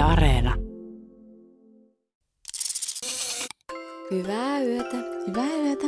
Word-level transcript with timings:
Yle 0.00 0.08
Areena. 0.08 0.54
Hyvää 4.10 4.60
yötä. 4.60 4.96
Hyvää 5.26 5.56
yötä. 5.56 5.86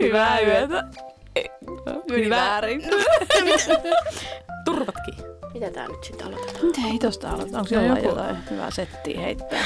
Hyvää 0.00 0.40
yötä. 0.40 0.40
Hyvää 0.40 0.40
yötä. 0.40 0.84
Meni 2.10 2.30
väärin. 2.30 2.82
Turvatkin. 4.64 5.14
Mitä 5.54 5.70
tää 5.70 5.88
nyt 5.88 6.04
sitten 6.04 6.26
aloitetaan? 6.26 6.66
Mitä 6.66 6.80
ei 6.92 6.98
tosta 6.98 7.30
aloita? 7.30 7.58
Onko 7.58 7.74
No 7.74 7.80
jollain 7.82 8.04
joku- 8.04 8.18
jotain 8.18 8.36
hyvää 8.50 8.70
settiä 8.70 9.20
heittää? 9.20 9.64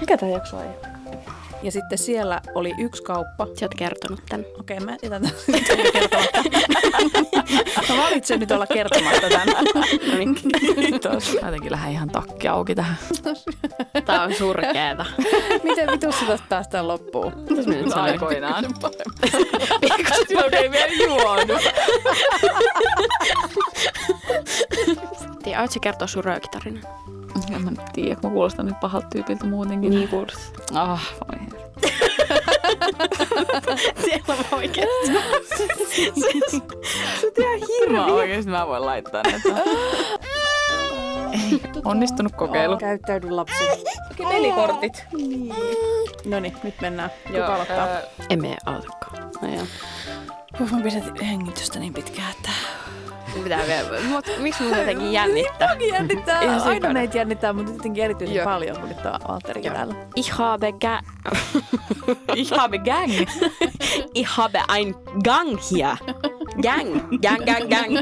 Mikä 0.00 0.16
tämä 0.16 0.32
jakso 0.32 0.56
on? 0.56 0.97
Ja 1.62 1.72
sitten 1.72 1.98
siellä 1.98 2.40
oli 2.54 2.74
yksi 2.78 3.02
kauppa. 3.02 3.46
Sä 3.46 3.64
oot 3.66 3.74
kertonut 3.74 4.20
tän. 4.28 4.44
Okei, 4.60 4.80
mä 4.80 4.96
jätän 5.02 5.22
tämän 5.22 5.30
nyt 5.48 5.92
kertomatta. 5.92 6.42
mä 7.88 8.02
valitsen 8.02 8.40
nyt 8.40 8.50
olla 8.50 8.66
kertomatta 8.66 9.28
tämän. 9.28 9.48
No 10.08 10.16
niin. 10.18 10.34
Kiitos. 10.80 11.36
Mä 11.42 11.48
jotenkin 11.48 11.72
lähden 11.72 11.92
ihan 11.92 12.08
takki 12.08 12.48
auki 12.48 12.74
tähän. 12.74 12.96
Tää 14.06 14.22
on 14.22 14.34
surkeeta. 14.34 15.06
Miten 15.62 15.90
vitussa 15.90 16.24
tästä 16.26 16.46
päästään 16.48 16.88
loppuun? 16.88 17.32
Mitäs 17.50 17.66
mä 17.66 17.74
nyt 17.74 17.90
sanoin? 17.90 18.10
Aikoinaan. 18.12 18.64
Silloin 20.28 20.54
ei 20.54 20.70
vielä 20.70 20.92
juonut. 21.06 21.62
Tiedä, 25.42 25.58
aiot 25.58 25.70
sä 25.70 25.78
kertoa 25.82 26.08
sun 26.08 26.24
röökitarinan? 26.24 26.82
En 27.54 27.64
mä 27.64 27.70
nyt 27.70 27.80
tiedä, 27.92 28.14
kun 28.16 28.30
mä 28.30 28.34
kuulostan 28.34 28.66
nyt 28.66 28.80
pahalta 28.80 29.06
tyypiltä 29.12 29.46
muutenkin. 29.46 29.90
Niin 29.90 30.08
kuulostaa. 30.08 30.92
Ah, 30.92 31.14
voi 31.20 31.40
herra. 31.40 31.68
Siellä 34.04 34.34
on 34.34 34.44
oikein. 34.58 34.88
Mä 37.92 38.06
oikeesti 38.06 38.50
mä 38.50 38.66
voin 38.66 38.86
laittaa 38.86 39.22
näitä. 39.22 39.48
Ei, 41.32 41.60
onnistunut 41.84 42.32
kokeilu. 42.36 42.76
Käyttäydy 42.76 43.30
lapsi. 43.30 43.64
Okei, 44.10 44.26
nelikortit. 44.26 45.04
Niin. 45.16 45.54
No 46.24 46.40
niin, 46.40 46.56
nyt 46.62 46.80
mennään. 46.80 47.10
Kuka 47.26 47.54
aloittaa? 47.54 47.76
ää, 47.76 48.02
Emme 48.30 48.56
aloitakaan. 48.66 49.30
No 49.42 49.48
joo. 49.48 49.64
Mä 50.72 50.80
pidätin 50.82 51.24
hengitystä 51.26 51.78
niin 51.78 51.94
pitkään, 51.94 52.30
että... 52.30 52.50
Mun 53.38 53.44
Pitää 53.44 53.66
vielä. 53.66 54.00
Mut, 54.08 54.26
miksi 54.38 54.62
mun 54.62 54.78
jotenkin 54.78 55.12
jännittää? 55.12 55.76
jännittää. 55.92 56.42
Ihan 56.42 56.62
Aina 56.62 56.92
meitä 56.92 57.18
jännittää, 57.18 57.52
mutta 57.52 57.72
jotenkin 57.72 58.04
erityisen 58.04 58.36
Joo. 58.36 58.44
paljon, 58.44 58.76
kun 58.80 58.88
nyt 58.88 58.98
on. 59.06 59.94
Ich 60.16 60.30
habe 60.30 60.72
ga... 60.72 61.00
Ich 62.34 62.56
habe 62.56 62.78
gang. 62.78 63.12
Ich 64.14 64.30
habe 64.36 64.62
ein 64.68 64.94
Gang 65.24 65.58
hier. 65.70 65.96
Gang, 66.62 67.20
gang, 67.22 67.44
gang, 67.44 67.68
gang. 67.68 67.96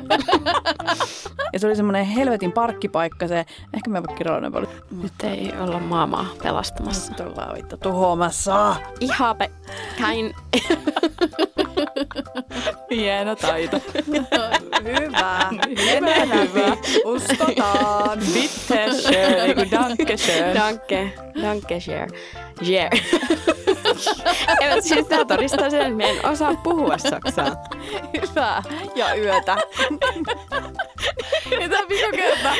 Ja 1.52 1.58
se 1.58 1.66
oli 1.66 1.76
semmoinen 1.76 2.06
helvetin 2.06 2.52
parkkipaikka 2.52 3.28
se. 3.28 3.46
Ehkä 3.74 3.90
mä 3.90 3.94
vaikka 3.94 4.14
kiroinen 4.14 4.52
paljon. 4.52 4.72
Nyt 5.02 5.12
ei 5.24 5.52
olla 5.60 5.78
maailmaa 5.78 6.26
pelastamassa. 6.42 7.12
Nyt 7.12 7.20
ollaan 7.20 7.54
vittu 7.56 7.76
tuhoamassa. 7.76 8.76
Ich 9.00 9.18
habe 9.18 9.50
kein... 9.98 10.34
Hieno 12.90 13.36
taito. 13.36 13.80
Hyvä. 14.84 15.50
Mene 15.84 16.28
läpi. 16.28 16.90
Uskotaan. 17.04 18.18
Bitte 18.34 18.90
schön, 19.00 19.54
kun 19.54 19.70
danke 19.70 20.16
schön. 20.16 20.54
Danke, 20.54 21.12
danke, 21.42 21.80
share. 21.80 22.08
Share. 22.64 22.90
Eivät 24.60 24.84
siis 24.84 25.06
tää 25.06 25.24
todistaa 25.24 25.70
sen, 25.70 26.00
että 26.00 26.04
en 26.04 26.26
osaa 26.26 26.54
puhua 26.54 26.98
saksaa. 26.98 27.56
Hyvä. 28.12 28.62
Ja 28.94 29.14
yötä. 29.14 29.56
Ja 31.60 31.68
tämä 31.68 31.88
viikon 31.88 32.12
kerta, 32.12 32.52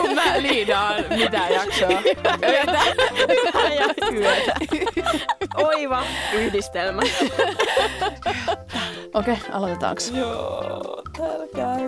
kun 0.00 0.14
mä 0.14 0.42
liidaan 0.42 1.04
mitään 1.08 1.52
jaksoa. 1.52 2.02
Yötä. 2.42 2.80
Hyvä 3.18 3.68
ja 3.74 3.86
yötä. 4.12 4.54
Oiva 5.54 6.04
yhdistelmä. 6.32 7.02
Okei, 9.14 9.34
okay, 9.34 9.36
aloitetaanko? 9.52 10.02
Joo, 10.14 11.02
täällä 11.16 11.46
käy. 11.54 11.82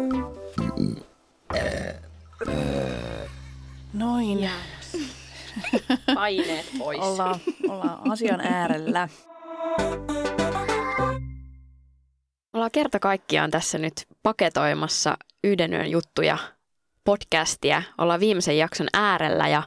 Noin. 3.93 4.51
Paineet 6.15 6.67
pois. 6.79 7.01
Ollaan, 7.01 7.41
ollaan 7.69 8.11
asian 8.13 8.41
äärellä. 8.41 9.09
Ollaan 12.53 12.71
kerta 12.71 12.99
kaikkiaan 12.99 13.51
tässä 13.51 13.79
nyt 13.79 14.07
paketoimassa 14.23 15.17
yhden 15.45 15.73
yön 15.73 15.91
juttuja 15.91 16.39
podcastia. 17.05 17.83
Ollaan 17.99 18.21
viimeisen 18.21 18.59
jakson 18.59 18.87
äärellä 18.93 19.49
ja 19.49 19.63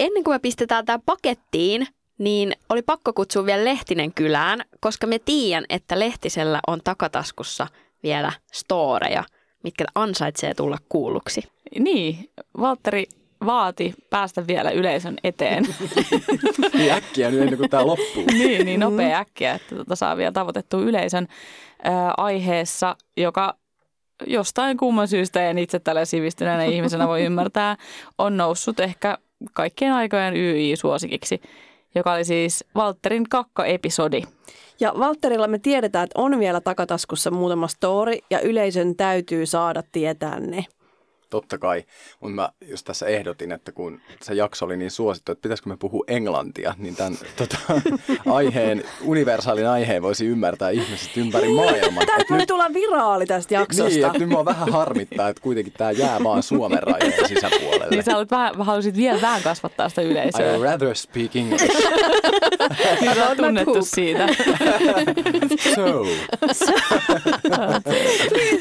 ennen 0.00 0.24
kuin 0.24 0.34
me 0.34 0.38
pistetään 0.38 0.84
tämä 0.84 0.98
pakettiin, 1.06 1.86
niin 2.18 2.52
oli 2.68 2.82
pakko 2.82 3.12
kutsua 3.12 3.46
vielä 3.46 3.64
Lehtinen 3.64 4.14
kylään, 4.14 4.64
koska 4.80 5.06
me 5.06 5.18
tiedän, 5.18 5.64
että 5.68 5.98
Lehtisellä 5.98 6.60
on 6.66 6.80
takataskussa 6.84 7.66
vielä 8.02 8.32
storeja, 8.52 9.24
mitkä 9.64 9.84
ansaitsee 9.94 10.54
tulla 10.54 10.78
kuulluksi. 10.88 11.42
Niin, 11.78 12.30
Valtteri 12.60 13.06
vaati 13.46 13.94
päästä 14.10 14.46
vielä 14.46 14.70
yleisön 14.70 15.16
eteen. 15.24 15.64
Niin 16.74 16.92
äkkiä 16.92 17.30
nyt 17.30 17.40
ennen 17.40 17.58
kuin 17.58 17.70
tämä 17.70 17.86
loppuu. 17.86 18.24
niin, 18.38 18.66
niin 18.66 18.80
nopea 18.80 19.18
äkkiä, 19.18 19.54
että 19.54 19.76
tota 19.76 19.96
saa 19.96 20.16
vielä 20.16 20.32
tavoitettua 20.32 20.80
yleisön 20.80 21.26
ää, 21.82 22.14
aiheessa, 22.16 22.96
joka 23.16 23.54
jostain 24.26 24.76
kumman 24.76 25.08
syystä, 25.08 25.50
en 25.50 25.58
itse 25.58 25.78
tällä 25.78 26.04
sivistyneenä 26.04 26.64
ihmisenä 26.64 27.08
voi 27.08 27.22
ymmärtää, 27.22 27.76
on 28.18 28.36
noussut 28.36 28.80
ehkä 28.80 29.18
kaikkien 29.52 29.92
aikojen 29.92 30.36
YI-suosikiksi, 30.36 31.40
joka 31.94 32.12
oli 32.12 32.24
siis 32.24 32.64
Valtterin 32.74 33.28
kakka-episodi. 33.28 34.22
Ja 34.80 34.92
Valtterilla 34.98 35.48
me 35.48 35.58
tiedetään, 35.58 36.04
että 36.04 36.20
on 36.20 36.38
vielä 36.38 36.60
takataskussa 36.60 37.30
muutama 37.30 37.68
story 37.68 38.12
ja 38.30 38.40
yleisön 38.40 38.96
täytyy 38.96 39.46
saada 39.46 39.82
tietää 39.92 40.40
ne. 40.40 40.64
Totta 41.32 41.58
kai, 41.58 41.84
mutta 42.20 42.34
mä 42.34 42.48
just 42.68 42.84
tässä 42.86 43.06
ehdotin, 43.06 43.52
että 43.52 43.72
kun 43.72 44.00
se 44.22 44.34
jakso 44.34 44.64
oli 44.66 44.76
niin 44.76 44.90
suosittu, 44.90 45.32
että 45.32 45.42
pitäisikö 45.42 45.68
me 45.68 45.76
puhua 45.76 46.04
englantia, 46.08 46.74
niin 46.78 46.96
tämän 46.96 47.18
tota, 47.36 47.56
aiheen, 48.30 48.84
universaalin 49.04 49.68
aiheen 49.68 50.02
voisi 50.02 50.26
ymmärtää 50.26 50.70
ihmiset 50.70 51.16
ympäri 51.16 51.48
maailman. 51.48 52.06
Tämä 52.06 52.18
Et 52.18 52.30
voi 52.30 52.38
nyt, 52.38 52.48
tulla 52.48 52.74
viraali 52.74 53.26
tästä 53.26 53.54
jaksosta. 53.54 53.88
niin, 53.88 54.06
että 54.06 54.18
nyt 54.18 54.28
mua 54.28 54.44
vähän 54.44 54.72
harmittaa, 54.72 55.28
että 55.28 55.42
kuitenkin 55.42 55.72
tämä 55.72 55.90
jää 55.90 56.24
vaan 56.24 56.42
Suomen 56.42 56.82
rajojen 56.82 57.28
sisäpuolelle. 57.34 57.86
Niin 57.90 58.02
sä 58.02 58.16
olet 58.16 58.30
vähän, 58.30 58.54
halusit 58.56 58.96
vielä 58.96 59.20
vähän 59.20 59.42
kasvattaa 59.42 59.88
sitä 59.88 60.02
yleisöä. 60.02 60.56
I 60.56 60.62
rather 60.62 60.94
speak 60.94 61.36
English. 61.36 61.64
Niin 63.00 63.14
sä 63.14 63.28
oot 63.28 63.36
tunnettu 63.36 63.82
siitä. 63.84 64.26
So, 65.74 66.06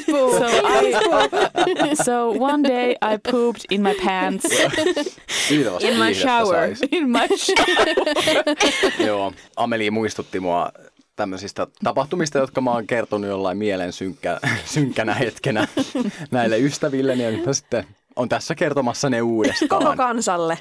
So, 0.06 0.48
I, 0.82 1.96
so 2.04 2.30
one 2.40 2.61
day 2.64 2.92
I 2.92 3.18
pooped 3.32 3.62
in 3.72 3.82
my 3.82 3.94
pants. 4.06 4.46
In 5.82 5.98
my 5.98 6.14
shower. 6.14 6.76
In 6.92 7.10
my 7.10 7.28
shower. 7.38 7.88
Joo, 9.06 9.34
Ameli 9.56 9.92
muistutti 9.92 10.40
mua 10.40 10.72
tämmöisistä 11.16 11.68
tapahtumista, 11.84 12.38
jotka 12.38 12.62
mä 12.62 12.72
oon 12.72 12.88
kertonut 12.88 13.30
jollain 13.30 13.58
mielen 13.58 13.94
synkkä, 13.94 14.40
synkkänä 14.66 15.14
hetkenä 15.14 15.68
näille 16.32 16.60
ystävilleni. 16.60 17.24
Ja 17.24 17.32
nyt 17.32 17.46
mä 17.46 17.54
sitten 17.54 17.86
on 18.16 18.30
tässä 18.30 18.56
kertomassa 18.56 19.10
ne 19.10 19.18
Koko 19.20 19.30
uudestaan. 19.32 19.98
kansalle. 19.98 20.58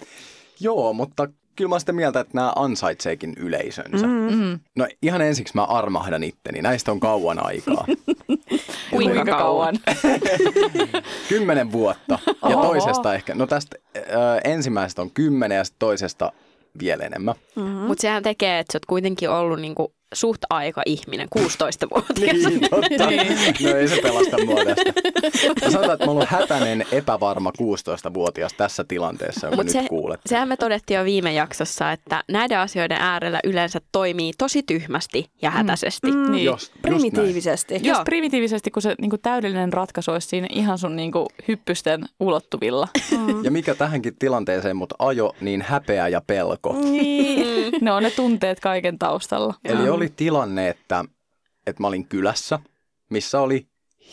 Joo, 0.61 0.93
mutta 0.93 1.29
kyllä 1.61 1.69
mä 1.69 1.75
oon 1.75 1.81
sitä 1.81 1.93
mieltä, 1.93 2.21
että 2.21 2.35
nämä 2.35 2.53
ansaitseekin 2.57 3.33
yleisönsä. 3.37 4.07
Mm-hmm. 4.07 4.59
No 4.77 4.87
ihan 5.03 5.21
ensiksi 5.21 5.55
mä 5.55 5.65
armahdan 5.65 6.23
itteni. 6.23 6.63
Näistä 6.63 6.93
on 6.93 7.01
kauan 7.01 7.47
aikaa. 7.47 7.87
Kuinka 8.91 9.25
kauan? 9.25 9.77
Kymmenen 11.29 11.73
vuotta. 11.73 12.19
Ja 12.27 12.57
Oho. 12.57 12.63
toisesta 12.63 13.15
ehkä, 13.15 13.35
no 13.35 13.47
tästä 13.47 13.77
äh, 13.97 14.03
ensimmäisestä 14.45 15.03
on 15.03 15.11
kymmenen 15.11 15.57
ja 15.57 15.65
toisesta 15.79 16.33
vielä 16.81 17.05
enemmän. 17.05 17.35
Mm-hmm. 17.57 17.71
Mutta 17.73 18.03
sehän 18.03 18.23
tekee, 18.23 18.59
että 18.59 18.73
sä 18.73 18.77
oot 18.77 18.87
kuitenkin 18.87 19.31
ollut 19.31 19.61
niinku 19.61 19.93
suht 20.15 20.41
aika 20.51 20.83
ihminen, 20.87 21.29
16-vuotias. 21.39 22.37
Niin, 22.37 22.61
totta. 22.61 23.11
No 23.71 23.77
ei 23.77 23.89
se 23.89 24.01
pelasta 24.03 24.45
mua 24.45 24.65
tästä. 24.65 24.93
Mä 25.65 25.71
sanotaan, 25.71 25.93
että 25.95 26.07
mä 26.07 26.11
oon 26.11 26.17
ollut 26.17 26.29
hätäinen, 26.29 26.85
epävarma 26.93 27.53
16-vuotias 27.63 28.53
tässä 28.53 28.85
tilanteessa, 28.89 29.47
jonka 29.47 29.57
Mut 29.57 29.65
nyt 29.67 29.73
se, 29.73 29.89
kuulet. 29.89 30.21
sehän 30.27 30.49
me 30.49 30.57
todettiin 30.57 30.99
jo 30.99 31.05
viime 31.05 31.33
jaksossa, 31.33 31.93
että 31.93 32.25
näiden 32.29 32.59
asioiden 32.59 32.99
äärellä 33.01 33.41
yleensä 33.45 33.81
toimii 33.93 34.33
tosi 34.39 34.63
tyhmästi 34.63 35.31
ja 35.43 35.51
hätäisesti. 35.51 36.11
Mm. 36.13 36.31
Niin. 36.33 36.45
Just, 36.45 36.61
just 36.63 36.73
näin. 36.75 36.95
Primitiivisesti. 36.95 37.75
Just 37.75 37.85
Joo. 37.87 38.05
primitiivisesti, 38.05 38.71
kun 38.71 38.83
se 38.83 38.95
niin 39.01 39.11
kuin 39.11 39.21
täydellinen 39.23 39.73
ratkaisu 39.73 40.11
olisi 40.11 40.29
siinä 40.29 40.47
ihan 40.51 40.79
sun 40.79 40.97
niin 40.97 41.13
kuin, 41.13 41.27
hyppysten 41.49 42.05
ulottuvilla. 42.21 42.89
Ja 43.43 43.51
mikä 43.51 43.75
tähänkin 43.75 44.17
tilanteeseen 44.19 44.77
mut 44.77 44.93
ajo, 44.99 45.35
niin 45.41 45.63
häpeä 45.63 46.09
ja 46.09 46.21
pelko. 46.27 46.77
Niin. 46.81 47.73
ne 47.81 47.93
on 47.93 48.03
ne 48.03 48.11
tunteet 48.11 48.61
kaiken 48.61 48.99
taustalla. 48.99 49.55
Eli 49.65 49.89
oli 50.01 50.13
tilanne, 50.17 50.69
että 50.69 51.05
että 51.67 51.83
mä 51.83 51.87
olin 51.87 52.07
kylässä, 52.07 52.59
missä 53.11 53.41
oli 53.41 53.67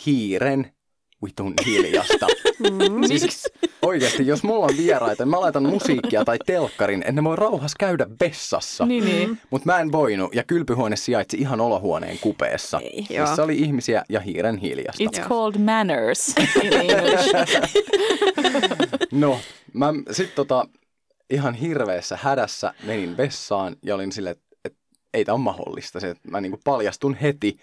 hiiren 0.05 0.71
vitun 1.25 1.53
hiljasta. 1.65 2.27
Mm. 2.59 3.07
Siis 3.07 3.49
oikeasti, 3.81 4.27
jos 4.27 4.43
mulla 4.43 4.65
on 4.65 4.77
vieraita, 4.77 5.25
mä 5.25 5.39
laitan 5.39 5.63
musiikkia 5.63 6.25
tai 6.25 6.37
telkkarin, 6.45 7.01
että 7.01 7.11
ne 7.11 7.23
voi 7.23 7.35
rauhassa 7.35 7.75
käydä 7.79 8.07
vessassa. 8.21 8.85
Niin, 8.85 9.05
niin. 9.05 9.37
Mutta 9.49 9.65
mä 9.65 9.79
en 9.79 9.91
voinut, 9.91 10.35
ja 10.35 10.43
kylpyhuone 10.43 10.95
sijaitsi 10.95 11.37
ihan 11.37 11.61
olohuoneen 11.61 12.19
kupeessa, 12.19 12.79
Ei. 12.79 13.05
Joo. 13.09 13.27
missä 13.27 13.43
oli 13.43 13.57
ihmisiä 13.57 14.03
ja 14.09 14.19
hiiren 14.19 14.57
hiljasta. 14.57 15.03
It's 15.03 15.27
called 15.29 15.59
manners 15.61 16.27
in 16.63 16.73
English. 16.91 17.33
No, 19.11 19.39
mä 19.73 19.93
sit 20.11 20.35
tota 20.35 20.65
ihan 21.29 21.53
hirveässä 21.53 22.17
hädässä 22.21 22.73
menin 22.83 23.17
vessaan 23.17 23.75
ja 23.83 23.95
olin 23.95 24.11
silleen, 24.11 24.31
että 24.31 24.46
ei 25.13 25.25
tämä 25.25 25.33
ole 25.33 25.43
mahdollista. 25.43 25.99
Se, 25.99 26.09
että 26.09 26.29
mä 26.31 26.41
niinku 26.41 26.59
paljastun 26.63 27.13
heti. 27.13 27.57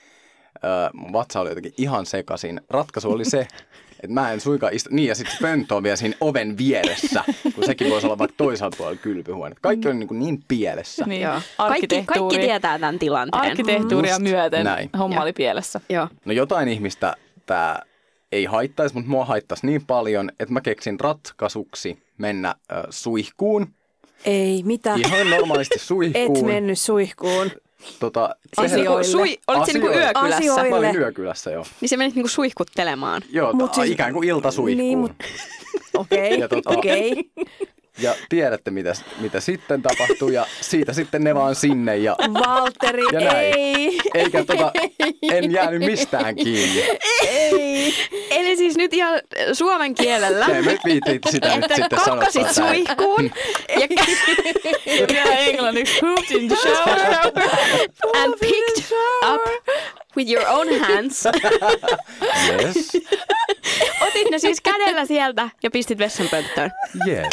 Öö, 0.65 0.71
mun 0.95 1.13
vatsa 1.13 1.41
oli 1.41 1.49
jotenkin 1.49 1.75
ihan 1.79 2.07
sekasin. 2.07 2.61
Ratkaisu 2.71 3.11
oli 3.11 3.25
se, 3.25 3.41
että 4.03 4.15
mä 4.15 4.33
en 4.33 4.41
suinkaan 4.41 4.73
istu. 4.75 4.91
Niin 4.93 5.09
ja 5.09 5.15
sitten 5.15 5.37
pönttö 5.41 5.75
on 5.75 5.83
vielä 5.83 5.97
siinä 5.97 6.17
oven 6.21 6.59
vieressä, 6.59 7.25
kun 7.55 7.65
sekin 7.67 7.91
voisi 7.91 8.07
olla 8.07 8.19
vaikka 8.19 8.35
toisaalta 8.37 8.77
puolella 8.77 9.01
kylpyhuone. 9.03 9.55
Kaikki 9.61 9.89
oli 9.89 9.95
niinku 9.97 10.15
niin 10.15 10.45
pielessä. 10.49 11.05
Niin. 11.07 11.23
Joo. 11.23 11.41
Kaikki, 11.57 12.03
kaikki 12.07 12.39
tietää 12.39 12.79
tämän 12.79 12.99
tilanteen. 12.99 13.43
Arkkitehtuuria 13.45 14.13
Just 14.13 14.23
myöten 14.23 14.65
näin. 14.65 14.91
homma 14.99 15.15
Joo. 15.17 15.23
oli 15.23 15.33
pielessä. 15.33 15.81
Joo. 15.89 16.09
No 16.25 16.33
jotain 16.33 16.69
ihmistä 16.69 17.15
tämä 17.47 17.79
ei 18.33 18.45
haittaisi, 18.45 18.95
mutta 18.95 19.11
mua 19.11 19.25
haittaisi 19.25 19.67
niin 19.67 19.87
paljon, 19.87 20.31
että 20.41 20.53
mä 20.55 20.61
keksin 20.61 21.01
ratkaisuksi 21.01 21.99
mennä 22.19 22.55
ö, 22.73 22.83
suihkuun. 22.91 23.67
Ei, 24.25 24.63
mitä? 24.65 24.95
Ihan 24.95 25.31
normaalisti 25.31 25.75
Et 25.75 25.81
suihkuun. 25.83 26.47
mennyt 26.47 26.79
suihkuun. 26.79 27.51
Tota, 28.01 28.37
Asioille. 28.57 29.05
Sui, 29.05 29.39
olit 29.47 29.67
se 29.67 29.73
niinku 29.73 29.89
yökylässä? 29.89 30.37
Asioille. 30.37 30.71
Mä 30.71 30.77
olin 30.77 30.97
yökylässä, 30.97 31.51
joo. 31.51 31.65
Niin 31.81 31.89
se 31.89 31.97
menit 31.97 32.15
niinku 32.15 32.29
suihkuttelemaan. 32.29 33.23
Joo, 33.31 33.47
Mut 33.53 33.57
Mut 33.57 33.75
siis- 33.75 33.91
ikään 33.91 34.13
kuin 34.13 34.29
iltasuihkuun. 34.29 34.89
Niin, 34.89 34.99
mut- 34.99 35.13
Okei, 35.95 36.39
Ja 36.41 36.47
tota- 36.47 36.79
okei. 36.79 37.31
Ja 37.99 38.15
tiedätte, 38.29 38.71
mitä, 38.71 38.93
mitä 39.21 39.41
sitten 39.41 39.83
tapahtuu, 39.83 40.29
ja 40.29 40.47
siitä 40.61 40.93
sitten 40.93 41.25
ne 41.25 41.35
vaan 41.35 41.55
sinne, 41.55 41.97
ja 41.97 42.17
Valtteri, 42.35 43.03
Ja 43.13 43.21
näin. 43.21 43.55
ei. 43.59 43.99
eikä 44.15 44.45
tota, 44.45 44.73
en 45.33 45.53
jäänyt 45.53 45.81
mistään 45.83 46.37
kiinni. 46.37 46.83
Ei. 47.29 47.95
Eli 48.31 48.57
siis 48.57 48.77
nyt 48.77 48.95
ihan 48.95 49.21
suomen 49.53 49.95
kielellä. 49.95 50.47
Te 50.47 50.63
me 50.63 50.79
viitit 50.85 51.23
sitä 51.31 51.57
nyt 51.57 51.65
että 51.65 51.75
sitten 51.75 51.99
täällä. 52.05 52.53
suihkuun 52.53 53.31
ja, 53.81 53.89
Vielä 55.13 55.37
englanniksi 55.37 55.95
pooped 56.01 56.31
in 56.41 56.49
the 56.49 56.57
shower. 56.57 56.99
and 58.23 58.35
picked 58.41 58.85
up 59.35 59.43
with 60.17 60.31
your 60.33 60.47
own 60.49 60.81
hands. 60.81 61.25
Yes, 62.49 62.93
Otit 64.01 64.31
ne 64.31 64.39
siis 64.39 64.61
kädellä 64.61 65.05
sieltä 65.05 65.49
ja 65.63 65.71
pistit 65.71 65.99
vessanpönttöön. 65.99 66.71
yes. 67.09 67.27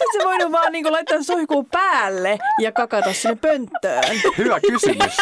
Et 0.00 0.18
sä 0.22 0.24
voinut 0.28 0.52
vaan 0.52 0.72
niinku 0.72 0.92
laittaa 0.92 1.22
suihkuun 1.22 1.66
päälle 1.66 2.38
ja 2.60 2.72
kakata 2.72 3.12
sinne 3.12 3.36
pönttöön? 3.36 4.04
Hyvä 4.38 4.60
kysymys. 4.60 5.16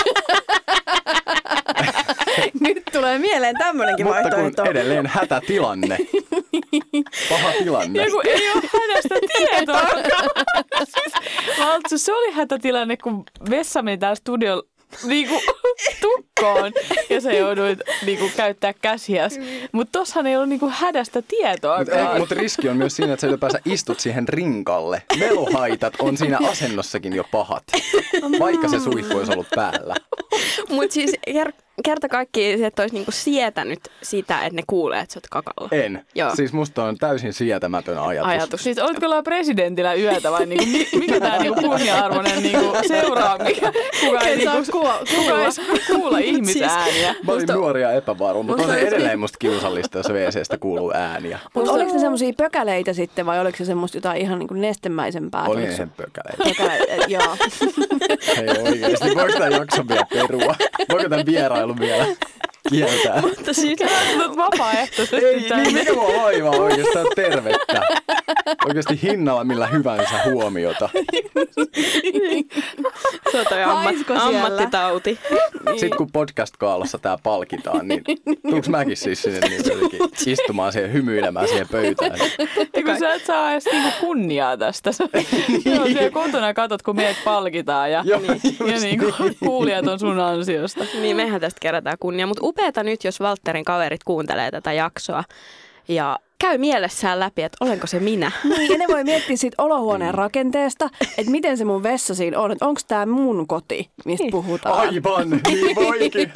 Nyt 2.61 2.83
tulee 2.93 3.19
mieleen 3.19 3.55
tämmöinenkin 3.59 4.07
Mutta 4.07 4.23
vaihtoehto. 4.23 4.63
kun 4.63 4.71
edelleen 4.71 5.07
hätätilanne. 5.07 5.99
Paha 7.29 7.53
tilanne. 7.59 8.03
Ja 8.03 8.11
kun 8.11 8.27
ei 8.27 8.51
ole 8.51 8.63
hänestä 8.81 9.15
tietoa. 9.37 9.89
siis, 10.85 11.13
Valtsu, 11.59 11.99
se 11.99 12.13
oli 12.13 12.33
hätätilanne, 12.33 12.97
kun 12.97 13.25
vessa 13.51 13.83
meni 13.83 13.99
täällä 13.99 14.15
studio 14.15 14.63
niinku, 15.05 15.41
tukkoon 16.03 16.73
ja 17.11 17.21
sä 17.21 17.33
jouduit 17.33 17.79
niinku, 18.07 18.31
käyttää 18.37 18.73
käsiäs. 18.73 19.39
Mutta 19.73 19.99
tossahan 19.99 20.27
ei 20.27 20.37
ollut 20.37 20.49
niinku, 20.49 20.71
hädästä 20.75 21.23
tietoa. 21.23 21.79
Mutta 21.79 22.19
mut 22.19 22.31
riski 22.31 22.69
on 22.69 22.77
myös 22.77 22.97
siinä, 22.97 23.13
että 23.13 23.21
sä 23.21 23.27
ylipäänsä 23.27 23.61
istut 23.65 24.01
siihen 24.01 24.29
rinkalle. 24.29 25.03
Meluhaitat 25.19 25.95
on 25.99 26.17
siinä 26.17 26.39
asennossakin 26.51 27.13
jo 27.13 27.25
pahat, 27.31 27.65
vaikka 28.41 28.69
se 28.69 28.81
suihku 28.81 29.19
olisi 29.19 29.33
ollut 29.33 29.51
päällä. 29.55 29.95
Mutta 30.69 30.95
siis 30.95 31.13
ker- 31.31 31.68
kerta 31.85 32.09
kaikki, 32.09 32.65
että 32.65 32.83
olisi 32.83 32.95
niinku 32.95 33.11
sietänyt 33.11 33.79
sitä, 34.03 34.41
että 34.41 34.57
ne 34.57 34.63
kuulee, 34.67 35.01
että 35.01 35.13
sä 35.15 35.19
oot 35.19 35.27
kakalla. 35.31 35.69
En. 35.73 36.05
Joo. 36.15 36.31
Siis 36.37 36.53
musta 36.53 36.85
on 36.85 36.97
täysin 36.99 37.33
sietämätön 37.33 37.99
ajatus. 37.99 38.31
Ajatus. 38.33 38.65
Siis 38.65 38.79
olitko 38.79 39.07
olla 39.07 39.23
presidentillä 39.23 39.95
yötä 39.95 40.31
vai 40.31 40.47
niinku, 40.47 40.67
mi- 40.67 40.89
mikä 40.99 41.21
tämä 41.21 41.39
niinku 41.39 41.61
kunnia-arvoinen 41.61 42.43
niinku, 42.43 42.77
seuraa, 42.89 43.39
mikä, 43.39 43.73
kuka 44.01 44.21
ei, 44.21 44.37
niinku, 44.37 44.57
kuulla- 44.73 44.99
kuka 45.17 45.45
ei 45.45 45.53
saa 45.53 45.65
kuulla 45.87 46.19
ihmisääniä. 46.19 47.15
Mä 47.27 47.33
olin 47.33 47.43
Musta- 47.43 47.55
nuori 47.55 47.83
ja 47.83 47.93
epävarma, 47.93 48.43
mutta 48.43 48.63
on 48.63 48.69
se 48.71 48.81
se- 48.81 48.89
edelleen 48.89 49.21
musta 49.21 49.37
kiusallista, 49.39 49.99
jos 49.99 50.09
WCstä 50.11 50.59
kuuluu 50.59 50.93
ääniä. 50.95 51.39
Mutta 51.55 51.73
oliko 51.73 51.93
se 51.93 51.99
semmoisia 51.99 52.33
pökäleitä 52.37 52.93
sitten 52.93 53.27
vai 53.27 53.41
oliko 53.41 53.59
se 53.59 53.65
semmoista 53.65 53.97
jotain 53.97 54.21
ihan 54.23 54.39
niinku 54.39 54.55
nestemäisempää? 54.55 55.45
Oli 55.45 55.61
ne 55.61 55.71
se- 55.71 55.77
sen 55.77 55.91
pökäleitä. 55.91 56.45
Pökäleitä, 56.45 57.05
joo. 57.15 57.37
Ei 58.37 58.63
oikeesti. 58.73 59.15
Voiko 59.15 59.33
tämän 59.33 59.53
jakson 59.53 59.89
vielä 59.89 60.07
perua? 60.13 60.55
Voiko 60.93 61.09
tämän 61.09 61.27
vierailun 61.77 61.81
vielä 61.81 62.17
kieltää? 62.69 63.21
Mutta 63.21 63.53
siis 63.53 63.79
vapaaehtoisesti 64.37 65.27
Ei, 65.27 65.51
niin 65.57 65.75
mikä 65.75 65.95
mua 65.95 66.23
vaivaa 66.23 66.51
oikeastaan 66.57 67.07
tervettä. 67.17 67.83
Oikeasti 68.67 69.03
hinnalla 69.03 69.45
millä 69.45 69.67
hyvänsä 69.67 70.15
huomiota. 70.25 70.89
Se 73.33 73.41
on 73.41 73.47
toi 73.49 73.63
amma- 73.65 73.75
Haisko 73.83 74.15
siellä? 74.15 74.45
ammattitauti. 74.45 75.19
Sitten 75.71 75.97
kun 75.97 76.13
podcast-kaalossa 76.13 76.99
tämä 76.99 77.19
palkitaan, 77.23 77.89
niin 77.89 78.03
tuuks 78.51 78.69
mäkin 78.69 78.97
siis 78.97 79.23
sinne 79.23 79.41
niin 79.49 79.63
istumaan 80.27 80.73
siihen 80.73 80.93
hymyilemään 80.93 81.49
siihen 81.49 81.69
pöytään? 81.73 82.19
Ja 82.77 82.83
kun 82.85 82.99
sä 82.99 83.15
et 83.15 83.25
saa 83.25 83.53
edes 83.53 83.65
niinku 83.65 83.89
kunniaa 84.01 84.57
tästä. 84.57 84.93
Sä 84.93 85.05
Joo, 85.65 85.87
siellä 85.93 86.11
kotona 86.11 86.55
katot, 86.55 86.83
kun 86.83 86.97
meidät 86.97 87.17
palkitaan 87.25 87.93
ja, 87.93 88.03
Joo, 88.07 88.21
ja 88.21 88.33
just 88.33 88.83
niinku, 88.83 89.07
niin. 89.19 89.37
kuulijat 89.41 89.87
on 89.87 89.99
sun 89.99 90.21
ansiosta. 90.21 90.85
Niin 91.01 91.17
mehän 91.17 91.41
tästä 91.41 91.61
kerätään 91.61 91.97
kunnia. 92.01 92.27
Mutta 92.27 92.47
upeata 92.47 92.83
nyt, 92.83 93.05
jos 93.05 93.21
Valtterin 93.21 93.65
kaverit 93.65 94.05
kuuntelee 94.05 94.51
tätä 94.51 94.73
jaksoa 94.73 95.25
ja 95.89 96.19
käy 96.39 96.59
mielessään 96.59 97.21
läpi, 97.21 97.43
että 97.43 97.57
olenko 97.61 97.87
se 97.87 98.01
minä. 98.01 98.33
Niin, 98.59 98.73
ja 98.73 98.79
ne 98.79 98.85
voi 98.89 99.05
miettiä 99.05 99.37
siitä 99.37 99.63
olohuoneen 99.63 100.15
rakenteesta, 100.15 100.91
että 101.19 101.31
miten 101.31 101.59
se 101.59 101.65
mun 101.65 101.83
vessa 101.83 102.15
siinä 102.15 102.39
on, 102.39 102.53
että 102.53 102.67
onko 102.67 102.81
tämä 102.89 103.07
mun 103.07 103.47
koti, 103.47 103.91
mistä 104.05 104.27
puhutaan. 104.31 104.79
Aivan, 104.79 105.31
niin 105.49 105.77
voikin. 105.77 106.33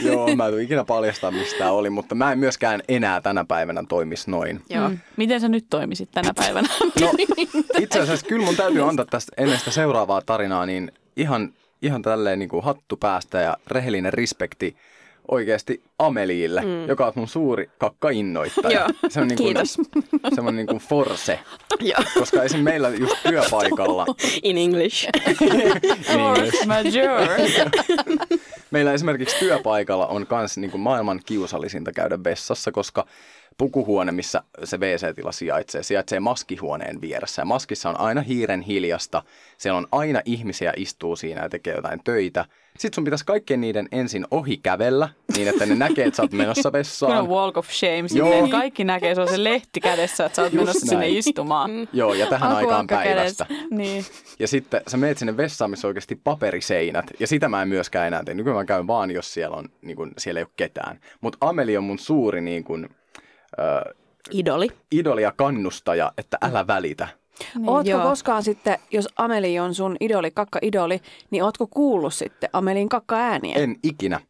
Joo, 0.00 0.36
mä 0.36 0.46
en 0.46 0.52
tule 0.52 0.62
ikinä 0.62 0.84
paljastaa, 0.84 1.30
mistä 1.30 1.58
tää 1.58 1.72
oli, 1.72 1.90
mutta 1.90 2.14
mä 2.14 2.32
en 2.32 2.38
myöskään 2.38 2.82
enää 2.88 3.20
tänä 3.20 3.44
päivänä 3.44 3.84
toimisi 3.88 4.30
noin. 4.30 4.60
Joo. 4.70 4.88
Mm. 4.88 4.98
Miten 5.16 5.40
sä 5.40 5.48
nyt 5.48 5.66
toimisit 5.70 6.10
tänä 6.10 6.34
päivänä? 6.36 6.68
No 7.00 7.12
itse 7.80 8.00
asiassa 8.00 8.26
kyllä 8.26 8.44
mun 8.44 8.56
täytyy 8.56 8.88
antaa 8.88 9.06
tästä 9.10 9.32
ennen 9.36 9.58
sitä 9.58 9.70
seuraavaa 9.70 10.22
tarinaa, 10.26 10.66
niin 10.66 10.92
ihan, 11.16 11.52
ihan 11.82 12.02
tälleen 12.02 12.38
niin 12.38 12.48
kuin 12.48 12.64
hattu 12.64 12.96
päästä 12.96 13.40
ja 13.40 13.56
rehellinen 13.66 14.12
respekti 14.12 14.76
oikeasti 15.28 15.82
Ameliille, 15.98 16.60
mm. 16.60 16.88
joka 16.88 17.06
on 17.06 17.12
mun 17.16 17.28
suuri 17.28 17.70
kakkainnoittaja. 17.78 18.86
Se 19.08 19.20
on 19.20 19.28
niin 19.28 19.36
kuin, 19.36 19.46
kiitos. 19.46 19.78
semmoinen 20.34 20.56
niin 20.56 20.66
kuin 20.66 20.78
force, 20.78 21.38
koska 22.18 22.42
esim. 22.42 22.60
meillä 22.60 22.88
just 22.88 23.16
työpaikalla, 23.22 24.06
In 24.42 24.58
English. 24.58 25.08
Force 26.02 26.66
majeure. 26.66 27.50
meillä 28.70 28.92
esimerkiksi 28.92 29.36
työpaikalla 29.38 30.06
on 30.06 30.26
myös 30.30 30.58
niin 30.58 30.70
kuin 30.70 30.80
maailman 30.80 31.20
kiusallisinta 31.26 31.92
käydä 31.92 32.18
vessassa, 32.24 32.72
koska 32.72 33.06
pukuhuone, 33.58 34.12
missä 34.12 34.42
se 34.64 34.76
WC-tila 34.76 35.32
sijaitsee, 35.32 35.82
sijaitsee 35.82 36.20
maskihuoneen 36.20 37.00
vieressä. 37.00 37.42
Ja 37.42 37.46
maskissa 37.46 37.88
on 37.88 38.00
aina 38.00 38.20
hiiren 38.20 38.60
hiljasta. 38.60 39.22
Siellä 39.58 39.78
on 39.78 39.86
aina 39.92 40.20
ihmisiä 40.24 40.72
istuu 40.76 41.16
siinä 41.16 41.42
ja 41.42 41.48
tekee 41.48 41.74
jotain 41.74 42.00
töitä. 42.04 42.44
Sitten 42.78 42.94
sun 42.94 43.04
pitäisi 43.04 43.24
kaikkien 43.26 43.60
niiden 43.60 43.88
ensin 43.92 44.26
ohi 44.30 44.56
kävellä, 44.56 45.08
niin 45.36 45.48
että 45.48 45.66
ne 45.66 45.74
näkee, 45.74 46.06
että 46.06 46.16
sä 46.16 46.22
oot 46.22 46.32
menossa 46.32 46.62
Kun 46.62 46.68
on 46.68 46.72
vessaan. 46.72 47.28
walk 47.28 47.56
of 47.56 47.68
shame, 47.70 47.96
Joo. 47.96 48.08
silleen 48.08 48.50
kaikki 48.50 48.84
näkee, 48.84 49.14
se 49.14 49.20
on 49.20 49.28
se 49.28 49.44
lehti 49.44 49.80
kädessä, 49.80 50.24
että 50.26 50.36
sä 50.36 50.42
oot 50.42 50.52
Just 50.52 50.62
menossa 50.66 50.86
sinne 50.86 51.04
näin. 51.04 51.16
istumaan. 51.16 51.88
Joo, 51.92 52.14
ja 52.14 52.26
tähän 52.26 52.48
aikaan 52.52 52.64
Akuankkakädet. 52.72 53.14
päivästä. 53.16 53.46
Niin. 53.70 54.04
Ja 54.38 54.48
sitten 54.48 54.80
sä 54.88 54.96
meet 54.96 55.18
sinne 55.18 55.36
vessaan, 55.36 55.70
missä 55.70 55.86
on 55.86 55.90
oikeasti 55.90 56.20
paperiseinät. 56.24 57.06
Ja 57.20 57.26
sitä 57.26 57.48
mä 57.48 57.62
en 57.62 57.68
myöskään 57.68 58.06
enää 58.06 58.22
tee. 58.24 58.34
Nykyään 58.34 58.56
mä 58.58 58.64
käyn 58.64 58.86
vaan, 58.86 59.10
jos 59.10 59.34
siellä, 59.34 59.56
on, 59.56 59.68
niin 59.82 59.96
kun, 59.96 60.12
siellä 60.18 60.38
ei 60.40 60.44
ole 60.44 60.50
ketään. 60.56 61.00
Mutta 61.20 61.38
Ameli 61.40 61.76
on 61.76 61.84
mun 61.84 61.98
suuri 61.98 62.40
niin 62.40 62.64
kun, 62.64 62.88
ö, 63.58 63.94
Idoli. 64.30 64.68
idoli 64.92 65.22
ja 65.22 65.32
kannustaja, 65.36 66.12
että 66.18 66.38
älä 66.42 66.66
välitä. 66.66 67.08
Niin, 67.54 67.68
Ootko 67.68 67.90
joo. 67.90 68.02
koskaan 68.02 68.42
sitten, 68.42 68.78
jos 68.90 69.08
Ameli 69.16 69.58
on 69.58 69.74
sun 69.74 69.96
idoli, 70.00 70.30
kakka-idoli, 70.30 71.00
niin 71.30 71.44
ootko 71.44 71.66
kuullut 71.66 72.14
sitten 72.14 72.50
Amelin 72.52 72.88
kakka-ääniä? 72.88 73.54
En 73.56 73.76
ikinä. 73.82 74.20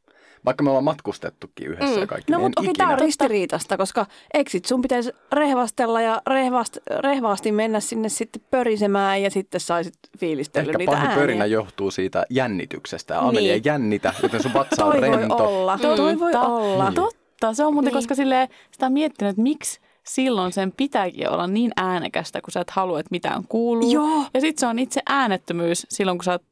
Vaikka 0.45 0.65
me 0.65 0.71
ollaan 0.71 0.85
matkustettukin 0.85 1.67
yhdessä 1.67 1.95
Mm. 1.95 2.01
ja 2.01 2.07
kaikki, 2.07 2.33
No 2.33 2.39
niin 2.39 2.45
mutta 2.45 2.61
okei, 2.61 2.71
ikinä. 2.71 2.85
tämä 2.85 2.93
on 2.93 2.99
ristiriitasta, 3.01 3.77
koska 3.77 4.07
eksit 4.35 4.65
sun 4.65 4.83
pitäisi 4.83 5.13
rehvastella 5.33 6.01
ja 6.01 6.23
rehvast, 6.27 6.77
rehvaasti 7.01 7.53
mennä 7.53 7.81
sinne 7.81 8.09
sitten 8.09 8.43
pörisemään 8.51 9.23
ja 9.23 9.31
sitten 9.31 9.61
saisit 9.61 9.95
fiilistellyt 10.19 10.69
Ehkä 10.69 10.79
niitä 10.79 10.91
pahin 10.93 11.07
ääniä. 11.07 11.21
pörinä 11.21 11.47
johtuu 11.47 11.91
siitä 11.91 12.25
jännityksestä. 12.31 13.15
Ja 13.15 13.21
Amelia 13.21 13.41
Niin. 13.41 13.53
ei 13.53 13.61
jännitä, 13.65 14.15
joten 14.23 14.43
sun 14.43 14.55
vatsa 14.55 14.85
on 14.85 14.93
Toi 14.93 15.01
voi 15.01 15.17
rento. 15.17 15.37
olla, 15.37 15.79
toi 15.79 16.21
voi 16.21 16.33
olla. 16.35 16.93
Totta, 16.95 17.16
se 17.53 17.65
on 17.65 17.73
muuten, 17.75 17.87
Niin. 17.93 17.95
koska 17.99 18.15
sille 18.15 18.49
sitä 18.73 18.87
on 18.87 18.93
miettinyt, 18.93 19.31
että 19.31 19.43
miksi 19.43 19.81
silloin 20.07 20.53
sen 20.53 20.73
pitääkin 20.73 21.29
olla 21.31 21.47
niin 21.47 21.73
äänekästä, 21.77 22.41
kun 22.41 22.53
sä 22.53 22.61
et 22.61 22.71
halua, 22.71 23.01
että 23.01 23.09
mitään 23.11 23.43
kuuluu. 23.49 23.93
Joo. 23.93 24.25
Ja 24.35 24.41
sitten 24.41 24.61
se 24.61 24.67
on 24.67 24.79
itse 24.79 25.01
äänettömyys 25.07 25.87
silloin, 25.91 26.19
kun 26.19 26.25
sä 26.25 26.33
oot 26.33 26.43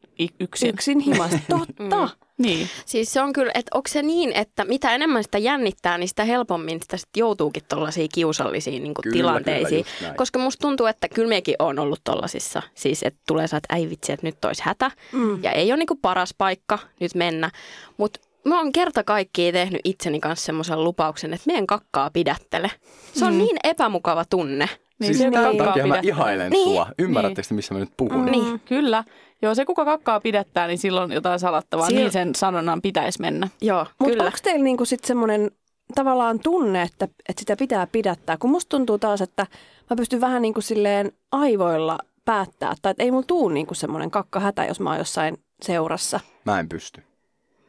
yksin. 0.40 0.68
Yksin 0.68 1.00
himasta, 1.00 1.38
totta. 1.78 2.08
Niin. 2.38 2.68
Siis 2.86 3.12
se 3.12 3.22
on 3.22 3.32
kyllä, 3.32 3.52
että 3.54 3.70
onko 3.74 3.88
se 3.88 4.02
niin, 4.02 4.32
että 4.32 4.64
mitä 4.64 4.94
enemmän 4.94 5.24
sitä 5.24 5.38
jännittää, 5.38 5.98
niin 5.98 6.08
sitä 6.08 6.24
helpommin 6.24 6.82
sitä 6.82 6.96
sit 6.96 7.08
joutuukin 7.16 7.62
tuollaisiin 7.68 8.08
kiusallisiin 8.14 8.82
niin 8.82 8.94
Kyllä, 9.02 9.12
tilanteisiin. 9.16 9.84
kyllä. 9.98 10.14
Koska 10.14 10.38
musta 10.38 10.62
tuntuu, 10.62 10.86
että 10.86 11.08
kyllä 11.08 11.28
mekin 11.28 11.54
on 11.58 11.78
ollut 11.78 12.00
tollasissa. 12.04 12.62
Siis 12.74 13.02
että 13.02 13.20
tulee 13.26 13.46
saa, 13.46 13.56
että 13.58 13.76
ei 13.76 13.90
vitsi, 13.90 14.12
että 14.12 14.26
nyt 14.26 14.44
olisi 14.44 14.62
hätä. 14.64 14.90
Mm. 15.12 15.42
Ja 15.42 15.52
ei 15.52 15.72
ole 15.72 15.76
niin 15.76 15.98
paras 16.02 16.34
paikka 16.38 16.78
nyt 17.00 17.14
mennä. 17.14 17.50
Mutta 17.96 18.20
mä 18.44 18.58
oon 18.58 18.72
kerta 18.72 19.04
kaikkiaan 19.04 19.52
tehnyt 19.52 19.80
itseni 19.84 20.20
kanssa 20.20 20.46
semmoisen 20.46 20.84
lupauksen, 20.84 21.34
että 21.34 21.46
meidän 21.46 21.66
kakkaa 21.66 22.10
pidättele. 22.10 22.70
Se 23.14 23.24
on 23.24 23.32
Mm. 23.32 23.38
niin 23.38 23.56
epämukava 23.64 24.24
tunne. 24.30 24.68
Niin, 25.00 25.14
siis 25.14 25.30
tämän 25.32 25.48
kakkaa 25.48 25.66
takia 25.66 25.86
mä 25.86 25.94
pidättää. 25.94 26.08
ihailen 26.16 26.50
Niin. 26.52 26.68
sua. 26.68 26.86
Ymmärrättekö 26.98 27.48
te, 27.48 27.54
missä 27.54 27.74
mä 27.74 27.80
nyt 27.80 27.90
puhun? 27.96 28.24
Mm. 28.24 28.30
Niin. 28.30 28.60
Kyllä. 28.60 29.04
Joo, 29.42 29.54
se 29.54 29.64
kuka 29.64 29.84
kakkaa 29.84 30.20
pidättää, 30.20 30.66
niin 30.66 30.78
silloin 30.78 31.12
jotain 31.12 31.38
salattavaa. 31.40 31.88
Sil- 31.88 31.94
Niin 31.94 32.12
sen 32.12 32.34
sanonnan 32.34 32.82
pitäisi 32.82 33.20
mennä. 33.20 33.48
Joo, 33.62 33.86
Mutta 33.98 34.04
kyllä. 34.12 34.24
onko 34.24 34.38
teillä 34.42 34.64
niinku 34.64 34.84
sit 34.84 35.04
semmoinen 35.04 35.50
tavallaan 35.94 36.38
tunne, 36.38 36.82
että, 36.82 37.04
että 37.28 37.40
sitä 37.40 37.56
pitää 37.56 37.86
pidättää? 37.86 38.36
Kun 38.36 38.50
musta 38.50 38.68
tuntuu 38.68 38.98
taas, 38.98 39.20
että 39.20 39.46
mä 39.90 39.96
pystyn 39.96 40.20
vähän 40.20 40.42
niin 40.42 40.54
kuin 40.54 40.64
silleen 40.64 41.12
aivoilla 41.32 41.98
päättää, 42.24 42.74
tai 42.82 42.90
että 42.90 43.02
ei 43.02 43.10
mulla 43.10 43.24
tuu 43.26 43.48
niin 43.48 43.66
kuin 43.66 43.76
semmoinen 43.76 44.10
kakkahätä, 44.10 44.64
jos 44.64 44.80
mä 44.80 44.90
oon 44.90 44.98
jossain 44.98 45.36
seurassa. 45.62 46.20
Mä 46.44 46.60
en 46.60 46.68
pysty. 46.68 47.02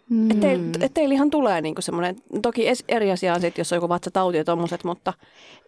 Mm. 0.09 0.31
Että 0.31 0.41
teillä, 0.47 0.65
et 0.81 0.93
teillä 0.93 1.13
ihan 1.13 1.29
tulee 1.29 1.61
niin 1.61 1.75
kuin 1.75 1.83
semmoinen, 1.83 2.15
toki 2.41 2.71
es- 2.71 2.85
eri 2.87 3.11
asia 3.11 3.33
on 3.33 3.41
sit, 3.41 3.57
jos 3.57 3.71
on 3.73 3.77
joku 3.77 3.89
vatsatauti 3.89 4.37
ja 4.37 4.43
tommoset, 4.43 4.83
mutta 4.83 5.13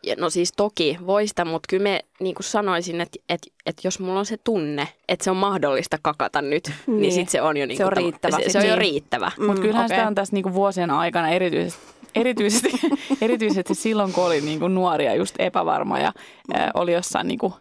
Ja 0.03 0.15
No 0.19 0.29
siis 0.29 0.53
toki 0.57 0.97
voi 1.05 1.27
sitä, 1.27 1.45
mutta 1.45 1.67
kyllä 1.69 1.83
me 1.83 1.99
niin 2.19 2.35
kuin 2.35 2.43
sanoisin, 2.43 3.01
että, 3.01 3.19
että, 3.29 3.47
että 3.65 3.81
jos 3.87 3.99
mulla 3.99 4.19
on 4.19 4.25
se 4.25 4.37
tunne, 4.43 4.87
että 5.07 5.23
se 5.23 5.31
on 5.31 5.37
mahdollista 5.37 5.97
kakata 6.01 6.41
nyt, 6.41 6.67
niin, 6.67 6.75
Niin. 6.87 7.01
niin 7.01 7.11
sit 7.13 7.29
se 7.29 7.41
on 7.41 7.57
jo 7.57 7.65
niin 7.65 7.77
Se 7.77 7.85
on 7.85 7.91
kuin, 7.93 8.03
riittävä 8.03 8.37
Se, 8.37 8.43
sit. 8.43 8.51
se 8.51 8.57
on 8.57 8.63
jo 8.65 8.69
Niin. 8.69 8.77
riittävä. 8.77 9.31
Mutta 9.47 9.61
kyllähän 9.61 9.85
okei. 9.85 9.97
sitä 9.97 10.07
on 10.07 10.15
tässä 10.15 10.33
niinku 10.35 10.53
vuosien 10.53 10.91
aikana 10.91 11.29
erityisesti, 11.29 11.81
erityisesti, 12.15 12.69
erityisesti 13.21 13.75
silloin, 13.75 14.13
kun 14.13 14.25
oli 14.25 14.41
niinku 14.41 14.67
nuoria 14.67 15.15
just 15.15 15.35
epävarma 15.39 15.99
ja 15.99 16.11
ää, 16.53 16.71
oli 16.73 16.93
jossain 16.93 17.27
niinku 17.27 17.53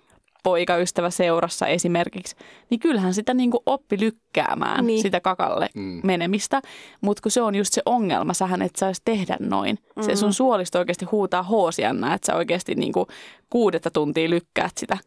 poikaystävä 0.51 1.11
seurassa 1.11 1.67
esimerkiksi, 1.67 2.37
niin 2.71 2.81
kyllähän 2.81 3.15
sitä 3.15 3.35
niinku 3.35 3.63
oppi 3.67 4.01
lykkäämään 4.01 4.77
Niin. 4.77 4.87
niin. 4.87 5.03
sitä 5.03 5.21
kakalle 5.21 5.69
Mm. 5.75 5.83
mm. 5.83 6.01
menemistä. 6.05 6.63
Mutta 7.01 7.23
kun 7.23 7.33
se 7.33 7.43
on 7.43 7.55
just 7.55 7.73
se 7.73 7.83
ongelma, 7.87 8.35
sähän 8.35 8.63
et 8.63 8.77
saisi 8.77 9.03
tehdä 9.05 9.37
noin. 9.41 9.79
Mm. 9.97 10.03
Se 10.03 10.17
sun 10.17 10.33
suolisto 10.33 10.79
oikeasti 10.79 11.05
huutaa 11.05 11.43
hoosianna, 11.43 12.15
että 12.15 12.27
sä 12.27 12.35
oikeasti 12.37 12.75
niinku 12.75 13.07
kuudetta 13.51 13.91
tuntia 13.91 14.31
lykkäät 14.31 14.73
sitä. 14.79 14.99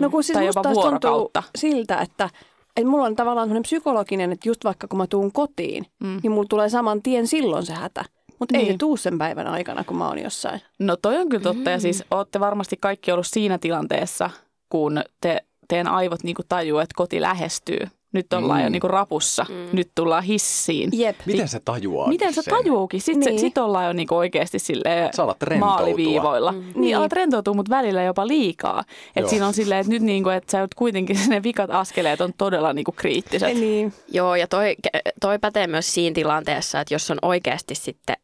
No 0.00 0.10
kun 0.10 0.24
siis 0.24 0.34
Tai 0.36 0.46
jopa 0.46 0.62
vuorokautta. 0.74 1.42
siltä, 1.58 1.98
että, 1.98 2.30
että 2.76 2.90
mulla 2.90 3.06
on 3.06 3.16
tavallaan 3.16 3.46
semmoinen 3.48 3.62
psykologinen, 3.62 4.32
että 4.32 4.48
just 4.48 4.64
vaikka 4.64 4.88
kun 4.88 4.98
mä 4.98 5.06
tuun 5.06 5.32
kotiin, 5.32 5.86
Mm. 6.00 6.20
niin 6.22 6.32
mulla 6.32 6.46
tulee 6.50 6.68
saman 6.68 7.02
tien 7.02 7.26
silloin 7.26 7.66
se 7.66 7.72
hätä. 7.72 8.04
Mutta 8.38 8.56
ei 8.58 8.62
Niin. 8.64 8.74
se 8.74 8.78
tuu 8.78 8.96
sen 8.96 9.18
päivän 9.18 9.46
aikana, 9.46 9.84
kun 9.84 9.96
mä 9.96 10.08
oon 10.08 10.18
jossain. 10.18 10.60
No 10.78 10.96
toi 10.96 11.16
on 11.16 11.28
kyllä 11.28 11.42
totta 11.42 11.70
ja 11.70 11.80
siis 11.80 12.04
ootte 12.10 12.40
varmasti 12.40 12.76
kaikki 12.80 13.12
ollut 13.12 13.26
siinä 13.26 13.58
tilanteessa, 13.58 14.30
kun 14.70 15.02
te, 15.20 15.40
teidän 15.68 15.88
aivot 15.88 16.22
niinku 16.22 16.42
tajuu, 16.48 16.78
että 16.78 16.94
koti 16.96 17.20
lähestyy. 17.20 17.78
Nyt 18.12 18.32
ollaan 18.32 18.60
Mm. 18.60 18.64
jo 18.64 18.70
niinku 18.70 18.88
rapussa, 18.88 19.46
Mm. 19.48 19.54
nyt 19.72 19.90
tullaan 19.94 20.22
hissiin. 20.22 20.90
Jep. 20.92 21.16
Miten 21.26 21.48
se 21.48 21.60
tajuaa 21.64 22.08
Miten 22.08 22.34
sen? 22.34 22.44
tajuukin? 22.44 23.00
Sitten 23.00 23.20
Niin. 23.20 23.30
niin. 23.30 23.40
sit 23.40 23.58
ollaan 23.58 23.86
jo 23.86 23.92
niinku 23.92 24.14
oikeasti 24.16 24.58
silleen 24.58 25.10
Sä 25.16 25.22
alat 25.22 25.42
rentoutua. 25.42 25.76
maaliviivoilla. 25.76 26.52
Mm. 26.52 26.58
Niin, 26.58 26.66
Niin. 26.72 26.80
niin 26.80 26.96
alat 26.96 27.12
rentoutua, 27.12 27.54
mutta 27.54 27.76
välillä 27.76 28.02
jopa 28.02 28.26
liikaa. 28.26 28.74
Joo. 28.76 29.24
Et 29.24 29.28
siinä 29.28 29.46
on 29.46 29.54
silleen, 29.54 29.80
että 29.80 29.92
nyt 29.92 30.02
niinku, 30.02 30.28
että 30.28 30.50
sä 30.50 30.68
kuitenkin 30.76 31.16
ne 31.28 31.42
vikat 31.42 31.70
askeleet 31.70 32.20
on 32.20 32.32
todella 32.38 32.72
niinku 32.72 32.92
kriittiset. 32.92 33.54
Niin. 33.54 33.92
Joo, 34.08 34.34
ja 34.34 34.46
toi, 34.46 34.76
toi 35.20 35.38
pätee 35.38 35.66
myös 35.66 35.94
siinä 35.94 36.14
tilanteessa, 36.14 36.80
että 36.80 36.94
jos 36.94 37.10
on 37.10 37.18
oikeasti 37.22 37.74
sitten 37.74 38.16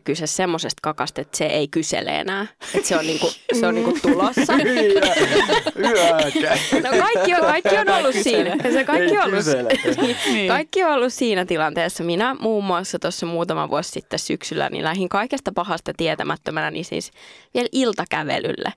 kyse 0.00 0.26
semmoisesta 0.26 0.78
kakasta, 0.82 1.20
että 1.20 1.38
se 1.38 1.46
ei 1.46 1.68
kysele 1.68 2.20
enää. 2.20 2.46
Että 2.74 2.88
se 2.88 2.96
on, 2.96 3.06
niinku, 3.06 3.30
se 3.60 3.66
on 3.66 3.74
niinku 3.74 3.98
tulossa. 4.02 4.52
No 6.82 6.90
kaikki 6.98 7.34
on, 7.34 7.40
kaikki 7.40 7.76
on 7.76 7.88
ollut 7.88 8.14
siinä. 8.22 8.56
Se 8.72 8.84
kaikki 8.84 9.18
on 9.18 9.24
ollut, 9.24 9.44
Niin. 10.32 10.48
Kaikki 10.48 10.84
on 10.84 10.92
ollut 10.92 11.12
siinä 11.12 11.44
tilanteessa. 11.44 12.04
Minä 12.04 12.36
muun 12.40 12.64
muassa 12.64 12.98
tuossa 12.98 13.26
muutama 13.26 13.70
vuosi 13.70 13.90
sitten 13.90 14.18
syksyllä 14.18 14.68
niin 14.70 14.84
lähdin 14.84 15.08
kaikesta 15.08 15.52
pahasta 15.52 15.92
tietämättömänä 15.96 16.70
niin 16.70 16.84
siis 16.84 17.10
vielä 17.54 17.68
iltakävelylle. 17.72 18.72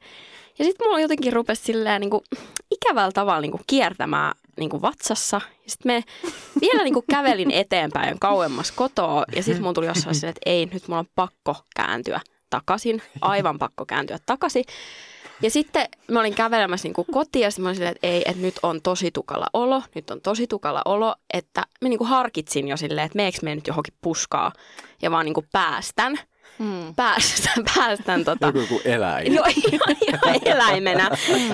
Ja 0.60 0.65
sitten 0.65 0.88
mulla 0.88 1.00
jotenkin 1.00 1.34
rupesi 1.34 1.63
silleen 1.63 2.01
niin 2.01 2.10
kuin, 2.10 2.24
ikävällä 2.72 3.12
tavalla 3.12 3.41
niin 3.41 3.51
kuin, 3.51 3.62
kiertämään 3.67 4.36
niin 4.59 4.69
kuin, 4.69 4.81
vatsassa. 4.81 5.41
Ja 5.63 5.69
sitten 5.71 5.91
me 5.91 6.03
vielä 6.62 6.83
niin 6.83 6.93
kuin, 6.93 7.05
kävelin 7.09 7.51
eteenpäin 7.51 8.19
kauemmas 8.19 8.71
kotoa. 8.71 9.24
Ja 9.35 9.43
sitten 9.43 9.62
mulla 9.62 9.74
tuli 9.74 9.85
jossain 9.85 10.15
silleen, 10.15 10.29
että 10.29 10.50
ei, 10.51 10.65
nyt 10.65 10.88
mulla 10.88 11.00
on 11.00 11.09
pakko 11.15 11.55
kääntyä 11.75 12.21
takaisin. 12.50 13.01
Aivan 13.21 13.59
pakko 13.59 13.85
kääntyä 13.85 14.17
takaisin. 14.25 14.65
Ja 15.41 15.50
sitten 15.50 15.88
mä 16.07 16.19
olin 16.19 16.35
kävelemässä 16.35 16.88
niin 16.88 16.93
kuin 16.93 17.07
kotiin 17.12 17.43
ja 17.43 17.51
sitten 17.51 17.63
mä 17.63 17.69
olin 17.69 17.75
silleen, 17.75 17.95
että 17.95 18.07
ei, 18.07 18.21
että 18.25 18.41
nyt 18.41 18.55
on 18.63 18.81
tosi 18.81 19.12
tukala 19.12 19.47
olo, 19.53 19.81
nyt 19.95 20.12
on 20.12 20.21
tosi 20.21 20.47
tukala 20.47 20.81
olo, 20.85 21.15
että 21.33 21.63
mä 21.81 21.89
niin 21.89 21.97
kuin 21.97 22.07
harkitsin 22.07 22.67
jo 22.67 22.77
silleen, 22.77 23.05
että 23.05 23.15
meekö 23.15 23.38
me 23.41 23.55
nyt 23.55 23.67
johonkin 23.67 23.93
puskaa 24.01 24.51
ja 25.01 25.12
vaan 25.12 25.25
niin 25.25 25.33
kuin 25.33 25.47
päästän, 25.51 26.19
Mm. 26.59 26.95
päästän, 26.95 27.65
päästän 27.75 28.24
tota, 28.25 28.45
Joku 28.45 28.59
joku 28.59 28.81
eläin. 28.85 29.33
Joo, 29.33 29.45
ihan, 29.71 29.95
ihan 30.01 30.39
eläimenä. 30.45 31.09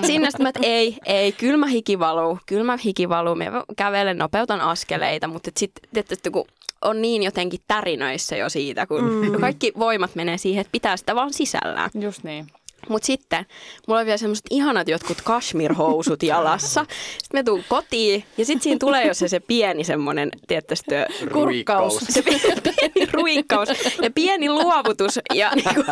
Sinne 0.06 0.30
sitten 0.30 0.44
mä, 0.44 0.48
että 0.48 0.60
ei, 0.62 0.98
ei, 1.06 1.32
kylmä 1.32 1.66
hiki 1.66 1.98
valuu, 1.98 2.38
kylmä 2.46 2.78
hiki 2.84 3.08
valuu. 3.08 3.34
Mä 3.34 3.44
kävelen, 3.76 4.18
nopeutan 4.18 4.60
askeleita, 4.60 5.28
mutta 5.28 5.50
sitten 5.56 5.90
tietysti 5.94 6.30
kun 6.30 6.44
on 6.82 7.02
niin 7.02 7.22
jotenkin 7.22 7.60
tärinöissä 7.68 8.36
jo 8.36 8.48
siitä, 8.48 8.86
kun 8.86 9.04
mm. 9.04 9.40
kaikki 9.40 9.72
voimat 9.78 10.14
menee 10.14 10.38
siihen, 10.38 10.60
että 10.60 10.72
pitää 10.72 10.96
sitä 10.96 11.14
vaan 11.14 11.32
sisällään. 11.32 11.90
Just 11.94 12.24
niin. 12.24 12.46
Mutta 12.88 13.06
sitten 13.06 13.46
mulla 13.88 14.00
on 14.00 14.06
vielä 14.06 14.16
semmoiset 14.16 14.44
ihanat 14.50 14.88
jotkut 14.88 15.18
kashmir-housut 15.24 16.22
jalassa. 16.32 16.86
Sitten 17.18 17.38
me 17.38 17.42
tuun 17.42 17.64
kotiin 17.68 18.24
ja 18.38 18.44
sitten 18.44 18.62
siinä 18.62 18.78
tulee 18.80 19.06
jo 19.06 19.14
se, 19.14 19.28
se 19.28 19.40
pieni 19.40 19.84
semmoinen, 19.84 20.30
tietysti 20.48 20.90
Ruikkaus. 21.26 21.98
se 22.08 22.22
pieni 22.22 23.08
ruikkaus 23.12 23.68
ja 24.02 24.10
pieni 24.10 24.50
luovutus 24.50 25.20
ja 25.34 25.50
niinku, 25.54 25.84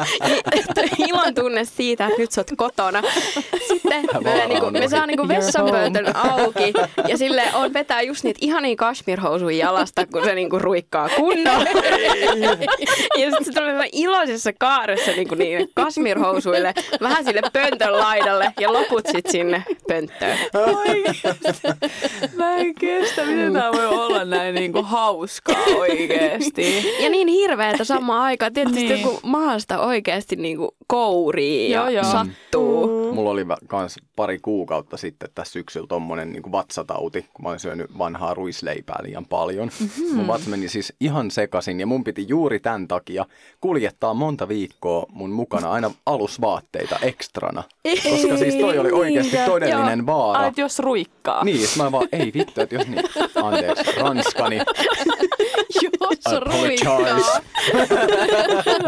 ilon 1.08 1.34
tunne 1.34 1.64
siitä, 1.64 2.06
että 2.06 2.20
nyt 2.20 2.32
sä 2.32 2.40
oot 2.40 2.50
kotona. 2.56 3.02
Sitten 3.68 3.80
me, 4.02 4.02
Vaara 4.24 4.48
niinku, 4.48 4.70
me 4.70 4.78
ohi. 4.78 4.88
saa 4.88 5.06
niinku 5.06 5.28
vessanpöytön 5.28 6.16
auki 6.16 6.72
ja 7.08 7.16
sille 7.16 7.42
on 7.54 7.72
vetää 7.72 8.02
just 8.02 8.24
niitä 8.24 8.38
ihania 8.42 8.74
kashmir-housuja 8.76 9.50
jalasta, 9.56 10.06
kun 10.06 10.24
se 10.24 10.34
niinku 10.34 10.58
ruikkaa 10.58 11.08
kunnolla. 11.08 11.70
ja 13.18 13.30
sitten 13.30 13.44
se 13.44 13.52
tulee 13.52 13.88
iloisessa 13.92 14.52
kaaressa 14.58 15.10
niinku 15.10 15.34
niin 15.34 15.70
kashmir-housuille, 15.80 16.79
vähän 17.00 17.24
sille 17.24 17.42
pöntön 17.52 17.92
laidalle 17.98 18.52
ja 18.60 18.72
loput 18.72 19.06
sitten 19.06 19.32
sinne 19.32 19.64
pönttöön. 19.88 20.38
Mä 22.36 22.56
en 22.56 22.74
kestä, 22.74 23.24
miten 23.24 23.52
tää 23.52 23.72
voi 23.72 23.86
olla 23.86 24.24
näin 24.24 24.54
niinku 24.54 24.82
hauskaa 24.82 25.56
oikeesti. 25.78 26.84
Ja 27.02 27.10
niin 27.10 27.28
hirveetä 27.28 27.84
samaan 27.84 28.22
aikaan. 28.22 28.52
Tietysti 28.52 28.80
Niin. 28.80 29.00
joku 29.00 29.20
maasta 29.22 29.78
oikeasti 29.80 30.36
niinku 30.36 30.74
kourii 30.86 31.70
ja 31.70 31.80
Joo, 31.80 31.88
joo. 31.88 32.04
sattuu. 32.04 33.14
Mulla 33.14 33.30
oli 33.30 33.46
kans 33.66 33.96
pari 34.16 34.38
kuukautta 34.38 34.96
sitten 34.96 35.30
tässä 35.34 35.52
syksyllä 35.52 35.86
tommonen 35.86 36.32
niin 36.32 36.52
vatsatauti, 36.52 37.26
kun 37.34 37.42
mä 37.42 37.48
olin 37.48 37.60
syönyt 37.60 37.98
vanhaa 37.98 38.34
ruisleipää 38.34 38.98
liian 39.02 39.26
paljon. 39.26 39.70
Mm-hmm. 39.80 40.16
Mun 40.16 40.26
vatsa 40.26 40.50
meni 40.50 40.68
siis 40.68 40.92
ihan 41.00 41.30
sekasin 41.30 41.80
ja 41.80 41.86
mun 41.86 42.04
piti 42.04 42.24
juuri 42.28 42.60
tämän 42.60 42.88
takia 42.88 43.26
kuljettaa 43.60 44.14
monta 44.14 44.48
viikkoa 44.48 45.06
mun 45.12 45.30
mukana 45.30 45.70
aina 45.70 45.90
alusvaatteita 46.78 47.06
ekstrana. 47.06 47.62
Koska 48.10 48.36
siis 48.36 48.54
toi 48.54 48.78
oli 48.78 48.92
oikeasti 48.92 49.36
todellinen 49.46 50.06
vaara. 50.06 50.44
Ai, 50.44 50.52
jos 50.56 50.78
ruikkaa. 50.78 51.44
Niin, 51.44 51.66
sit 51.66 51.76
mä 51.76 51.92
vaan, 51.92 52.08
ei 52.12 52.32
vittu, 52.34 52.60
että 52.60 52.74
jos 52.74 52.86
niin, 52.86 53.04
anteeksi, 53.42 53.92
ranskani, 54.00 54.56
Jos 56.00 56.26
apologize. 56.26 57.40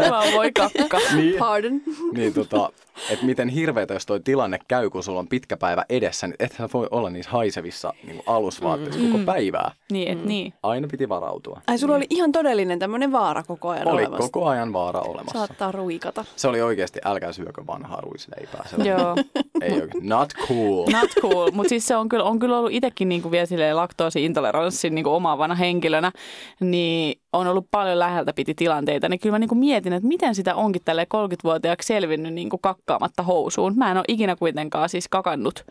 Vaan 0.09 0.33
voi 0.33 0.51
kakka. 0.51 0.99
niin, 1.15 1.35
Pardon. 1.39 1.81
niin 2.13 2.33
tota, 2.33 2.69
että 3.09 3.25
miten 3.25 3.49
hirveetä, 3.49 3.93
jos 3.93 4.05
toi 4.05 4.19
tilanne 4.19 4.59
käy, 4.67 4.89
kun 4.89 5.03
sulla 5.03 5.19
on 5.19 5.27
pitkä 5.27 5.57
päivä 5.57 5.85
edessä, 5.89 6.27
niin 6.27 6.35
ethän 6.39 6.69
voi 6.73 6.87
olla 6.91 7.09
niissä 7.09 7.31
haisevissa 7.31 7.93
niin 8.03 8.15
kuin 8.15 8.35
alusvaatteissa 8.35 8.99
mm. 8.99 9.11
koko 9.11 9.23
päivää. 9.25 9.71
Niin, 9.91 10.07
et 10.07 10.25
niin. 10.25 10.53
Aina 10.63 10.87
piti 10.91 11.09
varautua. 11.09 11.61
Ai 11.67 11.77
sulla 11.77 11.95
oli 11.95 12.07
ihan 12.09 12.31
todellinen 12.31 12.79
tämmöinen 12.79 13.11
vaara 13.11 13.43
koko 13.43 13.69
ajan 13.69 13.87
Oli 13.87 14.01
olemassa. 14.01 14.29
koko 14.31 14.47
ajan 14.47 14.73
vaara 14.73 14.99
olemassa. 14.99 15.39
Saattaa 15.39 15.71
ruikata. 15.71 16.25
Se 16.35 16.47
oli 16.47 16.61
oikeasti, 16.61 16.99
älkää 17.05 17.31
syökö 17.31 17.67
vanhaa 17.67 18.01
ruisleipää. 18.01 18.65
Se 18.69 18.75
Joo. 18.89 19.15
ei 19.61 19.81
oikein, 19.81 20.09
not 20.09 20.33
cool. 20.47 20.87
Not 20.91 21.09
cool, 21.21 21.51
mutta 21.51 21.69
siis 21.69 21.87
se 21.87 21.95
on 21.95 22.09
kyllä, 22.09 22.23
on 22.23 22.39
kyllä 22.39 22.57
ollut 22.57 22.71
itsekin 22.71 23.09
niinku 23.09 23.31
vielä 23.31 23.45
silleen 23.45 23.75
laktoosi-intoleranssin 23.75 24.95
niinku 24.95 25.09
omaavana 25.09 25.55
henkilönä, 25.55 26.11
niin 26.59 27.19
on 27.33 27.47
ollut 27.47 27.67
paljon 27.71 27.99
läheltä 27.99 28.33
piti 28.33 28.53
tilanteita, 28.63 29.09
niin 29.09 29.19
kyllä 29.19 29.33
mä 29.33 29.39
niinku 29.39 29.55
mietin, 29.55 29.93
että 29.93 30.07
miten 30.07 30.35
sitä 30.35 30.55
onkin 30.55 30.81
tälle 30.85 31.07
30-vuotiaaksi 31.13 31.87
selvinnyt 31.87 32.33
niinku 32.33 32.57
kakkaamatta 32.57 33.23
housuun. 33.23 33.77
Mä 33.77 33.91
en 33.91 33.97
ole 33.97 34.05
ikinä 34.07 34.35
kuitenkaan 34.35 34.89
siis 34.89 35.07
kakannut, 35.07 35.65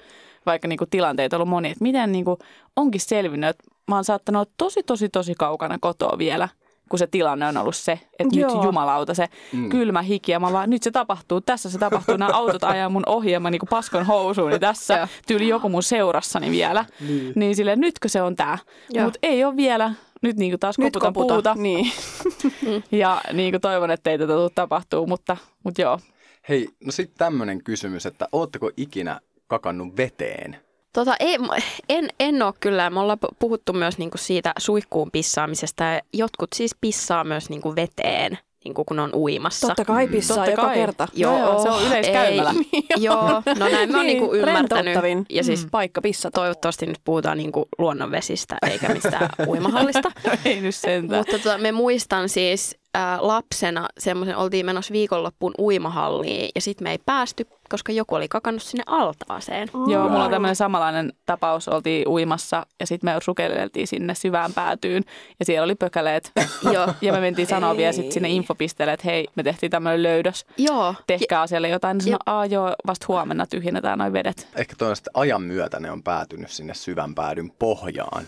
vaikka 0.46 0.68
niinku 0.68 0.86
tilanteita 0.90 1.36
on 1.36 1.38
ollut 1.38 1.50
moni, 1.50 1.70
että 1.70 1.82
miten 1.82 2.12
niinku 2.12 2.38
onkin 2.76 3.00
selvinnyt, 3.00 3.50
että 3.50 3.64
mä 3.88 3.94
oon 3.94 4.04
saattanut 4.04 4.40
olla 4.40 4.54
tosi, 4.56 4.82
tosi, 4.82 5.08
tosi 5.08 5.34
kaukana 5.34 5.78
kotoa 5.80 6.18
vielä 6.18 6.48
kun 6.88 6.98
se 6.98 7.06
tilanne 7.06 7.46
on 7.46 7.56
ollut 7.56 7.76
se, 7.76 8.00
että 8.18 8.38
Joo. 8.38 8.54
nyt 8.54 8.64
jumalauta 8.64 9.14
se 9.14 9.28
mm. 9.52 9.68
kylmä 9.68 10.02
hiki 10.02 10.32
ja 10.32 10.40
mä 10.40 10.52
vaan, 10.52 10.70
nyt 10.70 10.82
se 10.82 10.90
tapahtuu, 10.90 11.40
tässä 11.40 11.70
se 11.70 11.78
tapahtuu, 11.78 12.16
nämä 12.16 12.30
autot 12.34 12.64
ajaa 12.64 12.88
mun 12.88 13.02
ohi 13.06 13.30
ja 13.30 13.40
mä 13.40 13.50
niinku 13.50 13.66
paskon 13.66 14.06
housuuni 14.06 14.58
tässä, 14.58 15.08
tyyli 15.26 15.48
joku 15.48 15.68
mun 15.68 15.82
seurassani 15.82 16.50
vielä. 16.50 16.84
Niin, 17.00 17.32
niin 17.34 17.56
silleen, 17.56 17.80
nytkö 17.80 18.08
se 18.08 18.22
on 18.22 18.36
tää? 18.36 18.58
Mutta 19.02 19.18
ei 19.22 19.44
ole 19.44 19.56
vielä, 19.56 19.92
nyt 20.22 20.36
niinku 20.36 20.58
taas 20.58 20.78
Nyt 20.78 20.92
koputan 20.92 21.12
koputa. 21.12 21.34
puuta 21.34 21.54
Niin. 21.62 21.92
ja 23.02 23.20
niinku 23.32 23.58
toivon, 23.60 23.90
että 23.90 24.10
ei 24.10 24.18
tätä 24.18 24.32
tule 24.32 24.50
tapahtuu, 24.54 25.06
mutta, 25.06 25.36
mutta 25.64 25.82
joo. 25.82 25.98
Hei, 26.48 26.68
no 26.84 26.92
sitten 26.92 27.18
tämmöinen 27.18 27.64
kysymys, 27.64 28.06
että 28.06 28.28
ootteko 28.32 28.70
ikinä 28.76 29.20
kakannut 29.46 29.96
veteen? 29.96 30.56
Tota, 30.92 31.14
ei, 31.20 31.38
en, 31.88 32.08
en 32.20 32.42
ole 32.42 32.54
kyllä. 32.60 32.90
Me 32.90 33.00
ollaan 33.00 33.18
pu- 33.26 33.36
puhuttu 33.38 33.72
myös 33.72 33.98
niinku 33.98 34.18
siitä 34.18 34.52
suihkuun 34.58 35.10
pissaamisesta. 35.10 35.84
Ja 35.84 36.00
jotkut 36.12 36.52
siis 36.54 36.76
pissaa 36.80 37.24
myös 37.24 37.50
niinku 37.50 37.76
veteen, 37.76 38.38
niinku 38.64 38.84
kun 38.84 38.98
on 38.98 39.14
uimassa. 39.14 39.66
Totta 39.66 39.84
kai 39.84 40.08
pissaa 40.08 40.36
Totta 40.36 40.50
joka 40.50 40.62
kai. 40.62 40.74
kerta. 40.74 41.08
Joo, 41.14 41.38
joo, 41.38 41.62
se 41.62 41.70
on 41.70 41.82
yleiskäymälä. 41.86 42.54
Ei, 42.72 42.82
joo, 43.04 43.42
no 43.58 43.68
näin 43.68 43.90
mä 43.92 43.96
oon 43.98 44.06
Niin, 44.06 44.18
niinku 44.20 44.34
ymmärtänyt. 44.34 44.98
Ja 45.30 45.44
siis 45.44 45.66
paikka 45.70 46.00
pissata. 46.00 46.40
toivottavasti 46.40 46.86
nyt 46.86 46.98
puhutaan 47.04 47.38
niinku 47.38 47.68
luonnonvesistä 47.78 48.56
eikä 48.70 48.88
mistään 48.88 49.28
uimahallista. 49.48 50.10
ei 50.44 50.60
nyt 50.60 50.74
sentään. 50.74 51.20
Mutta 51.20 51.38
tota, 51.38 51.58
me 51.58 51.72
muistan 51.72 52.28
siis 52.28 52.78
ää, 52.94 53.18
lapsena 53.20 53.88
semmoisen, 53.98 54.36
oltiin 54.36 54.66
menossa 54.66 54.92
viikonloppuun 54.92 55.54
uimahalliin 55.58 56.48
ja 56.54 56.60
sitten 56.60 56.84
me 56.84 56.90
ei 56.90 56.98
päästy, 57.06 57.46
koska 57.72 57.92
joku 57.92 58.14
oli 58.14 58.28
kakannut 58.28 58.62
sinne 58.62 58.84
altaaseen. 58.86 59.68
Joo, 59.86 60.08
mulla 60.08 60.24
on 60.24 60.30
tämmöinen 60.30 60.56
samanlainen 60.56 61.12
tapaus. 61.26 61.68
Oltiin 61.68 62.08
uimassa 62.08 62.66
ja 62.80 62.86
sitten 62.86 63.14
me 63.14 63.20
sukeleltiin 63.22 63.86
sinne 63.86 64.14
syvään 64.14 64.52
päätyyn 64.52 65.02
ja 65.38 65.44
siellä 65.44 65.64
oli 65.64 65.74
pökäleet. 65.74 66.32
Joo. 66.74 66.88
Ja 67.00 67.12
me 67.12 67.20
mentiin 67.20 67.48
sanoa 67.48 67.76
vielä 67.76 67.92
sit 67.92 68.12
sinne 68.12 68.28
infopisteelle, 68.28 68.92
että 68.92 69.08
hei, 69.08 69.28
me 69.34 69.42
tehtiin 69.42 69.70
tämmöinen 69.70 70.02
löydös. 70.02 70.46
Joo. 70.58 70.94
Tehkää 71.06 71.40
asialle 71.40 71.68
jotain. 71.68 71.98
Ne 71.98 72.04
sanoi, 72.04 72.18
aa 72.26 72.46
joo, 72.46 72.74
vasta 72.86 73.06
huomenna 73.08 73.46
tyhjennetään 73.46 73.98
noin 73.98 74.12
vedet. 74.12 74.48
Ehkä 74.56 74.74
toi 74.78 74.90
on 74.90 74.96
sitten 74.96 75.10
ajan 75.14 75.42
myötä 75.42 75.80
ne 75.80 75.90
on 75.90 76.02
päätynyt 76.02 76.50
sinne 76.50 76.74
syvän 76.74 77.14
päädyn 77.14 77.50
pohjaan, 77.58 78.24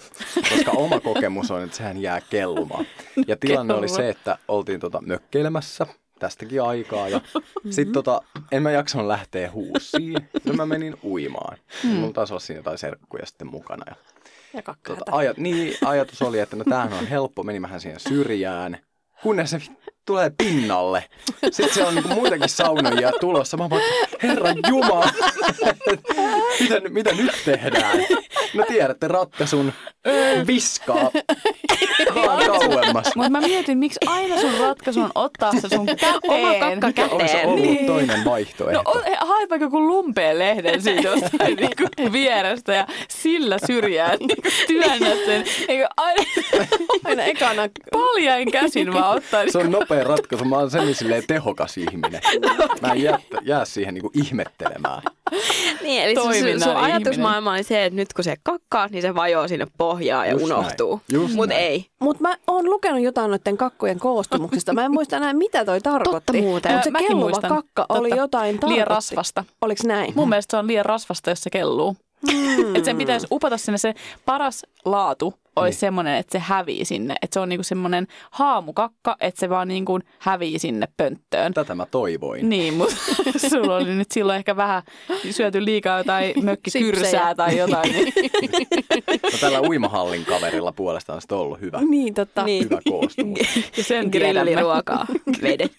koska 0.51 0.71
oma 0.71 1.01
kokemus 1.01 1.51
on, 1.51 1.63
että 1.63 1.77
sehän 1.77 2.03
jää 2.03 2.21
kellumaan. 2.21 2.87
Ja 3.27 3.37
tilanne 3.37 3.75
oli 3.75 3.89
se, 3.89 4.09
että 4.09 4.39
oltiin 4.49 4.81
tota 4.81 5.01
mökkeilemässä 5.01 5.87
tästäkin 6.19 6.63
aikaa. 6.63 7.09
Ja 7.09 7.21
sitten 7.71 7.93
tota, 7.93 8.23
en 8.53 8.63
mä 8.63 8.71
jaksanut 8.71 9.07
lähteä 9.07 9.51
huussiin, 9.51 10.17
no 10.45 10.53
mä 10.55 10.67
menin 10.67 10.97
uimaan. 11.05 11.59
Mm. 11.85 11.91
Mulla 11.91 12.13
taisi 12.13 12.33
olla 12.33 12.41
siinä 12.41 12.59
jotain 12.59 12.79
serkkuja 12.79 13.27
sitten 13.27 13.47
mukana. 13.47 13.85
Ja 13.89 13.97
Ja 14.55 14.63
tota, 14.63 15.05
ajat, 15.13 15.37
niin, 15.37 15.77
ajatus 15.85 16.23
oli, 16.23 16.39
että 16.39 16.57
no 16.57 16.65
tämähän 16.65 16.93
on 16.93 17.07
helppo, 17.07 17.43
meni 17.43 17.63
vähän 17.63 17.81
siihen 17.81 18.01
syrjään, 18.01 18.79
kunnes 19.23 19.51
se 19.51 19.61
tulee 20.07 20.31
pinnalle. 20.39 21.05
Sitten 21.51 21.75
siellä 21.75 21.89
on 21.89 21.95
niinku 21.95 22.15
muitakin 22.15 22.49
saunoja 22.49 23.13
tulossa. 23.21 23.57
Mä 23.57 23.71
vaan, 23.71 23.83
herran 24.23 24.57
jumala, 24.69 25.09
mitä, 26.61 26.81
mitä 26.89 27.11
nyt 27.15 27.33
tehdään? 27.45 27.99
No 28.55 28.65
tiedätte 28.69 29.09
ratkaisun, 29.09 29.73
viskaa 30.47 31.11
vaan 32.15 32.47
kauemmas. 32.47 33.07
Mutta 33.17 33.31
mä 33.31 33.41
mietin, 33.41 33.79
miksi 33.79 33.99
aina 34.07 34.41
sun 34.41 34.55
ratkaisu 34.61 35.01
on 35.01 35.11
ottaa 35.15 35.53
se 35.61 35.69
sun 35.69 35.87
käteen. 35.87 36.21
Oma 36.29 36.55
kakka 36.81 36.87
Mikä 36.87 37.07
olisi 37.15 37.27
käteen. 37.27 37.49
ollut 37.49 37.61
Niin. 37.67 37.87
toinen 37.87 38.19
No 38.25 38.31
vaihtoehto? 38.31 38.91
o- 38.91 39.27
haet 39.27 39.51
vaikka 39.51 39.67
joku 39.67 39.81
lumpeen 39.87 40.39
lehden 40.39 40.83
siitä 40.83 41.03
jostain 41.09 41.57
niinku 41.57 42.13
vierestä 42.13 42.75
ja 42.75 42.87
sillä 43.09 43.59
syrjään 43.67 44.19
niinku 44.19 44.35
työnnät 44.67 45.19
sen. 45.27 45.45
Eikö 45.69 45.87
aina 45.97 46.25
Aina 47.05 47.23
ekana 47.23 47.63
paljain 47.93 48.51
käsin 48.51 48.93
vaan 48.95 49.17
ottaa. 49.17 49.43
Se 49.49 49.59
on 49.59 49.71
nopea 49.71 49.94
ratkaisu. 50.03 50.45
Mä 50.45 50.57
oon 50.59 50.71
sen 50.71 50.95
silleen 50.95 51.23
tehokas 51.27 51.79
ihminen. 51.79 52.21
Mä 52.81 52.93
en 52.93 53.03
jää, 53.03 53.19
jää 53.43 53.65
siihen 53.65 53.95
niinku 53.95 54.11
ihmettelemään. 54.15 55.03
Niin, 55.83 56.03
eli 56.03 56.15
sun, 56.15 56.61
sun, 56.63 56.77
ajatusmaailma 56.77 57.53
oli 57.53 57.63
se, 57.63 57.85
että 57.85 57.97
nyt 57.97 58.13
kun 58.13 58.25
se 58.25 58.37
kakkaa, 58.43 58.89
niin 58.89 59.03
se 59.03 59.15
vajoo 59.15 59.49
sinne 59.49 59.67
pohjaan 59.79 60.27
ja 60.27 60.33
Just 60.33 60.45
unohtuu. 60.45 61.01
Mutta 61.35 61.55
ei. 61.55 61.87
Mutta 62.01 62.23
mä 62.23 62.35
oon 62.47 62.65
lukenut 62.71 63.03
jotain 63.03 63.31
noiden 63.31 63.57
kakkujen 63.57 63.99
koostumuksista. 63.99 64.73
Mä 64.73 64.85
en 64.85 64.93
muista 64.93 65.17
enää, 65.17 65.33
mitä 65.33 65.65
toi 65.65 65.81
tarkoitti. 65.81 66.33
Totta 66.33 66.43
muuten. 66.43 66.73
Mutta 66.73 66.85
se 66.85 66.91
Mäkin 66.91 67.09
kelluva 67.09 67.25
muistan. 67.29 67.51
kakka 67.51 67.87
oli 67.89 68.09
Totta. 68.09 68.23
jotain 68.23 68.55
tarkoitti. 68.55 68.75
Liian 68.75 68.87
rasvasta. 68.87 69.45
Oliko 69.61 69.83
näin? 69.87 70.13
Mun 70.17 70.29
mielestä 70.29 70.51
se 70.51 70.57
on 70.57 70.67
liian 70.67 70.85
rasvasta, 70.85 71.31
jos 71.31 71.41
se 71.41 71.51
kelluu. 71.51 71.97
Mm. 72.33 72.77
Että 72.77 72.85
sen 72.85 72.99
pitäisi 72.99 73.27
upota 73.31 73.57
sinne 73.57 73.79
se 73.79 73.95
paras 74.27 74.67
laatu 74.85 75.35
olisi 75.57 75.75
niin. 75.75 75.81
semmoinen, 75.81 76.17
että 76.17 76.33
se 76.33 76.39
hävii 76.39 76.85
sinne. 76.85 77.15
Että 77.23 77.35
se 77.35 77.41
on 77.41 77.49
niinku 77.49 77.63
semmoinen 77.63 78.07
haamukakka, 78.31 79.17
että 79.21 79.41
se 79.41 79.49
vaan 79.49 79.69
niinku 79.69 79.99
hävii 80.19 80.59
sinne 80.59 80.89
pönttöön. 80.97 81.55
Tätä 81.55 81.75
mä 81.75 81.87
toivoin. 81.87 82.49
Niin, 82.49 82.75
mutta 82.75 82.97
sulla 83.51 83.77
oli 83.77 83.95
nyt 83.95 84.11
silloin 84.11 84.37
ehkä 84.37 84.57
vähän 84.57 84.83
syöty 85.31 85.65
liikaa 85.65 85.99
jotain 85.99 86.33
mökkikyrsää 86.45 87.35
tai 87.35 87.57
jotain. 87.57 87.93
Niin. 87.93 88.13
No 89.23 89.39
tällä 89.41 89.61
uimahallin 89.61 90.25
kaverilla 90.25 90.73
puolestaan 90.73 91.15
on 91.15 91.21
sitten 91.21 91.39
ollut 91.39 91.61
hyvä, 91.61 91.81
Niin, 91.89 92.15
totta. 92.15 92.45
Niin. 92.45 92.65
hyvä 92.65 92.79
koostumus. 92.89 93.39
Ja 93.77 93.85
sen 93.85 94.11
tiedämme. 94.11 94.41
Grilliruokaa. 94.43 95.07
Vedet. 95.43 95.73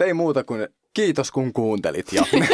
Ei 0.00 0.14
muuta 0.14 0.44
kuin 0.44 0.68
kiitos 0.94 1.30
kun 1.32 1.52
kuuntelit. 1.52 2.12
Ja, 2.12 2.24
ja 2.32 2.46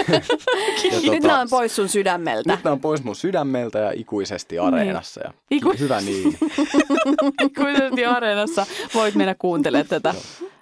tota, 1.00 1.10
Nyt 1.12 1.22
nämä 1.22 1.40
on 1.40 1.48
pois 1.50 1.76
sun 1.76 1.88
sydämeltä. 1.88 2.52
Nyt 2.52 2.64
nämä 2.64 2.72
on 2.72 2.80
pois 2.80 3.04
mun 3.04 3.16
sydämeltä 3.16 3.78
ja 3.78 3.92
ikuisesti 3.94 4.58
areenassa. 4.58 5.20
Ja 5.24 5.32
Iku- 5.50 5.74
Hyvä 5.78 6.00
niin. 6.00 6.38
Ikuisesti 7.44 8.04
areenassa 8.06 8.66
voit 8.94 9.14
mennä 9.14 9.34
kuuntelemaan 9.38 9.86
tätä 9.88 10.14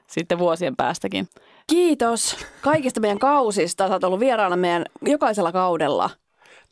sitten 0.07 0.39
vuosien 0.39 0.77
päästäkin. 0.77 1.29
Kiitos 1.67 2.37
kaikista 2.61 3.01
meidän 3.01 3.19
kausista. 3.19 3.89
Sä 3.89 3.95
oot 3.95 4.05
ollut 4.05 4.21
vieraana 4.21 4.57
meidän 4.57 4.85
jokaisella 5.03 5.53
kaudella. 5.53 6.11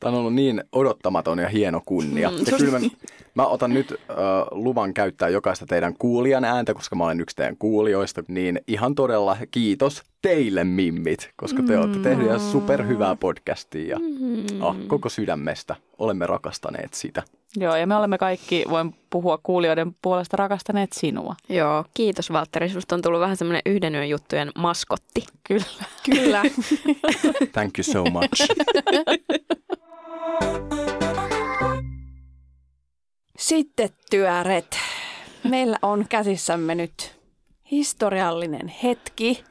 Tämä 0.00 0.12
on 0.12 0.18
ollut 0.18 0.34
niin 0.34 0.64
odottamaton 0.72 1.38
ja 1.38 1.48
hieno 1.48 1.82
kunnia. 1.86 2.30
Mm, 2.30 2.36
ja 2.36 2.58
kyllä 2.58 2.78
mä, 2.78 2.86
mä 3.34 3.46
otan 3.46 3.74
nyt 3.74 3.92
äh, 3.92 4.16
luvan 4.50 4.94
käyttää 4.94 5.28
jokaista 5.28 5.66
teidän 5.66 5.94
kuulijan 5.98 6.44
ääntä, 6.44 6.74
koska 6.74 6.96
mä 6.96 7.04
olen 7.04 7.20
yksi 7.20 7.36
teidän 7.36 7.56
kuulijoista. 7.56 8.22
Niin 8.28 8.60
ihan 8.66 8.94
todella 8.94 9.36
kiitos 9.50 10.02
teille 10.22 10.64
mimmit, 10.64 11.30
koska 11.36 11.62
te 11.62 11.78
olette 11.78 11.98
tehneet 11.98 12.26
ihan 12.28 12.40
superhyvää 12.40 13.16
podcastia. 13.16 13.88
Ja, 13.88 13.98
ah, 14.60 14.76
koko 14.86 15.08
sydämestä 15.08 15.76
olemme 15.98 16.26
rakastaneet 16.26 16.94
sitä. 16.94 17.22
Joo, 17.56 17.76
ja 17.76 17.86
me 17.86 17.96
olemme 17.96 18.18
kaikki, 18.18 18.64
voin 18.70 18.94
puhua 19.10 19.38
kuulijoiden 19.42 19.96
puolesta, 20.02 20.36
rakastaneet 20.36 20.92
sinua. 20.92 21.34
Joo, 21.48 21.84
kiitos 21.94 22.32
Valtteri. 22.32 22.68
Susta 22.68 22.94
on 22.94 23.02
tullut 23.02 23.20
vähän 23.20 23.36
semmoinen 23.36 23.62
yhden 23.66 23.94
yön 23.94 24.08
juttujen 24.08 24.50
maskotti. 24.58 25.24
Kyllä. 25.44 25.64
Kyllä. 26.04 26.42
Thank 27.52 27.78
you 27.78 27.84
so 27.84 28.04
much. 28.04 28.48
Sitten 33.38 33.90
työret. 34.10 34.76
Meillä 35.48 35.78
on 35.82 36.06
käsissämme 36.08 36.74
nyt 36.74 37.20
historiallinen 37.70 38.68
hetki. 38.68 39.44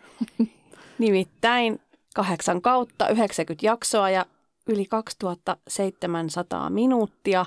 Nimittäin 0.98 1.82
kahdeksan 2.16 2.62
kautta, 2.62 3.10
90 3.10 3.66
jaksoa 3.66 4.10
ja 4.10 4.26
yli 4.68 4.86
2700 4.86 6.70
minuuttia 6.70 7.46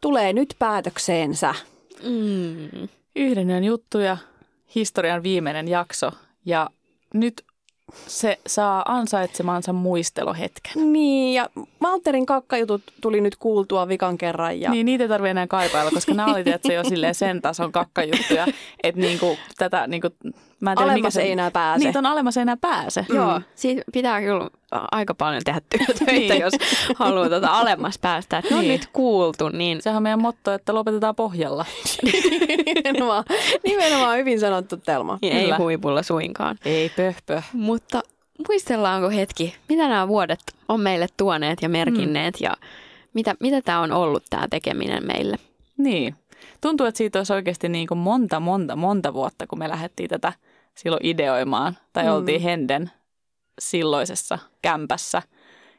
tulee 0.00 0.32
nyt 0.32 0.54
päätökseensä. 0.58 1.54
Mm. 2.02 2.88
Yhden 3.16 3.64
juttuja, 3.64 4.16
historian 4.74 5.22
viimeinen 5.22 5.68
jakso. 5.68 6.10
Ja 6.44 6.70
nyt 7.14 7.44
se 8.06 8.38
saa 8.46 8.82
ansaitsemansa 8.86 9.72
muistelohetken. 9.72 10.92
Niin, 10.92 11.34
ja 11.34 11.50
Valterin 11.82 12.26
kakkajutut 12.26 12.82
tuli 13.00 13.20
nyt 13.20 13.36
kuultua 13.36 13.88
vikan 13.88 14.18
kerran. 14.18 14.60
Ja... 14.60 14.70
Niin, 14.70 14.86
niitä 14.86 15.04
ei 15.04 15.08
tarvitse 15.08 15.30
enää 15.30 15.46
kaipailla, 15.46 15.90
koska 15.90 16.14
nämä 16.14 16.34
oli 16.34 16.44
tietysti 16.44 16.74
jo 16.74 16.84
silleen 16.84 17.14
sen 17.14 17.42
tason 17.42 17.72
kakkajuttuja, 17.72 18.46
että 18.82 19.00
niinku, 19.00 19.38
tätä 19.58 19.86
niinku, 19.86 20.08
mä 20.60 20.70
en 20.72 20.76
tiedä, 20.78 20.92
mikä 20.92 21.10
se, 21.10 21.22
ei 21.22 21.32
enää 21.32 21.50
pääse. 21.50 21.84
Niin, 21.84 21.92
ton 21.92 22.06
alemmas 22.06 22.36
ei 22.36 22.42
enää 22.42 22.56
pääse. 22.56 23.06
Mm. 23.08 23.16
Joo, 23.16 23.40
siitä 23.54 23.82
pitää 23.92 24.20
kyllä 24.20 24.50
aika 24.70 25.14
paljon 25.14 25.42
tehdä 25.44 25.60
töitä, 25.70 26.12
niin. 26.12 26.40
jos 26.40 26.52
haluaa 26.96 27.28
tuota 27.28 27.48
alemmas 27.58 27.98
päästä. 27.98 28.38
Että 28.38 28.50
ne 28.50 28.56
on 28.56 28.62
Niin. 28.62 28.72
nyt 28.72 28.88
kuultu, 28.92 29.48
niin 29.48 29.82
Sehän 29.82 29.96
on 29.96 30.02
meidän 30.02 30.22
motto, 30.22 30.52
että 30.52 30.74
lopetetaan 30.74 31.14
pohjalla. 31.14 31.64
nimenomaan, 32.74 33.24
nimenomaan 33.64 34.18
hyvin 34.18 34.40
sanottu 34.40 34.76
Telma. 34.76 35.18
ei 35.22 35.42
Kyllä. 35.42 35.58
huipulla 35.58 36.02
suinkaan. 36.02 36.56
Ei 36.64 36.88
pöhpö. 36.96 37.42
Mutta 37.52 38.02
muistellaanko 38.48 39.10
hetki, 39.10 39.54
mitä 39.68 39.88
nämä 39.88 40.08
vuodet 40.08 40.40
on 40.68 40.80
meille 40.80 41.06
tuoneet 41.16 41.62
ja 41.62 41.68
merkinneet 41.68 42.40
ja 42.40 42.56
mitä, 43.14 43.34
mitä 43.40 43.62
tämä 43.62 43.80
on 43.80 43.92
ollut 43.92 44.22
tämä 44.30 44.46
tekeminen 44.50 45.06
meille? 45.06 45.36
Niin. 45.76 46.14
Tuntuu, 46.60 46.86
että 46.86 46.98
siitä 46.98 47.18
olisi 47.18 47.32
oikeasti 47.32 47.68
niin 47.68 47.86
kuin 47.86 47.98
monta, 47.98 48.40
monta, 48.40 48.76
monta 48.76 49.14
vuotta, 49.14 49.46
kun 49.46 49.58
me 49.58 49.68
lähdettiin 49.68 50.08
tätä 50.10 50.32
silloin 50.74 51.06
ideoimaan. 51.06 51.76
Tai 51.92 52.04
Mm. 52.04 52.10
oltiin 52.10 52.40
Henden 52.40 52.90
silloisessa 53.60 54.38
kämpässä. 54.62 55.22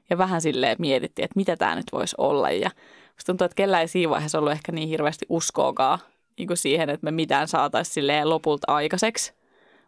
Ja 0.09 0.17
vähän 0.17 0.41
silleen 0.41 0.75
mietittiin, 0.79 1.23
että 1.23 1.39
mitä 1.39 1.57
tämä 1.57 1.75
nyt 1.75 1.85
voisi 1.91 2.15
olla. 2.17 2.51
Ja 2.51 2.69
musta 3.13 3.25
tuntuu, 3.25 3.45
että 3.45 3.55
kellään 3.55 3.81
ei 3.81 3.87
siinä 3.87 4.09
vaiheessa 4.09 4.39
ollut 4.39 4.51
ehkä 4.51 4.71
niin 4.71 4.89
hirveästi 4.89 5.25
uskoakaan 5.29 5.99
niin 6.37 6.47
kuin 6.47 6.57
siihen, 6.57 6.89
että 6.89 7.05
me 7.05 7.11
mitään 7.11 7.47
saataisiin 7.47 8.29
lopulta 8.29 8.73
aikaiseksi. 8.73 9.33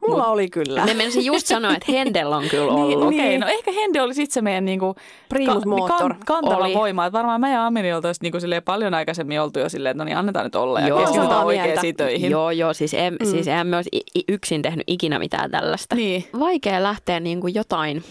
Mulla 0.07 0.25
oli 0.27 0.49
kyllä. 0.49 0.85
Me 0.85 0.93
menisin 0.93 1.25
just 1.25 1.47
sanoa, 1.47 1.71
että 1.75 1.91
Hendel 1.91 2.31
on 2.31 2.43
kyllä 2.49 2.73
Niin, 2.75 2.97
ollut. 2.97 3.07
okei, 3.13 3.37
no 3.37 3.47
ehkä 3.47 3.71
Hende 3.71 4.01
oli 4.01 4.13
sitten 4.13 4.33
se 4.33 4.41
meidän 4.41 4.65
niinku 4.65 4.95
Primus 5.29 5.65
motor. 5.65 6.15
kantava 6.25 6.55
Oli. 6.65 6.73
voima. 6.73 7.05
Että 7.05 7.17
varmaan 7.17 7.41
mä 7.41 7.49
ja 7.49 7.65
Ameli 7.65 7.93
oltaisiin 7.93 8.19
niinku 8.23 8.39
silleen 8.39 8.63
paljon 8.63 8.93
aikaisemmin 8.93 9.41
oltu 9.41 9.59
jo 9.59 9.69
silleen, 9.69 9.91
että 9.91 10.03
no 10.03 10.05
niin 10.05 10.17
annetaan 10.17 10.45
nyt 10.45 10.55
olla 10.55 10.79
ja 10.79 10.87
Joo. 10.87 10.99
keskitytään 10.99 11.29
Samaa 11.29 11.45
oikeisiin 11.45 11.79
mieltä. 11.81 12.03
töihin. 12.03 12.31
Joo, 12.31 12.51
joo, 12.51 12.73
siis, 12.73 12.93
en, 12.93 13.17
Mm. 13.19 13.25
siis 13.25 13.47
i- 13.93 14.19
i- 14.19 14.23
yksin 14.29 14.61
tehnyt 14.61 14.83
ikinä 14.87 15.19
mitään 15.19 15.51
tällaista. 15.51 15.95
Niin. 15.95 16.25
Vaikea 16.39 16.83
lähteä 16.83 17.19
niin 17.19 17.41
kuin 17.41 17.55
jotain 17.55 18.03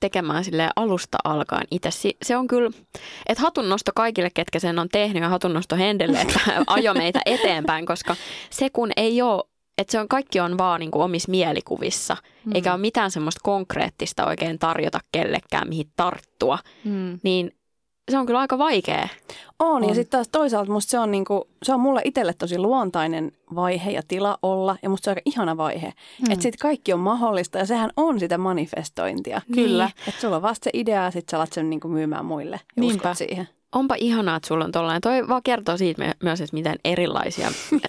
tekemään 0.00 0.44
sille 0.44 0.68
alusta 0.76 1.18
alkaen 1.24 1.66
itse. 1.70 1.90
Si- 1.90 2.16
Se 2.22 2.36
on 2.36 2.46
kyllä, 2.46 2.70
että 3.28 3.42
hatunnosto 3.42 3.90
kaikille, 3.94 4.30
ketkä 4.34 4.58
sen 4.58 4.78
on 4.78 4.88
tehnyt 4.92 5.22
ja 5.22 5.28
hatunnosto 5.28 5.76
Hendelle, 5.76 6.20
että 6.20 6.40
ajo 6.66 6.94
meitä 6.94 7.20
eteenpäin, 7.26 7.86
koska 7.86 8.16
se 8.50 8.70
kun 8.70 8.90
ei 8.96 9.22
ole, 9.22 9.42
että 9.78 9.92
se 9.92 10.00
on, 10.00 10.08
kaikki 10.08 10.40
on 10.40 10.58
vaan 10.58 10.80
niin 10.80 10.90
kuin 10.90 11.02
omissa 11.02 11.30
mielikuvissa, 11.30 12.16
mm. 12.44 12.52
eikä 12.54 12.72
ole 12.72 12.80
mitään 12.80 13.10
semmoista 13.10 13.40
konkreettista 13.44 14.26
oikein 14.26 14.58
tarjota 14.58 15.00
kellekään, 15.12 15.68
mihin 15.68 15.90
tarttua, 15.96 16.58
Mm. 16.84 17.18
niin 17.22 17.50
se 18.10 18.18
on 18.18 18.26
kyllä 18.26 18.38
aika 18.40 18.58
vaikea. 18.58 19.08
On, 19.58 19.82
ja 19.82 19.88
On. 19.88 19.94
sitten 19.94 20.10
taas 20.18 20.28
toisaalta 20.32 20.72
musta 20.72 20.90
se 20.90 20.98
on, 20.98 21.10
niinku, 21.10 21.48
se 21.62 21.74
on 21.74 21.80
mulle 21.80 22.00
itselle 22.04 22.34
tosi 22.38 22.58
luontainen 22.58 23.32
vaihe 23.54 23.90
ja 23.90 24.02
tila 24.08 24.38
olla, 24.42 24.76
ja 24.82 24.88
musta 24.88 25.04
se 25.04 25.10
on 25.10 25.12
aika 25.12 25.22
ihana 25.24 25.56
vaihe. 25.56 25.86
Mm. 25.86 26.30
Että 26.32 26.42
sitten 26.42 26.58
kaikki 26.62 26.92
on 26.92 27.00
mahdollista, 27.00 27.58
ja 27.58 27.66
sehän 27.66 27.90
on 27.96 28.20
sitä 28.20 28.38
manifestointia. 28.38 29.40
Kyllä. 29.54 29.90
Että 30.08 30.20
sulla 30.20 30.36
on 30.36 30.42
vasta 30.42 30.64
se 30.64 30.70
idea, 30.74 31.02
ja 31.04 31.10
sitten 31.10 31.30
sä 31.30 31.36
alat 31.36 31.52
sen 31.52 31.70
niinku 31.70 31.88
myymään 31.88 32.24
muille, 32.24 32.60
ja 32.76 32.80
Niinpä. 32.80 33.10
uskot 33.10 33.28
siihen. 33.28 33.48
Onpa 33.74 33.94
ihanaa, 33.98 34.36
että 34.36 34.48
sulla 34.48 34.64
on 34.64 34.72
tollainen. 34.72 35.00
Toi 35.00 35.28
vaan 35.28 35.42
kertoo 35.42 35.76
siitä 35.76 36.02
me, 36.02 36.12
myös, 36.22 36.40
että 36.40 36.56
miten 36.56 36.76
erilaisia 36.84 37.48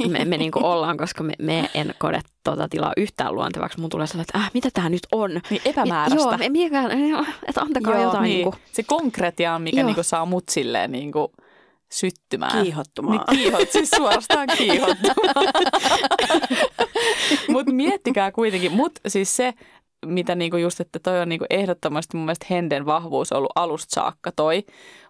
me, 0.10 0.26
me 0.26 0.38
niinku 0.38 0.60
ollaan, 0.72 0.98
koska 0.98 1.24
me, 1.24 1.34
me 1.40 1.70
en 1.74 1.94
kode 2.00 2.22
tota 2.44 2.68
tilaa 2.70 2.94
yhtään 2.98 3.36
luontevaksi. 3.36 3.80
Mun 3.80 3.90
tulee 3.90 4.08
sellainen, 4.08 4.30
että 4.30 4.38
äh, 4.38 4.52
mitä 4.54 4.70
tämä 4.74 4.90
nyt 4.90 5.08
on? 5.12 5.42
Niin 5.50 5.62
epämääräistä. 5.66 6.30
Joo, 6.30 6.38
me, 6.38 6.50
mikä, 6.50 6.84
että 7.48 7.62
antakaa 7.62 7.94
Joo, 7.94 8.04
jotain. 8.04 8.24
niin. 8.24 8.36
Niinku. 8.36 8.56
Se 8.72 8.84
konkretia 8.84 9.56
on, 9.56 9.62
mikä 9.62 9.80
Joo. 9.80 9.88
niinku 9.88 10.04
saa 10.04 10.26
mut 10.26 10.50
silleen 10.50 10.92
niinku 10.92 11.32
syttymään. 11.92 12.64
Kiihottumaan. 12.64 13.18
Niin 13.32 13.38
kiihot, 13.38 13.72
siis 13.72 13.90
suorastaan 13.90 14.48
kiihottumaan. 14.58 15.54
Mutta 17.54 17.72
miettikää 17.72 18.32
kuitenkin, 18.32 18.72
mutta 18.72 19.02
siis 19.08 19.36
se, 19.36 19.54
mitä 20.06 20.36
niinku 20.36 20.58
just, 20.58 20.80
että 20.80 21.00
toi 21.00 21.20
on 21.20 21.30
niinku 21.30 21.46
ehdottomasti 21.50 22.18
mun 22.18 22.26
mielestä 22.26 22.46
Henden 22.50 22.86
vahvuus 22.86 23.32
ollut 23.32 23.52
alusta 23.56 23.96
saakka 23.96 24.32
toi. 24.32 24.64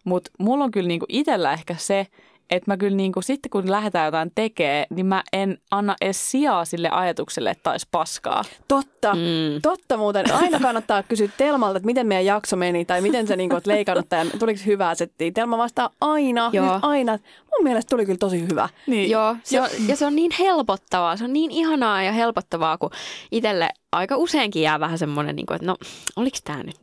Mutta 0.04 0.32
mulla 0.40 0.64
on 0.64 0.72
kyllä 0.72 0.88
niinku 0.88 1.06
itsellä 1.10 1.54
ehkä 1.54 1.76
se, 1.78 2.08
että 2.50 2.72
mä 2.72 2.78
kyllä 2.78 2.98
niinku, 2.98 3.22
sitten 3.22 3.50
kun 3.50 3.72
lähdetään 3.72 4.06
jotain 4.06 4.32
tekemään, 4.36 4.86
niin 4.90 5.06
mä 5.06 5.24
en 5.34 5.58
anna 5.72 5.96
edes 6.02 6.32
sijaa 6.32 6.66
sille 6.66 6.90
ajatukselle, 6.90 7.50
että 7.50 7.64
taisi 7.64 7.88
paskaa. 7.92 8.44
Totta. 8.68 9.14
Mm. 9.14 9.62
Totta 9.62 9.98
muuten. 9.98 10.34
Aina 10.42 10.60
kannattaa 10.60 11.04
kysyä 11.04 11.30
Telmalta, 11.38 11.78
että 11.78 11.86
miten 11.86 12.08
meidän 12.08 12.26
jakso 12.26 12.56
meni 12.56 12.86
tai 12.86 13.02
miten 13.02 13.28
sä 13.28 13.36
niin 13.36 13.54
oot 13.54 13.68
leikannut 13.68 14.10
tai 14.10 14.30
tuliko 14.40 14.60
hyvää 14.66 14.96
settiä. 14.96 15.32
Telma 15.32 15.58
vastaa 15.58 15.90
aina, 16.02 16.50
Joo. 16.54 16.80
aina. 16.82 17.20
Mun 17.58 17.64
mielestä 17.64 17.90
tuli 17.90 18.06
kyllä 18.06 18.18
tosi 18.18 18.42
hyvä. 18.48 18.70
Niin, 18.88 19.10
Joo, 19.10 19.36
se 19.44 19.62
on, 19.62 19.70
ja 19.88 19.96
se 19.96 20.06
on 20.06 20.16
niin 20.16 20.32
helpottavaa, 20.40 21.18
se 21.18 21.24
on 21.24 21.34
niin 21.34 21.52
ihanaa 21.52 22.04
ja 22.04 22.12
helpottavaa, 22.12 22.78
kun 22.78 22.90
itselle 23.32 23.70
aika 23.92 24.18
useinkin 24.18 24.62
jää 24.62 24.80
vähän 24.80 24.98
semmoinen, 24.98 25.36
niin 25.36 25.46
kuin, 25.46 25.56
että 25.56 25.66
no, 25.68 25.76
oliko 26.16 26.38
tämä 26.44 26.64
nyt, 26.64 26.76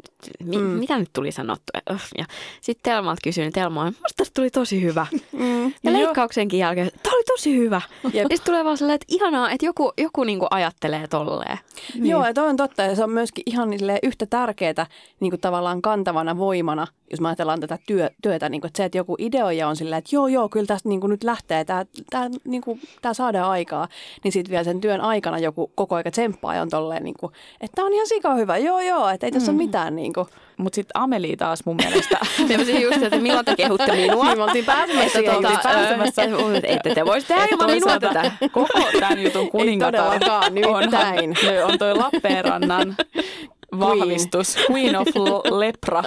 mi, 0.44 0.56
Mm. 0.56 0.62
mitä 0.62 0.98
nyt 0.98 1.10
tuli 1.12 1.32
sanottu? 1.32 1.64
Öh, 1.90 2.02
Ja 2.18 2.24
sitten 2.60 2.82
Telmalta 2.92 3.20
kysyin, 3.24 3.52
Telma 3.52 3.80
on, 3.80 3.86
musta 3.86 4.16
tästä 4.16 4.34
tuli 4.34 4.50
tosi 4.50 4.82
hyvä. 4.82 5.06
Mm. 5.32 5.64
Ja 5.64 5.90
Joo. 5.90 5.92
leikkauksenkin 6.00 6.58
jälkeen, 6.58 6.90
tämä 7.02 7.14
oli 7.16 7.24
tosi 7.24 7.56
hyvä. 7.56 7.80
Jep. 8.04 8.14
Ja 8.14 8.20
sitten 8.22 8.40
tulee 8.44 8.64
vaan 8.64 8.78
sellainen, 8.78 8.94
että 8.94 9.06
ihanaa, 9.08 9.50
että 9.50 9.66
joku, 9.66 9.92
joku 9.98 10.24
niinku 10.24 10.46
ajattelee 10.50 11.06
tolleen. 11.08 11.58
Niin. 11.94 12.06
Joo, 12.06 12.26
ja 12.26 12.34
toi 12.34 12.48
on 12.48 12.56
totta. 12.56 12.82
Ja 12.82 12.96
se 12.96 13.04
on 13.04 13.10
myöskin 13.10 13.42
ihan 13.46 13.70
niin 13.70 13.80
yhtä 14.02 14.26
tärkeää 14.26 14.86
niin 15.20 15.30
kuin 15.30 15.40
tavallaan 15.40 15.82
kantavana 15.82 16.38
voimana, 16.38 16.86
jos 17.10 17.20
me 17.20 17.28
ajatellaan 17.28 17.60
tätä 17.60 17.78
työ, 17.86 18.10
työtä. 18.22 18.48
Niin 18.48 18.60
kuin, 18.60 18.68
että 18.68 18.76
se, 18.76 18.84
että 18.84 18.98
joku 18.98 19.16
ideoija 19.18 19.68
on 19.68 19.76
silleen, 19.76 19.98
että 19.98 20.16
joo, 20.16 20.26
joo, 20.26 20.48
kyllä 20.48 20.63
tästä 20.66 20.88
niin 20.88 21.00
kuin 21.00 21.10
nyt 21.10 21.24
lähtee, 21.24 21.64
tämä, 21.64 21.84
tämä, 22.10 22.28
niin 22.44 22.62
kuin, 22.62 22.80
tämä 23.02 23.14
saadaan 23.14 23.50
aikaa. 23.50 23.88
Niin 24.24 24.32
sitten 24.32 24.50
vielä 24.50 24.64
sen 24.64 24.80
työn 24.80 25.00
aikana 25.00 25.38
joku 25.38 25.70
koko 25.74 25.94
aika 25.94 26.10
tsemppaa 26.10 26.54
ja 26.54 26.62
on 26.62 26.70
tolleen, 26.70 27.04
niin 27.04 27.14
kuin, 27.20 27.32
että 27.60 27.74
tämä 27.74 27.86
on 27.86 27.92
ihan 27.92 28.06
sika 28.06 28.34
hyvä. 28.34 28.58
Joo, 28.58 28.80
joo, 28.80 29.08
että 29.08 29.26
ei 29.26 29.32
tässä 29.32 29.52
Mm. 29.52 29.58
ole 29.58 29.64
mitään. 29.64 29.96
Niin 29.96 30.12
kuin. 30.12 30.26
Mutta 30.56 30.74
sitten 30.74 31.02
Ameli 31.02 31.36
taas 31.36 31.60
mun 31.64 31.76
mielestä 31.76 32.18
Me 32.48 32.54
just, 32.80 33.02
että 33.02 33.18
milloin 33.18 33.44
te 33.44 33.56
kehutte 33.56 33.92
minua. 33.92 34.24
Niin 34.28 34.38
me 34.38 34.44
oltiin 34.44 34.64
pääsemässä 34.64 35.18
Että 35.18 35.36
oltiin 35.36 35.58
pääsemässä. 35.62 36.22
ö, 36.22 36.56
et- 36.56 36.64
Ette 36.64 36.94
te 36.94 37.04
voisi 37.04 37.26
tehdä 37.26 37.46
ilman 37.50 37.70
minua 37.70 38.00
tätä. 38.00 38.32
Koko 38.52 38.80
tämän 39.00 39.22
jutun 39.22 39.50
kuningatar 39.52 40.18
nimittäin. 40.50 41.34
on, 41.64 41.72
on 41.72 41.78
toi 41.78 41.94
Lappeenrannan 41.94 42.96
vahvistus, 43.80 44.56
Queen 44.70 44.96
of 44.96 45.08
L- 45.16 45.60
Lepra. 45.60 46.02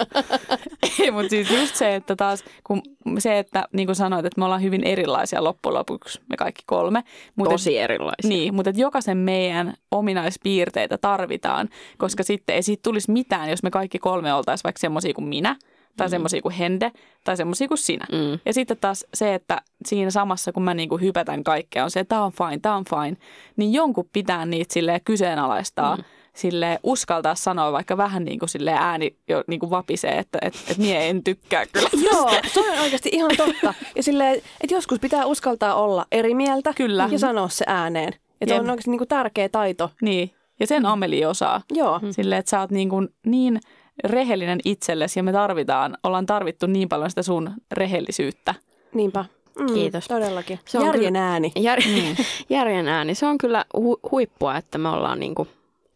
Mutta 1.12 1.28
siis 1.28 1.50
just 1.50 1.74
se, 1.74 1.94
että 1.94 2.16
taas, 2.16 2.44
kun 2.64 2.82
se, 3.18 3.38
että 3.38 3.64
niin 3.72 3.86
kuin 3.86 3.96
sanoit, 3.96 4.26
että 4.26 4.40
me 4.40 4.44
ollaan 4.44 4.62
hyvin 4.62 4.84
erilaisia 4.84 5.44
loppujen 5.44 5.74
lopuksi, 5.74 6.20
me 6.28 6.36
kaikki 6.36 6.62
kolme. 6.66 7.04
Mut 7.36 7.48
Tosi 7.48 7.78
erilaisia. 7.78 8.28
Niin, 8.28 8.54
mutta 8.54 8.70
että 8.70 8.82
jokaisen 8.82 9.18
meidän 9.18 9.74
ominaispiirteitä 9.90 10.98
tarvitaan, 10.98 11.68
koska 11.98 12.22
sitten 12.22 12.56
ei 12.56 12.62
siitä 12.62 12.82
tulisi 12.82 13.10
mitään, 13.10 13.50
jos 13.50 13.62
me 13.62 13.70
kaikki 13.70 13.98
kolme 13.98 14.34
oltaisiin 14.34 14.64
vaikka 14.64 14.80
semmoisia 14.80 15.14
kuin 15.14 15.28
minä, 15.28 15.56
tai 15.98 16.06
mm. 16.06 16.10
semmoisia 16.10 16.42
kuin 16.42 16.54
Hende, 16.54 16.92
tai 17.24 17.36
semmoisia 17.36 17.68
kuin 17.68 17.78
sinä. 17.78 18.06
Mm. 18.12 18.38
Ja 18.46 18.52
sitten 18.52 18.76
taas 18.80 19.06
se, 19.14 19.34
että 19.34 19.62
siinä 19.86 20.10
samassa, 20.10 20.52
kun 20.52 20.62
mä 20.62 20.74
niinku 20.74 20.98
hypätän 20.98 21.44
kaikkea, 21.44 21.84
on 21.84 21.90
se, 21.90 22.00
että 22.00 22.08
tämä 22.08 22.24
on 22.24 22.32
fine, 22.32 22.58
tämä 22.62 22.76
on 22.76 22.84
fine, 22.84 23.16
niin 23.56 23.72
jonkun 23.72 24.08
pitää 24.12 24.46
niitä 24.46 24.74
silleen 24.74 25.00
kyseenalaistaa, 25.04 25.96
mm. 25.96 26.04
Sille 26.38 26.78
uskaltaa 26.82 27.34
sanoa, 27.34 27.72
vaikka 27.72 27.96
vähän 27.96 28.24
niin 28.24 28.38
kuin 28.38 28.48
sille 28.48 28.72
ääni 28.72 29.16
jo 29.28 29.44
niin 29.46 29.60
kuin 29.60 29.70
vapisee, 29.70 30.18
että 30.18 30.38
et, 30.42 30.54
et 30.70 30.78
mie 30.78 31.08
en 31.10 31.24
tykkää 31.24 31.66
kyllä. 31.66 31.88
Joo, 32.12 32.30
se 32.52 32.60
on 32.60 32.78
oikeasti 32.78 33.08
ihan 33.12 33.30
totta. 33.36 33.74
Ja 33.96 34.02
silleen, 34.02 34.34
että 34.34 34.74
joskus 34.74 34.98
pitää 35.00 35.26
uskaltaa 35.26 35.74
olla 35.74 36.06
eri 36.12 36.34
mieltä 36.34 36.72
Kyllä. 36.76 37.08
ja 37.12 37.18
sanoa 37.18 37.48
se 37.48 37.64
ääneen. 37.68 38.12
Ja 38.40 38.46
se 38.46 38.54
Jep. 38.54 38.62
on 38.62 38.70
oikeasti 38.70 38.90
niin 38.90 38.98
kuin 38.98 39.08
tärkeä 39.08 39.48
taito. 39.48 39.90
Niin, 40.02 40.30
ja 40.60 40.66
sen 40.66 40.86
Ameli 40.86 41.24
osaa. 41.24 41.60
Joo. 41.72 42.00
Silleen, 42.10 42.38
että 42.38 42.50
sä 42.50 42.60
oot 42.60 42.70
niin, 42.70 42.88
kuin 42.88 43.08
niin 43.26 43.60
rehellinen 44.04 44.58
itsellesi 44.64 45.18
ja 45.18 45.22
me 45.22 45.32
tarvitaan, 45.32 45.96
ollaan 46.02 46.26
tarvittu 46.26 46.66
niin 46.66 46.88
paljon 46.88 47.10
sitä 47.10 47.22
sun 47.22 47.50
rehellisyyttä. 47.72 48.54
Niinpä. 48.94 49.24
Mm, 49.58 49.66
Kiitos. 49.74 50.08
Todellakin. 50.08 50.58
Se 50.64 50.78
on 50.78 50.86
Järjen 50.86 51.12
kyllä- 51.12 51.30
ääni. 51.30 51.52
Jär, 51.56 51.78
järjen 52.50 52.88
ääni. 52.88 53.14
Se 53.14 53.26
on 53.26 53.38
kyllä 53.38 53.64
hu- 53.76 54.10
huippua, 54.10 54.56
että 54.56 54.78
me 54.78 54.88
ollaan 54.88 55.20
niinku 55.20 55.48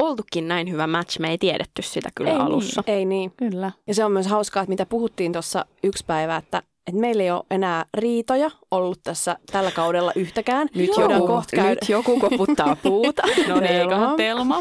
oltukin 0.06 0.48
näin 0.48 0.70
hyvä 0.70 0.86
match. 0.86 1.20
Me 1.20 1.30
ei 1.30 1.38
tiedetty 1.38 1.82
sitä 1.82 2.08
kyllä 2.14 2.30
Ei 2.30 2.36
niin. 2.36 2.46
alussa. 2.46 2.82
Ei 2.86 3.04
niin. 3.04 3.32
Kyllä. 3.36 3.72
Ja 3.86 3.94
se 3.94 4.04
on 4.04 4.12
myös 4.12 4.26
hauskaa, 4.26 4.62
että 4.62 4.70
mitä 4.70 4.86
puhuttiin 4.86 5.32
tuossa 5.32 5.66
yksi 5.82 6.04
päivä, 6.06 6.36
että, 6.36 6.58
että 6.86 7.00
meillä 7.00 7.22
ei 7.22 7.30
ole 7.30 7.44
enää 7.50 7.84
riitoja 7.94 8.50
ollut 8.70 9.00
tässä 9.02 9.36
tällä 9.52 9.70
kaudella 9.70 10.12
yhtäkään. 10.16 10.68
Nyt, 10.74 10.90
Voidaan 10.96 11.12
joku, 11.20 11.26
kohta 11.26 11.56
käydä. 11.56 11.70
nyt 11.70 11.88
joku 11.88 12.20
koputtaa 12.20 12.76
puuta. 12.82 13.22
No 13.48 13.60
niin, 13.60 13.68
Telma. 13.68 13.82
eiköhän 13.82 14.16
Telma. 14.16 14.60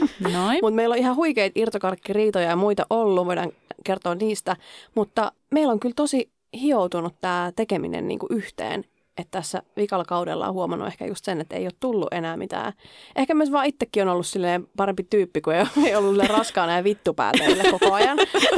Mutta 0.62 0.76
meillä 0.76 0.94
on 0.94 1.00
ihan 1.00 1.16
huikeita 1.16 1.60
irtokarkkiriitoja 1.60 2.50
ja 2.50 2.56
muita 2.56 2.86
ollut, 2.90 3.26
voidaan 3.26 3.52
kertoa 3.86 4.16
niistä. 4.16 4.56
Mutta 4.96 5.32
meillä 5.52 5.72
on 5.74 5.80
kyllä 5.80 5.94
tosi 5.96 6.32
hioutunut 6.62 7.16
tämä 7.22 7.52
tekeminen 7.56 8.08
niinku 8.08 8.28
yhteen. 8.30 8.84
Että 9.18 9.40
tässä 9.40 9.64
vikalla 9.78 10.06
kaudella 10.06 10.48
on 10.48 10.54
huomannut 10.54 10.88
ehkä 10.88 11.06
just 11.06 11.26
sen, 11.26 11.42
että 11.42 11.56
ei 11.56 11.66
ole 11.66 11.72
tullut 11.80 12.14
enää 12.14 12.38
mitään. 12.38 12.74
Ehkä 13.16 13.34
myös 13.34 13.52
vaan 13.52 13.66
itsekin 13.66 14.04
on 14.04 14.10
ollut 14.10 14.28
silleen 14.28 14.68
parempi 14.78 15.04
tyyppi, 15.04 15.42
kun 15.42 15.54
ei, 15.86 15.96
ollut 15.96 16.26
raskaana 16.28 16.78
ja 16.78 16.84
vittupääteille 16.84 17.64
koko 17.72 17.94
ajan. 17.94 18.18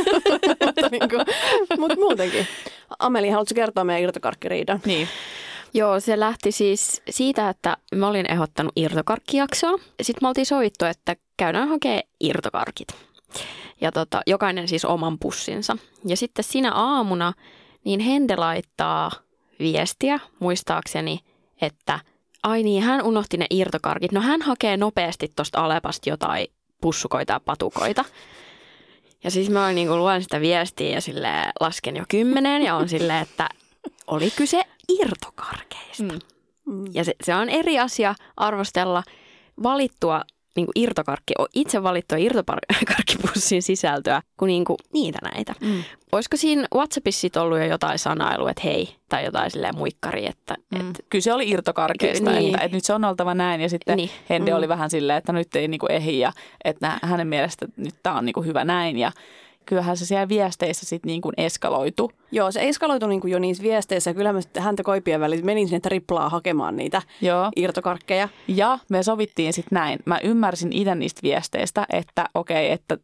mutta, 0.65 0.89
niin 0.91 1.09
kuin, 1.09 1.25
mutta 1.77 1.95
muutenkin. 1.95 2.47
Ameli, 2.99 3.29
haluatko 3.29 3.55
kertoa 3.55 3.83
meidän 3.83 4.03
irtokarkkiriidan? 4.03 4.81
Niin. 4.85 5.07
Joo, 5.73 5.99
se 5.99 6.19
lähti 6.19 6.51
siis 6.51 7.01
siitä, 7.09 7.49
että 7.49 7.77
mä 7.95 8.07
olin 8.07 8.31
ehdottanut 8.31 8.73
irtokarkkijaksoa. 8.75 9.79
Sitten 10.01 10.19
me 10.21 10.27
oltiin 10.27 10.45
sovittu, 10.45 10.85
että 10.85 11.15
käydään 11.37 11.67
hakemaan 11.67 12.03
irtokarkit. 12.19 12.87
Ja 13.81 13.91
tota, 13.91 14.21
jokainen 14.27 14.67
siis 14.67 14.85
oman 14.85 15.19
pussinsa. 15.19 15.77
Ja 16.05 16.17
sitten 16.17 16.43
siinä 16.43 16.71
aamuna 16.71 17.33
niin 17.83 17.99
Hende 17.99 18.35
laittaa 18.35 19.11
viestiä 19.63 20.19
muistaakseni, 20.39 21.19
että 21.61 21.99
ai 22.43 22.63
niin, 22.63 22.83
hän 22.83 23.03
unohti 23.03 23.37
ne 23.37 23.45
irtokarkit. 23.49 24.11
No 24.11 24.21
hän 24.21 24.41
hakee 24.41 24.77
nopeasti 24.77 25.31
tuosta 25.35 25.65
Alepasta 25.65 26.09
jotain 26.09 26.47
pussukoita 26.81 27.33
ja 27.33 27.39
patukoita. 27.39 28.05
Ja 29.23 29.31
siis 29.31 29.49
mä 29.49 29.65
olin 29.65 29.75
niinku 29.75 29.97
luen 29.97 30.23
sitä 30.23 30.41
viestiä 30.41 30.89
ja 30.89 31.01
sille 31.01 31.29
lasken 31.59 31.95
jo 31.95 32.03
kymmeneen 32.07 32.61
ja 32.61 32.75
on 32.75 32.89
silleen, 32.89 33.21
että 33.21 33.49
oli 34.07 34.31
kyse 34.31 34.63
irtokarkeista. 34.89 36.03
Mm. 36.65 36.85
Ja 36.93 37.03
se, 37.03 37.13
se 37.23 37.35
on 37.35 37.49
eri 37.49 37.79
asia 37.79 38.15
arvostella 38.37 39.03
valittua 39.63 40.21
niin 40.55 40.65
kuin 40.65 40.83
irtokarkki, 40.83 41.33
itse 41.53 41.83
valittua 41.83 42.17
irtokarkkipussin 42.17 43.63
sisältöä 43.63 44.21
kuin, 44.37 44.47
niin 44.47 44.65
kuin 44.65 44.77
niitä 44.93 45.19
näitä. 45.33 45.55
Mm. 45.61 45.83
Olisiko 46.11 46.37
siinä 46.37 46.67
WhatsAppissa 46.75 47.21
sit 47.21 47.37
ollut 47.37 47.57
jo 47.57 47.65
jotain 47.65 47.99
sanailua, 47.99 48.49
että 48.49 48.61
hei, 48.65 48.95
tai 49.09 49.25
jotain 49.25 49.51
silleen 49.51 49.75
muikkari, 49.77 50.25
että, 50.27 50.55
Mm. 50.75 50.89
että 50.89 51.03
Kyllä 51.09 51.21
se 51.23 51.33
oli 51.33 51.49
irtokarkeista, 51.49 52.29
Ky- 52.31 52.35
niin. 52.37 52.53
että, 52.53 52.65
että 52.65 52.77
nyt 52.77 52.83
se 52.85 52.93
on 52.93 53.05
oltava 53.05 53.33
näin. 53.33 53.61
Ja 53.61 53.69
sitten 53.69 53.97
Niin. 53.97 54.09
Hende 54.29 54.51
Mm. 54.51 54.57
oli 54.57 54.67
vähän 54.67 54.89
silleen, 54.89 55.17
että 55.17 55.33
nyt 55.33 55.55
ei 55.55 55.67
niinku 55.67 55.85
ehdi 55.89 56.19
ja 56.19 56.33
että 56.63 56.99
hänen 57.03 57.27
mielestä 57.27 57.65
nyt 57.77 57.95
tämä 58.03 58.17
on 58.17 58.25
niinku 58.25 58.41
hyvä 58.41 58.63
näin. 58.63 58.97
Ja 58.97 59.11
kyllähän 59.65 59.97
se 59.97 60.05
siellä 60.05 60.29
viesteissä 60.29 60.85
sitten 60.85 61.09
niinku 61.09 61.31
eskaloitu. 61.37 62.11
Joo, 62.31 62.51
se 62.51 62.67
eskaloitui 62.67 63.09
niin 63.09 63.21
kuin 63.21 63.31
jo 63.31 63.39
niissä 63.39 63.63
viesteissä. 63.63 64.13
Kyllä 64.13 64.33
mä 64.33 64.41
sitten 64.41 64.63
häntä 64.63 64.83
koipien 64.83 65.19
väliin 65.19 65.45
menin 65.45 65.67
sinne 65.67 65.79
triplaa 65.79 66.29
hakemaan 66.29 66.75
niitä 66.75 67.01
Joo. 67.21 67.51
irtokarkkeja. 67.55 68.29
Ja 68.47 68.79
me 68.89 69.03
sovittiin 69.03 69.53
sitten 69.53 69.75
näin. 69.75 69.99
Mä 70.05 70.19
ymmärsin 70.23 70.73
itse 70.73 70.95
niistä 70.95 71.21
viesteistä, 71.23 71.85
että 71.89 72.29
okei, 72.33 72.71
että 72.71 72.97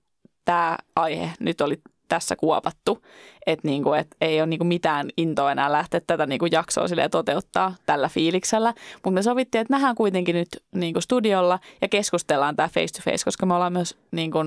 tämä 0.46 0.78
aihe 0.96 1.32
nyt 1.40 1.62
oli 1.62 1.80
tässä 2.10 2.36
kuopattu, 2.36 3.04
että 3.46 3.68
niinku, 3.68 3.94
et 3.94 4.08
ei 4.22 4.42
ole 4.42 4.48
niinku 4.48 4.66
mitään 4.66 5.10
intoa 5.18 5.52
enää 5.52 5.72
lähteä 5.72 6.02
tätä 6.08 6.26
niinku 6.26 6.46
jaksoa 6.46 6.86
toteuttaa 7.12 7.76
tällä 7.86 8.10
fiiliksellä. 8.10 8.74
Mutta 8.94 9.12
me 9.12 9.24
sovittiin, 9.24 9.62
että 9.62 9.74
nähdään 9.74 9.96
kuitenkin 9.96 10.36
nyt 10.36 10.48
niinku 10.76 11.02
studiolla 11.02 11.60
ja 11.82 11.88
keskustellaan 11.88 12.56
tämä 12.56 12.68
face 12.68 12.94
to 12.94 13.12
face, 13.12 13.26
koska 13.26 13.46
me 13.46 13.54
ollaan 13.54 13.74
myös 13.74 13.98
niinku 14.12 14.40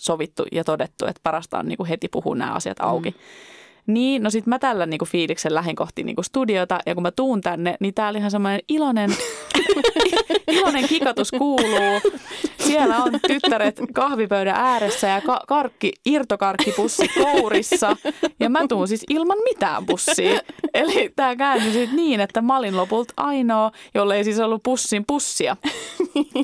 sovittu 0.00 0.44
ja 0.52 0.64
todettu, 0.64 1.06
että 1.06 1.20
parasta 1.22 1.58
on 1.58 1.66
niinku 1.66 1.84
heti 1.84 2.08
puhua 2.08 2.34
nämä 2.34 2.52
asiat 2.52 2.76
auki. 2.80 3.10
Mm. 3.10 3.16
Niin, 3.86 4.22
no 4.22 4.30
sit 4.30 4.46
mä 4.46 4.58
tällä 4.58 4.86
niinku 4.86 5.04
fiiliksen 5.04 5.54
lähdin 5.54 5.76
kohti 5.76 6.02
niinku 6.02 6.22
studiota 6.22 6.78
ja 6.86 6.94
kun 6.94 7.02
mä 7.02 7.10
tuun 7.10 7.40
tänne, 7.40 7.76
niin 7.80 7.94
täällä 7.94 8.18
ihan 8.18 8.30
semmoinen 8.30 8.60
iloinen, 8.68 9.10
iloinen 10.52 10.88
kikatus 10.88 11.30
kuuluu. 11.30 12.00
Siellä 12.58 12.96
on 12.96 13.12
tyttäret 13.26 13.80
kahvipöydän 13.92 14.56
ääressä 14.56 15.08
ja 15.08 15.20
ka- 15.20 15.44
karkki, 15.48 15.92
irtokarkkipussi 16.06 17.08
kourissa 17.08 17.96
ja 18.40 18.50
mä 18.50 18.66
tuun 18.68 18.88
siis 18.88 19.04
ilman 19.10 19.38
mitään 19.44 19.86
pussia. 19.86 20.40
Eli 20.74 21.12
tää 21.16 21.36
kääntyi 21.36 21.72
sit 21.72 21.92
niin, 21.92 22.20
että 22.20 22.42
mä 22.42 22.58
olin 22.58 22.76
lopulta 22.76 23.14
ainoa, 23.16 23.70
jolle 23.94 24.16
ei 24.16 24.24
siis 24.24 24.40
ollut 24.40 24.62
pussin 24.62 25.04
pussia. 25.06 25.56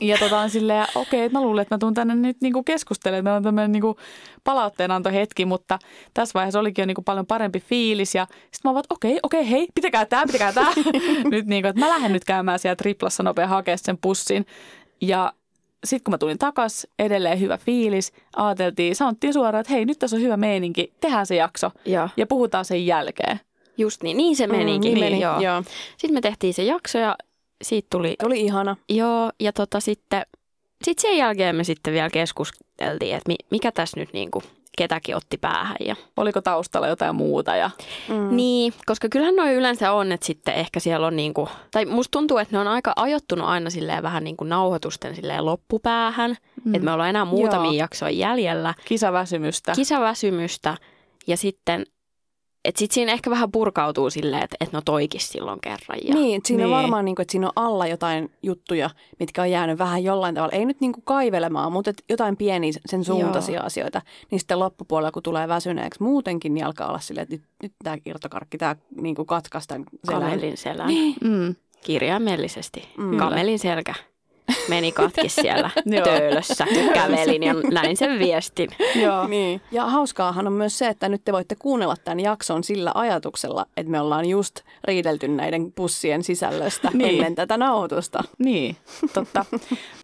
Ja 0.01 0.18
tota 0.18 0.38
on 0.38 0.51
silleen, 0.51 0.87
okei, 0.94 1.27
okay, 1.27 1.33
mä 1.33 1.42
luulen, 1.42 1.62
että 1.62 1.74
mä 1.74 1.79
tuun 1.79 1.94
tänne 1.94 2.14
nyt 2.14 2.37
niinku 2.40 2.62
keskustelemaan, 2.62 3.18
että 3.18 3.24
meillä 3.24 3.37
on 3.37 3.42
tämmöinen 3.42 3.72
niinku 3.72 3.96
palautteenantohetki, 4.44 5.44
mutta 5.44 5.79
tässä 6.14 6.35
vaiheessa 6.35 6.61
olikin 6.61 6.83
jo 6.83 6.87
niinku 6.87 7.03
paljon 7.03 7.27
parempi 7.29 7.61
fiilis 7.61 8.14
ja 8.14 8.27
sitten 8.31 8.61
mä 8.64 8.75
vaan, 8.75 8.81
että 8.81 8.95
okei, 8.95 9.11
okay, 9.11 9.21
okei, 9.23 9.41
okay, 9.41 9.51
hei, 9.51 9.69
pitäkää 9.75 10.07
tää, 10.07 10.27
pitäkää 10.27 10.53
tää. 10.53 10.73
nyt 11.31 11.47
niinku, 11.47 11.69
että 11.69 11.81
mä 11.81 11.88
lähden 11.88 12.12
nyt 12.12 12.25
käymään 12.25 12.59
siellä 12.59 12.77
triplassa 12.77 13.23
nopea 13.23 13.47
hakea 13.47 13.77
sen 13.77 13.99
pussin 13.99 14.47
ja 15.01 15.33
sitten 15.85 16.05
kun 16.05 16.12
mä 16.14 16.19
tulin 16.19 16.38
takas, 16.38 16.87
edelleen 16.99 17.41
hyvä 17.41 17.59
fiilis, 17.59 18.12
ajateltiin, 18.37 18.97
sanottiin 18.97 19.33
suoraan, 19.33 19.61
että 19.61 19.73
hei, 19.73 19.85
nyt 19.85 19.99
tässä 19.99 20.17
on 20.17 20.23
hyvä 20.23 20.37
meininki, 20.37 20.93
tehdään 21.01 21.27
se 21.27 21.37
jakso 21.37 21.71
joo, 21.85 22.09
ja 22.17 22.27
puhutaan 22.27 22.64
sen 22.64 22.87
jälkeen. 22.87 23.41
just 23.77 24.03
niin, 24.03 24.17
niin 24.17 24.37
se 24.37 24.47
menikin. 24.47 24.81
niin 24.81 24.99
meni, 24.99 25.21
Joo. 25.21 25.41
joo. 25.41 25.62
Sitten 25.91 26.14
me 26.14 26.21
tehtiin 26.21 26.55
se 26.55 26.62
jakso 26.62 26.99
ja 26.99 27.17
siitä 27.62 27.87
tuli 27.91 28.17
Oli 28.23 28.41
ihana. 28.41 28.77
Joo, 28.88 29.31
ja 29.41 29.53
tota 29.53 29.81
sitten, 29.81 30.23
sit 30.85 30.99
sen 30.99 31.17
jälkeen 31.17 31.57
me 31.57 31.64
sitten 31.64 31.93
vielä 31.93 32.11
keskusteltiin, 32.11 33.17
että 33.17 33.29
mi, 33.29 33.37
mikä 33.51 33.73
tässä 33.73 34.01
nyt 34.01 34.12
niinku 34.12 34.43
ketäkin 34.79 35.17
otti 35.17 35.38
päähän. 35.38 35.77
Ja. 35.87 35.97
Oliko 36.17 36.41
taustalla 36.41 36.88
jotain 36.88 37.14
muuta 37.17 37.57
ja 37.57 37.71
Mm. 38.09 38.37
Niin, 38.37 38.73
koska 38.87 39.09
kyllähän 39.09 39.37
noin 39.37 39.55
yleensä 39.55 39.93
on, 39.93 40.12
että 40.12 40.27
sitten 40.27 40.55
ehkä 40.55 40.81
siellä 40.81 41.07
on 41.07 41.17
niinku, 41.17 41.49
tai 41.71 41.85
musta 41.85 42.11
tuntuu, 42.11 42.38
että 42.38 42.57
ne 42.57 42.61
on 42.61 42.69
aika 42.69 42.93
ajottunut 42.97 43.47
aina 43.49 43.71
silleen 43.71 44.03
vähän 44.03 44.25
niinku 44.25 44.45
nauhoitusten 44.45 45.14
silleen 45.14 45.45
loppupäähän. 45.47 46.37
Mm. 46.64 46.75
Että 46.75 46.85
me 46.85 46.93
ollaan 46.93 47.11
enää 47.11 47.25
muutamia 47.25 47.71
Joo. 47.71 47.79
jaksoja 47.79 48.11
jäljellä. 48.11 48.75
kisaväsymystä. 48.85 49.73
Kisaväsymystä 49.75 50.77
ja 51.27 51.37
sitten, 51.37 51.87
että 52.64 52.79
sitten 52.79 52.94
siinä 52.94 53.12
ehkä 53.12 53.31
vähän 53.31 53.53
purkautuu 53.53 54.11
silleen, 54.11 54.42
että, 54.42 54.57
että 54.61 54.77
no 54.77 54.81
toikis 54.85 55.29
silloin 55.29 55.61
kerran. 55.61 55.99
Ja, 56.05 56.14
Niin, 56.14 56.40
siinä 56.44 56.64
Niin. 56.64 56.75
on 56.75 56.83
varmaan, 56.83 57.05
niin 57.05 57.14
kuin, 57.16 57.23
että 57.25 57.33
siinä 57.33 57.47
on 57.47 57.53
alla 57.57 57.87
jotain 57.87 58.31
juttuja, 58.42 58.90
mitkä 59.21 59.42
on 59.42 59.51
jäänyt 59.51 59.79
vähän 59.79 60.05
jollain 60.05 60.35
tavalla. 60.35 60.53
Ei 60.57 60.64
nyt 60.64 60.81
niin 60.81 60.92
kuin 60.92 61.05
kaivelemaan, 61.05 61.73
mutta 61.73 61.90
että 61.90 62.03
jotain 62.09 62.37
pieniä 62.37 62.73
sen 62.87 63.05
suuntaisia 63.05 63.55
Joo. 63.55 63.66
asioita. 63.66 64.03
Niin 64.31 64.38
sitten 64.38 64.59
loppupuolella, 64.59 65.11
kun 65.11 65.23
tulee 65.23 65.49
väsyneeksi 65.49 66.03
muutenkin, 66.03 66.55
niin 66.55 66.66
alkaa 66.66 66.88
olla 66.88 66.99
silleen, 67.01 67.23
että 67.23 67.35
nyt, 67.35 67.42
nyt 67.62 67.73
tämä 67.85 67.97
irtokarkki, 68.07 68.59
tämä 68.59 68.77
niin 69.01 69.14
katkaisi 69.27 69.68
tämän 69.68 69.85
selän. 70.05 70.23
Kamelin 70.23 70.57
selän. 70.57 70.88
Mm. 71.25 71.55
kirjaimellisesti. 71.85 72.88
Mm. 72.97 73.16
Kamelin 73.16 73.59
selkä 73.59 73.94
meni 74.69 74.93
katki 74.93 75.29
siellä 75.29 75.71
töölössä. 76.05 76.67
Kävelin 76.95 77.43
ja 77.43 77.55
näin 77.55 77.97
sen 77.97 78.19
viestin. 78.19 78.71
Joo. 79.03 79.27
Niin. 79.27 79.61
Ja 79.73 79.87
hauskaahan 79.87 80.47
on 80.47 80.53
myös 80.53 80.79
se, 80.79 80.87
että 80.89 81.09
nyt 81.09 81.25
te 81.25 81.33
voitte 81.33 81.55
kuunnella 81.59 81.95
tämän 82.05 82.21
jakson 82.21 82.65
sillä 82.65 82.93
ajatuksella, 82.95 83.67
että 83.77 83.91
me 83.91 84.01
ollaan 84.01 84.27
just 84.29 84.61
riidelty 84.85 85.29
näiden 85.29 85.73
pussien 85.73 86.23
sisällöstä 86.25 86.91
Niin. 86.95 87.15
ennen 87.15 87.35
tätä 87.35 87.57
nauhoitusta. 87.57 88.25
Niin, 88.39 88.77
totta. 89.15 89.45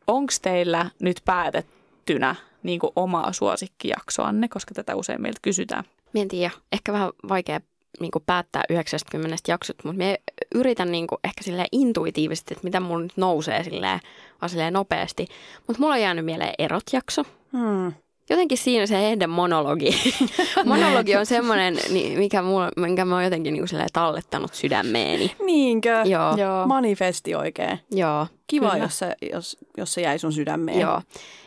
Onko 0.06 0.32
teillä 0.42 0.86
nyt 1.00 1.20
päätettynä 1.24 2.34
niin 2.62 2.80
kuin 2.80 2.92
omaa 2.96 3.32
suosikkijaksoanne, 3.32 4.48
koska 4.48 4.74
tätä 4.74 4.96
usein 4.96 5.22
meiltä 5.22 5.38
kysytään? 5.42 5.84
Mä 6.14 6.20
en 6.20 6.28
tiedä, 6.28 6.50
ehkä 6.72 6.92
vähän 6.92 7.10
vaikea 7.28 7.60
niin 8.00 8.10
kuin 8.10 8.22
päättää 8.26 8.62
90 8.70 9.36
jaksot, 9.48 9.76
mutta 9.84 9.98
me 9.98 10.20
yritän 10.54 10.92
niin 10.92 11.06
kuin 11.06 11.18
ehkä 11.24 11.44
silleen 11.44 11.68
intuitiivisesti, 11.72 12.54
että 12.54 12.64
mitä 12.64 12.80
mulla 12.80 13.02
nyt 13.02 13.16
nousee 13.16 13.64
silleen, 13.64 14.00
vaan 14.40 14.50
silleen 14.50 14.72
nopeasti. 14.72 15.26
Mutta 15.66 15.80
mulla 15.80 15.94
on 15.94 16.00
jäänyt 16.00 16.24
mieleen 16.24 16.54
erot-jakso. 16.58 17.24
Hmm. 17.52 17.92
Jotenkin 18.30 18.58
siinä 18.58 18.86
se 18.86 19.08
Ehden 19.08 19.30
monologi. 19.30 19.90
monologi 20.64 21.16
on 21.16 21.26
semmoinen, 21.26 21.76
mikä 22.16 22.42
mulla, 22.42 22.70
minkä 22.76 23.04
mä 23.04 23.14
oon 23.14 23.24
jotenkin 23.24 23.52
niin 23.52 23.60
kuin 23.60 23.68
silleen 23.68 23.88
tallettanut 23.92 24.54
sydämeeni. 24.54 25.36
Niinkö? 25.46 26.02
Joo. 26.04 26.36
Joo. 26.36 26.66
Manifesti 26.66 27.34
oikein. 27.34 27.80
Joo. 27.90 28.26
Kiva, 28.46 28.70
Kyllä. 28.70 28.84
jos 28.84 28.98
se, 28.98 29.16
jos, 29.32 29.56
jos 29.76 29.94
se 29.94 30.00
jäi 30.00 30.18
sun 30.18 30.32
sydämeen. 30.32 30.80
Joo. 30.80 31.02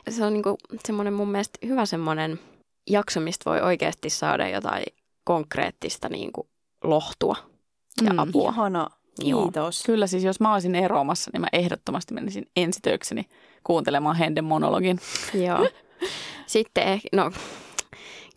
Se 0.10 0.26
on 0.26 0.34
niinku 0.34 0.58
semmoinen 0.86 1.14
mun 1.14 1.30
mielestä 1.30 1.60
hyvä 1.68 1.86
semmoinen 1.86 2.40
jakso, 2.90 3.20
mistä 3.20 3.50
voi 3.50 3.62
oikeasti 3.62 4.10
saada 4.10 4.50
jotain 4.50 4.84
konkreettista 5.28 6.10
niinku 6.10 6.50
lohtua 6.84 7.36
ja 8.04 8.14
Mm. 8.14 8.20
apua. 8.20 8.52
Ihana. 8.52 8.88
Joo. 9.24 9.42
Kiitos. 9.44 9.84
Kyllä 9.86 10.08
siis, 10.08 10.24
jos 10.24 10.40
mä 10.40 10.54
olisin 10.54 10.76
eroamassa, 10.76 11.30
niin 11.34 11.42
mä 11.42 11.48
ehdottomasti 11.54 12.14
menisin 12.14 12.46
ensitöikseni 12.56 13.26
kuuntelemaan 13.64 14.16
Henden 14.16 14.44
monologin. 14.44 15.00
Joo. 15.34 15.70
Sitten 16.48 16.84
ehkä, 16.84 17.10
no 17.16 17.32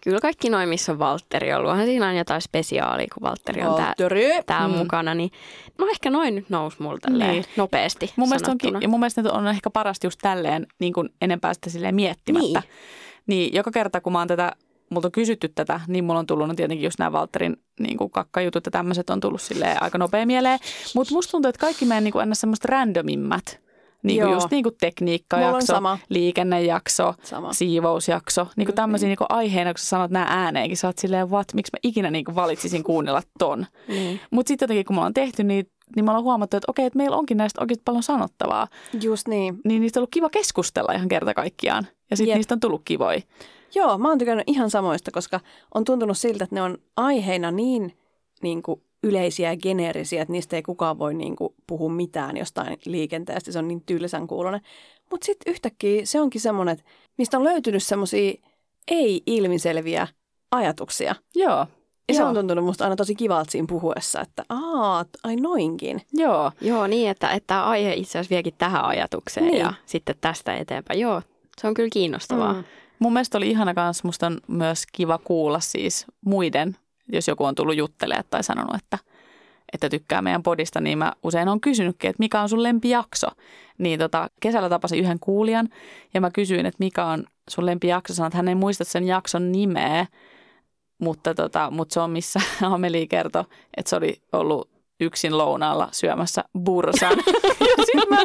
kyllä 0.04 0.20
kaikki 0.20 0.50
noin, 0.50 0.68
missä 0.68 0.92
on 0.92 0.98
Valtteri 0.98 1.54
ollut. 1.54 1.70
Onhan 1.70 1.86
siinä 1.86 2.08
on 2.08 2.16
jotain 2.16 2.40
spesiaalia, 2.42 3.06
kun 3.14 3.22
Valtteri 3.28 3.62
on 3.62 3.74
tää, 3.74 3.86
Valtteri. 3.86 4.24
täällä 4.46 4.68
Mm. 4.74 4.78
mukana. 4.78 5.14
Niin, 5.14 5.30
no 5.78 5.86
ehkä 5.86 6.10
noin 6.10 6.34
nyt 6.34 6.50
nousi 6.50 6.76
mulla 6.82 6.98
tälleen 7.02 7.30
Niin. 7.30 7.44
nopeasti 7.56 8.12
Mun 8.16 8.28
mielestä, 8.28 8.50
onkin, 8.50 8.76
ja 8.80 8.88
mun 8.88 9.00
mielestä 9.00 9.22
on 9.32 9.46
ehkä 9.46 9.70
parasta 9.70 10.06
just 10.06 10.18
tälleen 10.22 10.66
niin 10.78 10.92
kuin 10.92 11.08
enempää 11.22 11.54
sitä 11.54 11.70
silleen 11.70 11.94
miettimättä. 11.94 12.60
Niin. 12.60 12.70
niin 13.26 13.54
joka 13.54 13.70
kerta, 13.70 14.00
kun 14.00 14.12
mä 14.12 14.18
oon 14.18 14.28
tätä, 14.28 14.52
multa 14.90 15.08
on 15.08 15.12
kysytty 15.12 15.48
tätä, 15.48 15.80
niin 15.88 16.04
mulla 16.04 16.18
on 16.18 16.26
tullut 16.26 16.48
no 16.48 16.54
tietenkin 16.54 16.84
just 16.84 16.98
nämä 16.98 17.12
Valterin 17.12 17.56
niin 17.80 17.96
kuin 17.96 18.10
kakkajutut 18.10 18.66
ja 18.66 18.70
tämmöiset 18.70 19.10
on 19.10 19.20
tullut 19.20 19.40
silleen 19.42 19.82
aika 19.82 19.98
nopea 19.98 20.26
mieleen. 20.26 20.58
Mutta 20.94 21.14
musta 21.14 21.30
tuntuu, 21.30 21.48
että 21.48 21.60
kaikki 21.60 21.84
meidän 21.84 22.04
niin 22.04 22.12
kuin 22.12 22.36
semmoista 22.36 22.68
randomimmat, 22.70 23.60
niin 24.02 24.22
kuin 24.22 24.32
just 24.32 24.50
niin 24.50 24.62
kuin 24.62 24.72
Mulla 24.72 24.74
on 24.74 24.80
tekniikkajakso, 24.80 25.66
sama. 25.66 25.98
liikennejakso, 26.08 27.14
Sama. 27.22 27.52
siivousjakso, 27.52 28.46
niin 28.56 28.66
kuin 28.66 28.76
tämmöisiä 28.76 29.08
niin 29.08 29.18
kuin 29.18 29.26
aiheina, 29.30 29.72
kun 29.72 29.78
sä 29.78 29.86
sanot 29.86 30.10
nämä 30.10 30.26
ääneenkin, 30.28 30.76
sä 30.76 30.86
oot 30.86 30.98
silleen, 30.98 31.30
what, 31.30 31.54
miksi 31.54 31.70
mä 31.72 31.78
ikinä 31.82 32.10
niin 32.10 32.24
kuin 32.24 32.34
valitsisin 32.34 32.82
kuunnella 32.82 33.22
ton. 33.38 33.66
Niin. 33.88 34.20
Mutta 34.30 34.48
sitten 34.48 34.66
jotenkin, 34.66 34.84
kun 34.84 34.96
me 34.96 35.00
ollaan 35.00 35.14
tehty 35.14 35.44
niitä 35.44 35.70
niin 35.96 36.04
me 36.04 36.10
ollaan 36.10 36.24
huomattu, 36.24 36.56
että 36.56 36.70
okei, 36.70 36.86
että 36.86 36.96
meillä 36.96 37.16
onkin 37.16 37.36
näistä 37.36 37.60
oikeasti 37.60 37.82
paljon 37.84 38.02
sanottavaa. 38.02 38.68
Just 39.02 39.28
niin. 39.28 39.60
Niin 39.64 39.80
niistä 39.80 39.98
on 39.98 40.00
ollut 40.00 40.10
kiva 40.10 40.30
keskustella 40.30 40.92
ihan 40.92 41.08
kerta 41.08 41.34
kaikkiaan. 41.34 41.86
Ja 42.10 42.16
sitten 42.16 42.36
niistä 42.36 42.54
on 42.54 42.60
tullut 42.60 42.82
kivoja. 42.84 43.20
Joo, 43.74 43.98
mä 43.98 44.08
oon 44.08 44.18
tykännyt 44.18 44.44
ihan 44.46 44.70
samoista, 44.70 45.10
koska 45.10 45.40
on 45.74 45.84
tuntunut 45.84 46.18
siltä, 46.18 46.44
että 46.44 46.56
ne 46.56 46.62
on 46.62 46.78
aiheina 46.96 47.50
niin, 47.50 47.98
niin 48.42 48.62
kuin 48.62 48.82
yleisiä 49.02 49.50
ja 49.52 49.56
geneerisiä, 49.56 50.22
että 50.22 50.32
niistä 50.32 50.56
ei 50.56 50.62
kukaan 50.62 50.98
voi 50.98 51.14
niin 51.14 51.36
kuin, 51.36 51.54
puhua 51.66 51.88
mitään 51.90 52.36
jostain 52.36 52.78
liikenteestä. 52.84 53.52
Se 53.52 53.58
on 53.58 53.68
niin 53.68 53.82
tylsän 53.86 54.26
kuulonen. 54.26 54.60
Mutta 55.10 55.24
sitten 55.24 55.50
yhtäkkiä 55.50 56.00
se 56.04 56.20
onkin 56.20 56.40
semmoinen, 56.40 56.72
että 56.72 56.84
mistä 57.18 57.36
on 57.36 57.44
löytynyt 57.44 57.82
semmoisia 57.82 58.32
ei-ilmiselviä 58.90 60.08
ajatuksia. 60.50 61.14
Joo. 61.34 61.66
Ja 62.08 62.14
se 62.14 62.20
Joo. 62.20 62.28
on 62.28 62.34
tuntunut 62.34 62.64
musta 62.64 62.84
aina 62.84 62.96
tosi 62.96 63.14
kivalta 63.14 63.50
siinä 63.50 63.66
puhuessa, 63.68 64.20
että 64.20 64.44
aa, 64.48 65.04
ai 65.24 65.36
noinkin. 65.36 66.02
Joo. 66.12 66.52
Joo, 66.60 66.86
niin, 66.86 67.10
että, 67.10 67.30
että 67.30 67.46
tämä 67.46 67.64
aihe 67.64 67.94
itse 67.94 68.10
asiassa 68.18 68.30
viekin 68.34 68.54
tähän 68.58 68.84
ajatukseen 68.84 69.46
Niin. 69.46 69.58
ja 69.58 69.72
sitten 69.86 70.14
tästä 70.20 70.56
eteenpäin. 70.56 71.00
Joo, 71.00 71.22
se 71.60 71.68
on 71.68 71.74
kyllä 71.74 71.88
kiinnostavaa. 71.92 72.52
Mm. 72.52 72.64
Mun 73.00 73.12
mielestä 73.12 73.38
oli 73.38 73.50
ihana 73.50 73.74
kanssa, 73.74 74.08
musta 74.08 74.26
on 74.26 74.40
myös 74.48 74.84
kiva 74.92 75.18
kuulla 75.18 75.60
siis 75.60 76.06
muiden, 76.24 76.76
jos 77.12 77.28
joku 77.28 77.44
on 77.44 77.54
tullut 77.54 77.76
juttelemaan 77.76 78.24
tai 78.30 78.44
sanonut, 78.44 78.74
että, 78.74 78.98
että 79.72 79.88
tykkää 79.88 80.22
meidän 80.22 80.42
podista, 80.42 80.80
niin 80.80 80.98
mä 80.98 81.12
usein 81.22 81.48
on 81.48 81.60
kysynytkin, 81.60 82.10
että 82.10 82.20
mikä 82.20 82.40
on 82.40 82.48
sun 82.48 82.62
lempijakso. 82.62 83.26
Niin 83.78 83.98
tota, 83.98 84.30
kesällä 84.40 84.68
tapasin 84.68 84.98
yhden 84.98 85.20
kuulijan 85.20 85.68
ja 86.14 86.20
mä 86.20 86.30
kysyin, 86.30 86.66
että 86.66 86.84
mikä 86.84 87.04
on 87.04 87.24
sun 87.50 87.66
lempijakso. 87.66 88.14
Sanoin, 88.14 88.28
että 88.28 88.36
hän 88.36 88.48
ei 88.48 88.54
muista 88.54 88.84
sen 88.84 89.04
jakson 89.04 89.52
nimeä, 89.52 90.06
mutta, 90.98 91.34
tota, 91.34 91.70
mutta 91.70 91.94
se 91.94 92.00
on 92.00 92.10
missä 92.10 92.40
Ameli 92.62 93.06
kertoi, 93.06 93.44
että 93.76 93.90
se 93.90 93.96
oli 93.96 94.22
ollut 94.32 94.79
yksin 95.00 95.38
lounaalla 95.38 95.88
syömässä 95.92 96.44
bursan. 96.64 97.18
Ja 97.60 97.84
sitten 97.84 98.08
mä 98.10 98.22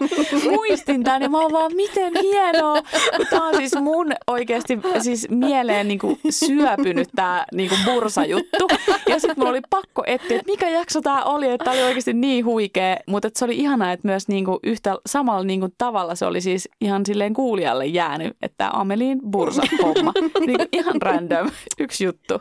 muistin 0.52 1.04
tämän 1.04 1.22
ja 1.22 1.30
mä 1.30 1.40
oon 1.40 1.52
vaan, 1.52 1.72
miten 1.76 2.14
hienoa. 2.22 2.82
kun 3.18 3.26
Tämä 3.30 3.48
on 3.48 3.56
siis 3.56 3.76
mun 3.82 4.12
oikeasti 4.28 4.80
siis 5.02 5.28
mieleen 5.30 5.88
niin 5.88 6.00
kuin 6.00 6.20
syöpynyt 6.30 7.10
tämä 7.16 7.46
niin 7.54 7.70
kuin 7.70 7.82
bursa-juttu. 7.86 8.68
Ja 9.10 9.20
sitten 9.20 9.36
mulla 9.38 9.50
oli 9.50 9.62
pakko 9.70 10.04
etsiä, 10.08 10.38
että 10.38 10.52
mikä 10.52 10.70
jakso 10.70 11.02
tämä 11.02 11.24
oli, 11.24 11.50
että 11.50 11.64
tämä 11.66 11.76
oli 11.76 11.84
oikeasti 11.84 12.14
niin 12.14 12.46
huikea. 12.46 12.98
Mutta 13.08 13.30
se 13.36 13.46
oli 13.46 13.58
ihanaa, 13.58 13.92
että 13.92 14.08
myös 14.08 14.28
niin 14.28 14.46
kuin 14.46 14.60
yhtä 14.64 14.98
samalla 15.06 15.44
niin 15.44 15.60
kuin 15.60 15.74
tavalla 15.78 16.16
se 16.16 16.26
oli 16.26 16.42
siis 16.42 16.70
ihan 16.82 17.06
silleen 17.06 17.34
kuulijalle 17.34 17.86
jäänyt, 17.86 18.38
että 18.42 18.58
tämä 18.58 18.70
Amelin 18.74 19.20
bursa-homma. 19.32 20.14
Niin 20.46 20.58
kuin 20.58 20.70
ihan 20.72 21.02
random, 21.02 21.52
yksi 21.80 22.06
juttu. 22.06 22.34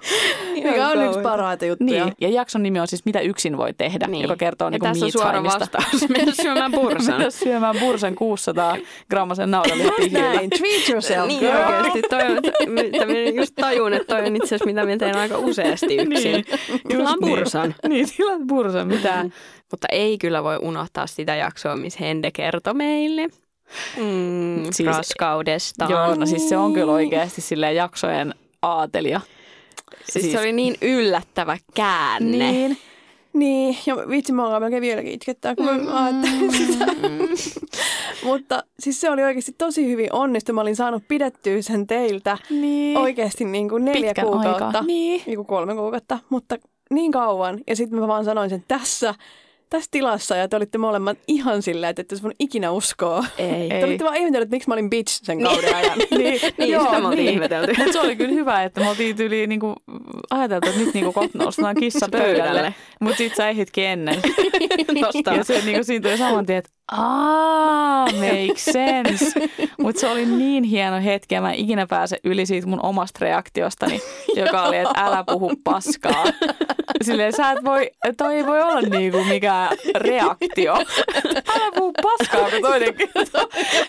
Mikä 0.54 0.88
on 0.88 1.04
yksi 1.04 1.20
parhaita 1.20 1.64
juttuja. 1.64 2.04
Niin, 2.04 2.14
ja 2.20 2.28
jakson 2.28 2.62
nimi 2.62 2.80
on 2.80 2.88
siis 2.88 3.04
Mitä 3.04 3.20
yksin 3.20 3.56
voi 3.56 3.72
tehdä, 3.72 4.06
niin. 4.06 4.23
Joka 4.24 4.36
kertoo 4.36 4.66
ja 4.66 4.70
niin 4.70 4.82
tässä 4.82 5.04
on 5.06 5.12
suora 5.12 5.44
vastaus. 5.44 6.08
Mennä 6.16 6.32
syömään 6.42 6.72
bursan. 6.72 7.14
Mennä 7.14 7.30
syömään 7.30 7.76
bursan 7.80 8.14
600 8.14 8.76
grammasen 9.10 9.50
naudanlihapihlillä. 9.50 10.34
Näin, 10.34 10.50
treat 10.50 10.88
yourself, 10.88 11.26
Niin 11.26 11.40
girl. 11.40 11.56
oikeasti, 11.56 12.02
toi 12.02 12.22
on, 12.22 12.38
mitä 12.72 13.06
minä 13.06 13.30
just 13.34 13.54
tajun, 13.60 13.92
että 13.92 14.16
toi 14.16 14.26
on 14.26 14.36
itse 14.36 14.46
asiassa 14.46 14.64
mitä 14.64 14.84
minä 14.84 14.96
teen 14.98 15.16
aika 15.16 15.38
useasti 15.38 15.96
yksin. 15.96 16.32
Niin, 16.32 16.44
Tilaan 16.88 17.18
bursan. 17.20 17.74
Niin, 17.82 17.90
niin 17.92 18.08
tilaat 18.16 18.40
bursan, 18.46 18.86
mitä? 18.88 19.24
Mutta 19.70 19.86
ei 19.92 20.18
kyllä 20.18 20.44
voi 20.44 20.58
unohtaa 20.62 21.06
sitä 21.06 21.34
jaksoa, 21.34 21.76
missä 21.76 21.98
Hende 22.00 22.30
kertoi 22.30 22.74
meille 22.74 23.26
mm, 23.96 24.62
Siis- 24.64 24.76
siis, 24.76 24.86
raskaudesta. 24.96 25.86
Joo, 25.90 26.14
no 26.14 26.26
siis 26.26 26.48
se 26.48 26.56
on 26.56 26.72
kyllä 26.74 26.92
oikeasti 26.92 27.40
silleen 27.40 27.76
jaksojen 27.76 28.34
aatelia. 28.62 29.20
Siis, 30.04 30.32
se 30.32 30.40
oli 30.40 30.52
niin 30.52 30.76
yllättävä 30.82 31.58
käänne. 31.74 32.52
Niin. 32.52 32.78
Niin, 33.34 33.76
ja 33.86 33.96
vitsi, 33.96 34.32
mä 34.32 34.44
ollaan 34.46 34.62
melkein 34.62 34.80
vieläkin 34.82 35.12
itkettää, 35.12 35.54
kun 35.54 35.66
Mm. 35.66 35.84
mä 35.84 36.04
ajattelin 36.04 36.52
sitä. 36.72 36.86
Mutta 38.24 38.62
siis 38.78 39.00
se 39.00 39.10
oli 39.10 39.22
oikeasti 39.22 39.54
tosi 39.58 39.86
hyvin 39.90 40.12
onnistu. 40.12 40.52
Mä 40.52 40.60
olin 40.60 40.76
saanut 40.76 41.02
pidettyä 41.08 41.62
sen 41.62 41.86
teiltä 41.86 42.38
Niin. 42.50 42.98
oikeasti 42.98 43.44
niin 43.44 43.68
kuin 43.68 43.84
neljä 43.84 44.08
Pitkän 44.08 44.24
kuukautta. 44.26 44.66
aikaa. 44.66 44.82
Niin. 44.82 45.22
Niin 45.26 45.36
kuin 45.36 45.46
kolme 45.46 45.74
kuukautta, 45.74 46.18
mutta 46.30 46.56
niin 46.90 47.12
kauan. 47.12 47.60
Ja 47.66 47.76
sitten 47.76 47.98
mä 48.00 48.08
vaan 48.08 48.24
sanoin 48.24 48.50
sen 48.50 48.64
tässä, 48.68 49.14
tässä 49.70 49.88
tilassa 49.90 50.36
ja 50.36 50.48
te 50.48 50.56
olitte 50.56 50.78
molemmat 50.78 51.18
ihan 51.28 51.62
silleen, 51.62 51.90
että 51.90 52.02
ette 52.02 52.16
voinut 52.22 52.36
ikinä 52.38 52.70
uskoa. 52.70 53.24
Ei. 53.38 53.68
Te 53.68 53.84
olitte 53.84 54.04
vaan 54.04 54.16
ihmetelleet, 54.16 54.42
että 54.46 54.56
miksi 54.56 54.68
mä 54.68 54.74
olin 54.74 54.90
bitch 54.90 55.20
sen 55.24 55.42
kauden 55.42 55.76
ajan. 55.76 55.98
Niin, 56.10 56.40
Niin, 56.58 56.80
sitä 56.80 57.00
me 57.00 57.08
oltiin 57.08 57.28
ihmetelty. 57.28 57.72
Mutta 57.78 57.92
se 57.92 58.00
oli 58.00 58.16
kyllä 58.16 58.32
hyvä, 58.32 58.62
että 58.62 58.80
me 58.80 58.88
oltiin 58.88 59.16
yli 59.18 59.46
niinku, 59.46 59.74
ajateltu, 60.30 60.68
että 60.68 60.80
nyt 60.80 60.94
niinku 60.94 61.12
kohta 61.12 61.38
nostetaan 61.38 61.76
kissa 61.76 62.08
pöydälle. 62.10 62.74
Mutta 63.00 63.16
sit 63.16 63.34
sä 63.34 63.48
ehditkin 63.48 63.84
ennen. 63.84 64.22
Ja 65.36 65.44
se 65.44 65.62
niinku, 65.64 65.84
siinä 65.84 66.02
tuli 66.02 66.18
saman 66.18 66.46
tien, 66.46 66.58
että 66.58 66.70
aah, 66.92 68.08
make 68.14 68.54
sense. 68.56 69.40
Mutta 69.78 70.00
se 70.00 70.08
oli 70.08 70.26
niin 70.26 70.64
hieno 70.64 71.00
hetki 71.04 71.34
ja 71.34 71.40
mä 71.40 71.52
en 71.52 71.58
ikinä 71.58 71.86
pääse 71.86 72.18
yli 72.24 72.46
siitä 72.46 72.66
mun 72.66 72.80
omasta 72.84 73.18
reaktiostani, 73.22 74.00
joka 74.36 74.62
oli, 74.62 74.76
että 74.76 75.00
älä 75.04 75.24
puhu 75.26 75.52
paskaa. 75.64 76.24
Silleen 77.02 77.32
sä 77.32 77.50
et 77.52 77.64
voi, 77.64 77.90
toi 78.16 78.34
ei 78.34 78.46
voi 78.46 78.62
olla 78.62 78.80
niinku 78.80 79.24
mikään 79.24 79.76
reaktio. 79.94 80.74
Älä 81.54 81.70
puhu 81.74 81.92
paskaa, 82.02 82.50
kun 82.50 82.60
toinen 82.62 82.94
kertoo. 82.98 83.48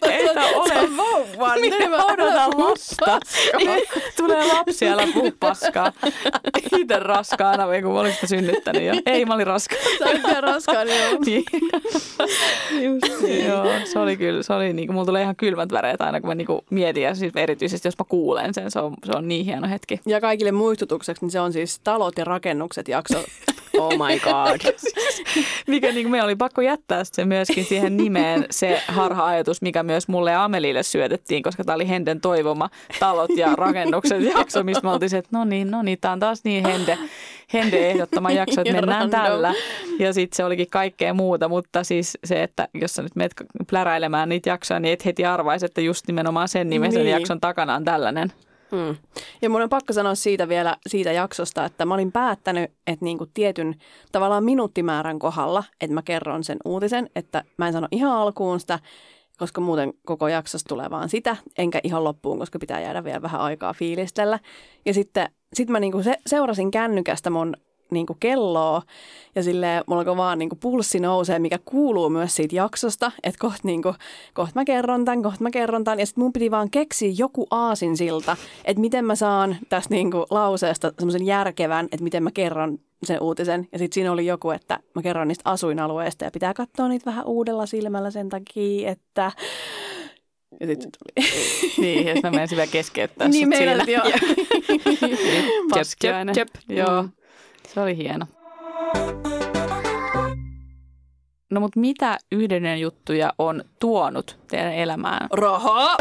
Ei 0.10 0.30
tää 0.34 0.48
ole 0.56 0.98
vauva, 0.98 1.56
minä 1.56 2.04
odotan 2.06 2.52
lasta. 2.58 3.20
Niin, 3.58 3.82
Tulee 4.18 4.54
lapsi, 4.54 4.88
älä 4.88 5.08
puhu 5.14 5.32
paskaa. 5.40 5.92
Itse 6.78 7.00
raskaana, 7.00 7.64
kun 7.84 7.94
mä 7.94 8.00
olin 8.00 8.14
sitä 8.14 8.28
synnyttänyt 8.28 8.84
jo. 8.84 8.94
Ei, 9.06 9.26
mä 9.26 9.34
olin 9.34 9.48
raskaana. 9.48 9.86
Sä 10.00 10.06
olit 10.06 10.24
vielä 10.24 10.42
raskaan, 10.42 10.88
joo. 10.88 11.20
Niin. 11.26 11.46
Joo, 13.48 13.66
se 13.86 14.00
oli 14.00 14.18
kyllä, 14.18 14.44
se 14.44 14.54
oli 14.54 14.74
niinku, 14.74 14.94
mulla 14.94 15.06
tulee 15.06 15.22
ihan 15.22 15.36
kylmät 15.36 15.72
väreet 15.72 16.02
aina, 16.02 16.22
kun 16.22 16.28
mä 16.30 16.36
niinku 16.36 16.66
mietin, 16.70 17.04
ja 17.04 17.16
siis 17.16 17.34
erityisesti 17.36 17.88
jos 17.88 17.98
mä 18.00 18.06
kuulen 18.10 18.54
sen, 18.54 18.72
se 18.72 18.80
on, 18.80 18.94
se 19.06 19.12
on 19.16 19.28
niin 19.28 19.46
hieno 19.46 19.70
hetki. 19.70 20.00
Ja 20.06 20.22
kaikille 20.22 20.52
muistutukseksi, 20.52 21.26
niin 21.26 21.32
se 21.32 21.40
on 21.40 21.54
siis 21.54 21.80
talot 21.84 22.18
ja 22.18 22.26
rakennukset 22.26 22.88
jakso. 22.96 23.24
Oh 23.78 23.92
my 23.92 24.20
god. 24.20 24.74
Mikä 25.68 25.92
niin 25.92 26.12
meidän 26.12 26.26
oli 26.26 26.36
pakko 26.36 26.62
jättää 26.62 27.04
se 27.04 27.26
myöskin 27.26 27.66
siihen 27.66 27.98
nimeen 27.98 28.46
se 28.52 28.82
harha-ajatus, 28.88 29.62
mikä 29.62 29.84
myös 29.84 30.08
mulle 30.08 30.32
ja 30.32 30.44
Amelille 30.44 30.84
syötettiin, 30.84 31.44
koska 31.44 31.64
tämä 31.64 31.76
oli 31.76 31.90
Henden 31.90 32.22
toivoma 32.22 32.70
talot 33.00 33.30
ja 33.38 33.56
rakennukset 33.56 34.22
jakso, 34.38 34.64
mistä 34.64 34.84
me 34.84 34.92
oltiin 34.92 35.10
se, 35.10 35.18
että 35.18 35.30
no 35.38 35.46
niin, 35.46 35.72
no 35.72 35.82
niin, 35.82 35.98
tämä 36.02 36.12
on 36.12 36.20
taas 36.20 36.44
niin 36.44 36.66
Hende, 36.66 36.98
Hende 37.54 37.90
ehdottama 37.90 38.32
jakso, 38.32 38.62
että 38.62 38.74
mennään 38.82 39.10
tällä. 39.10 39.54
Ja 40.00 40.14
sitten 40.14 40.36
se 40.38 40.46
olikin 40.46 40.68
kaikkea 40.72 41.14
muuta, 41.14 41.48
mutta 41.50 41.84
siis 41.84 42.18
se, 42.24 42.44
että 42.44 42.68
jos 42.74 42.94
sä 42.94 43.02
nyt 43.02 43.16
menet 43.16 43.34
pläräilemään 43.70 44.30
niitä 44.30 44.50
jaksoja, 44.50 44.80
niin 44.80 44.94
et 44.94 45.06
heti 45.06 45.26
arvaisi, 45.26 45.66
että 45.66 45.82
just 45.82 46.08
nimenomaan 46.08 46.48
sen 46.48 46.70
nimisen 46.70 47.02
Niin. 47.04 47.12
jakson 47.14 47.42
takana 47.42 47.76
on 47.76 47.84
tällainen. 47.86 48.32
Mm. 48.76 48.96
Ja 49.42 49.50
mun 49.50 49.62
on 49.62 49.70
pakko 49.70 49.94
sanoa 49.94 50.16
siitä 50.16 50.48
vielä 50.48 50.78
siitä 50.88 51.12
jaksosta, 51.12 51.66
että 51.66 51.86
mä 51.86 51.94
olin 51.94 52.12
päättänyt, 52.12 52.72
että 52.88 53.06
niinku 53.06 53.26
tietyn 53.34 53.76
tavallaan 54.12 54.44
minuuttimäärän 54.44 55.20
kohdalla, 55.20 55.64
että 55.82 55.94
mä 55.94 56.02
kerron 56.02 56.44
sen 56.44 56.58
uutisen, 56.66 57.10
että 57.16 57.44
mä 57.58 57.68
en 57.68 57.74
sano 57.74 57.88
ihan 57.92 58.12
alkuun 58.12 58.60
sitä, 58.60 58.80
koska 59.38 59.62
muuten 59.62 59.94
koko 60.06 60.28
jaksosta 60.28 60.68
tulee 60.70 60.90
vaan 60.90 61.10
sitä, 61.10 61.38
enkä 61.58 61.80
ihan 61.84 62.04
loppuun, 62.04 62.40
koska 62.40 62.60
pitää 62.60 62.82
jäädä 62.82 63.04
vielä 63.04 63.22
vähän 63.22 63.42
aikaa 63.42 63.74
fiilistellä. 63.74 64.40
Ja 64.86 64.94
sitten 64.94 65.30
sit 65.54 65.70
mä 65.70 65.80
niinku 65.80 66.04
se, 66.04 66.18
seurasin 66.28 66.72
kännykästä 66.72 67.30
mun 67.30 67.54
niinku 67.92 68.18
kelloa 68.20 68.82
ja 69.36 69.44
sille 69.44 69.84
mulla 69.88 70.00
alkoi 70.00 70.18
vaan 70.18 70.40
niinku 70.40 70.56
pulssi 70.56 71.00
nousee, 71.00 71.40
mikä 71.40 71.60
kuuluu 71.66 72.10
myös 72.10 72.36
siitä 72.36 72.56
jaksosta, 72.56 73.12
että 73.24 73.40
kohta 73.40 73.60
niinku, 73.64 73.94
koht 74.34 74.56
mä 74.56 74.66
kerron 74.66 75.06
tämän, 75.06 75.24
kohta 75.24 75.44
mä 75.44 75.52
kerron 75.52 75.84
tämän 75.84 76.00
ja 76.00 76.06
sitten 76.06 76.24
mun 76.24 76.34
piti 76.34 76.52
vaan 76.52 76.70
keksiä 76.70 77.14
joku 77.18 77.48
aasinsilta, 77.52 78.38
että 78.66 78.82
miten 78.82 79.06
mä 79.06 79.16
saan 79.16 79.58
tästä 79.70 79.94
niinku 79.94 80.26
lauseesta 80.30 80.94
semmoisen 81.00 81.26
järkevän, 81.26 81.86
että 81.86 82.04
miten 82.04 82.24
mä 82.24 82.32
kerron 82.32 82.80
sen 83.04 83.22
uutisen. 83.22 83.68
Ja 83.72 83.80
sitten 83.80 83.94
siinä 83.94 84.12
oli 84.12 84.26
joku, 84.26 84.52
että 84.52 84.80
mä 84.96 85.02
kerron 85.02 85.28
niistä 85.28 85.50
asuinalueista 85.50 86.26
ja 86.26 86.32
pitää 86.32 86.54
katsoa 86.54 86.88
niitä 86.88 87.06
vähän 87.06 87.26
uudella 87.26 87.66
silmällä 87.66 88.12
sen 88.12 88.30
takia, 88.30 88.92
että... 88.92 89.32
Ja 90.60 90.68
sitten 90.68 90.90
tuli. 90.92 91.28
Niin, 91.78 92.08
ja 92.08 92.14
sitten 92.14 92.32
mä 92.32 92.36
menisin 92.36 92.56
vielä 92.56 92.72
keskeyttää 92.72 93.28
niin 93.28 93.46
sut 93.46 93.50
meillä 93.50 93.86
sillä. 93.86 93.98
jo. 93.98 94.12
Paskiainen. 95.70 96.36
Jep, 96.38 96.48
jep. 96.70 96.78
Joo, 96.78 97.02
Mm. 97.04 97.10
Se 97.74 97.82
oli 97.82 97.98
hieno. 97.98 98.28
No 101.56 101.62
mutta 101.62 101.80
mitä 101.80 102.18
yhden 102.32 102.80
juttuja 102.82 103.34
on 103.40 103.64
tuonut 103.80 104.38
teidän 104.48 104.74
elämään? 104.74 105.28
Rahaa! 105.34 105.98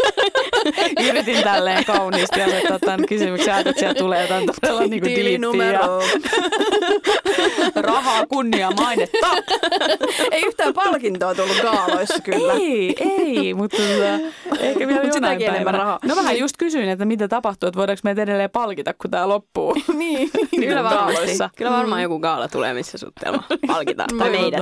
Yritin 1.08 1.42
tälleen 1.44 1.84
kauniisti 1.84 2.42
asettaa 2.42 2.78
tämän 2.78 3.06
kysymyksen, 3.08 3.54
että 3.58 3.72
sieltä 3.80 3.98
tulee 3.98 4.22
jotain 4.22 4.46
todella 4.60 4.80
niin 4.80 5.02
kuin 5.02 5.16
diippiä. 5.16 5.80
Rahaa, 7.74 8.26
kunnia, 8.26 8.70
mainetta. 8.70 9.26
Ei 10.30 10.42
yhtään 10.46 10.74
palkintoa 10.74 11.34
tullut 11.34 11.56
gaaloissa 11.62 12.20
kyllä. 12.20 12.52
Ei, 12.52 12.94
ei, 13.00 13.54
mutta 13.54 13.76
tota, 13.76 14.62
ehkä 14.64 14.88
vielä 14.88 15.04
Mut 15.04 15.14
jonain 15.14 15.38
sitäkin 15.38 15.46
enemmän 15.46 15.64
päivänä. 15.64 15.78
rahaa. 15.78 15.98
No 16.04 16.16
vähän 16.16 16.38
just 16.38 16.56
kysyin, 16.58 16.88
että 16.88 17.04
mitä 17.04 17.28
tapahtuu, 17.28 17.68
että 17.68 17.78
voidaanko 17.78 18.00
meitä 18.04 18.22
edelleen 18.22 18.50
palkita, 18.50 18.94
kun 18.94 19.10
tämä 19.10 19.28
loppuu. 19.28 19.76
niin. 19.96 20.30
Kyllä 20.68 20.84
varmasti. 20.84 21.26
Kyllä 21.56 21.70
varmaan 21.70 22.02
joku 22.02 22.18
gaala 22.18 22.48
tulee, 22.48 22.74
missä 22.74 22.98
sut 22.98 23.14
palkitaan. 23.66 24.08
tai 24.18 24.30
meidät. 24.30 24.60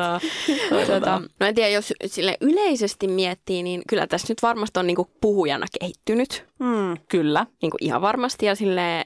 Tota, 0.87 1.23
no 1.41 1.47
en 1.47 1.55
tiedä, 1.55 1.69
jos 1.71 1.93
sille 2.07 2.37
yleisesti 2.41 3.09
miettii, 3.09 3.63
niin 3.63 3.83
kyllä 3.89 4.07
tässä 4.07 4.27
nyt 4.29 4.43
varmasti 4.43 4.81
on 4.81 4.87
niinku 4.87 5.11
puhujana 5.21 5.67
kehittynyt. 5.81 6.45
Mm. 6.59 6.97
Kyllä. 7.09 7.47
Niinku 7.63 7.77
ihan 7.81 8.01
varmasti 8.01 8.47
ja 8.47 8.55
sille 8.55 9.03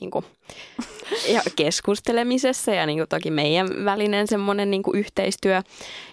niinku, 0.00 0.24
ja 1.28 1.42
keskustelemisessa 1.56 2.70
ja 2.70 2.86
niinku 2.86 3.06
toki 3.08 3.30
meidän 3.30 3.84
välinen 3.84 4.26
semmoinen 4.26 4.70
niinku 4.70 4.92
yhteistyö 4.94 5.62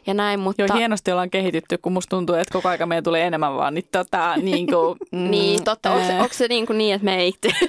ja 0.07 0.13
näin, 0.13 0.39
mutta... 0.39 0.61
Joo, 0.61 0.77
hienosti 0.77 1.11
ollaan 1.11 1.29
kehitytty, 1.29 1.77
kun 1.77 1.93
musta 1.93 2.09
tuntuu, 2.09 2.35
että 2.35 2.53
koko 2.53 2.69
aika 2.69 2.85
meidän 2.85 3.03
tulee 3.03 3.27
enemmän 3.27 3.55
vaan 3.55 3.73
niin 3.75 3.87
tota, 3.91 4.37
niin 4.37 4.67
kuin, 4.67 4.97
mm, 5.11 5.31
Niin, 5.31 5.63
totta. 5.63 5.91
Onko, 5.91 6.07
se, 6.07 6.13
onko 6.13 6.33
se 6.33 6.47
niin, 6.47 6.65
kuin 6.65 6.77
niin, 6.77 6.95
että 6.95 7.05
me 7.05 7.17
ei 7.17 7.27
itse, 7.27 7.49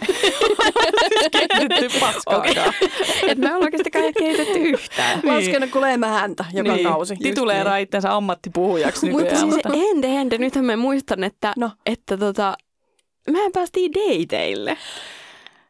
kehitytty 1.32 2.00
paskaakaan. 2.00 2.74
että 3.28 3.34
me 3.36 3.46
ollaan 3.46 3.62
oikeastaan 3.62 4.14
kehitetty 4.18 4.58
yhtään. 4.58 5.20
Niin. 5.22 5.34
Laskenut 5.34 5.70
kuin 5.70 5.82
lehmähäntä 5.82 6.44
joka 6.52 6.72
niin. 6.72 6.88
kausi. 6.88 7.16
Tituleeraa 7.16 7.76
itsensä 7.76 8.16
ammattipuhujaksi 8.16 9.10
Mutta 9.10 9.22
nykyään. 9.24 9.52
siis 9.52 9.64
hende, 9.88 10.08
hende, 10.08 10.38
nythän 10.38 10.64
mä 10.64 10.76
muistan, 10.76 11.24
että, 11.24 11.52
No. 11.56 11.70
että 11.86 12.16
tota, 12.16 12.56
mehän 13.30 13.52
päästiin 13.52 13.92
dateille. 13.92 14.76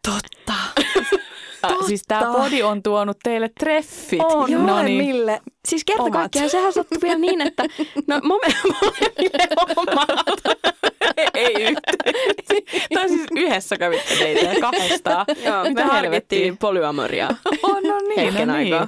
Totta. 0.05 0.55
Äh, 1.65 1.87
siis 1.87 2.03
tämä 2.09 2.33
podi 2.33 2.63
on 2.63 2.83
tuonut 2.83 3.17
teille 3.23 3.51
treffit. 3.61 4.21
On 4.23 4.41
no 4.41 4.47
niin. 4.47 4.61
molemmille. 4.61 5.41
Siis 5.69 5.85
kerta 5.85 6.11
kaikkiaan 6.11 6.51
sehän 6.51 6.73
sattui 6.73 6.99
vielä 7.03 7.19
niin, 7.19 7.41
että 7.41 7.65
no 8.07 8.21
molemmille 8.25 9.49
omat. 9.77 10.09
Ei 11.35 11.53
yhtään. 11.63 12.15
tai 12.95 13.09
siis 13.09 13.27
yhdessä 13.37 13.77
kävitte 13.77 14.15
teitä 14.17 14.61
kahdestaan. 14.61 15.27
Joo, 15.45 15.63
Mitä 15.63 15.85
me 15.85 15.91
harkittiin 15.91 16.59
polyamoriaa. 16.59 17.31
Oh, 17.63 17.83
no 17.83 17.99
niin, 18.09 18.21
Hetken 18.21 18.49
no 18.49 18.57
niin. 18.57 18.75
aikaa. 18.75 18.87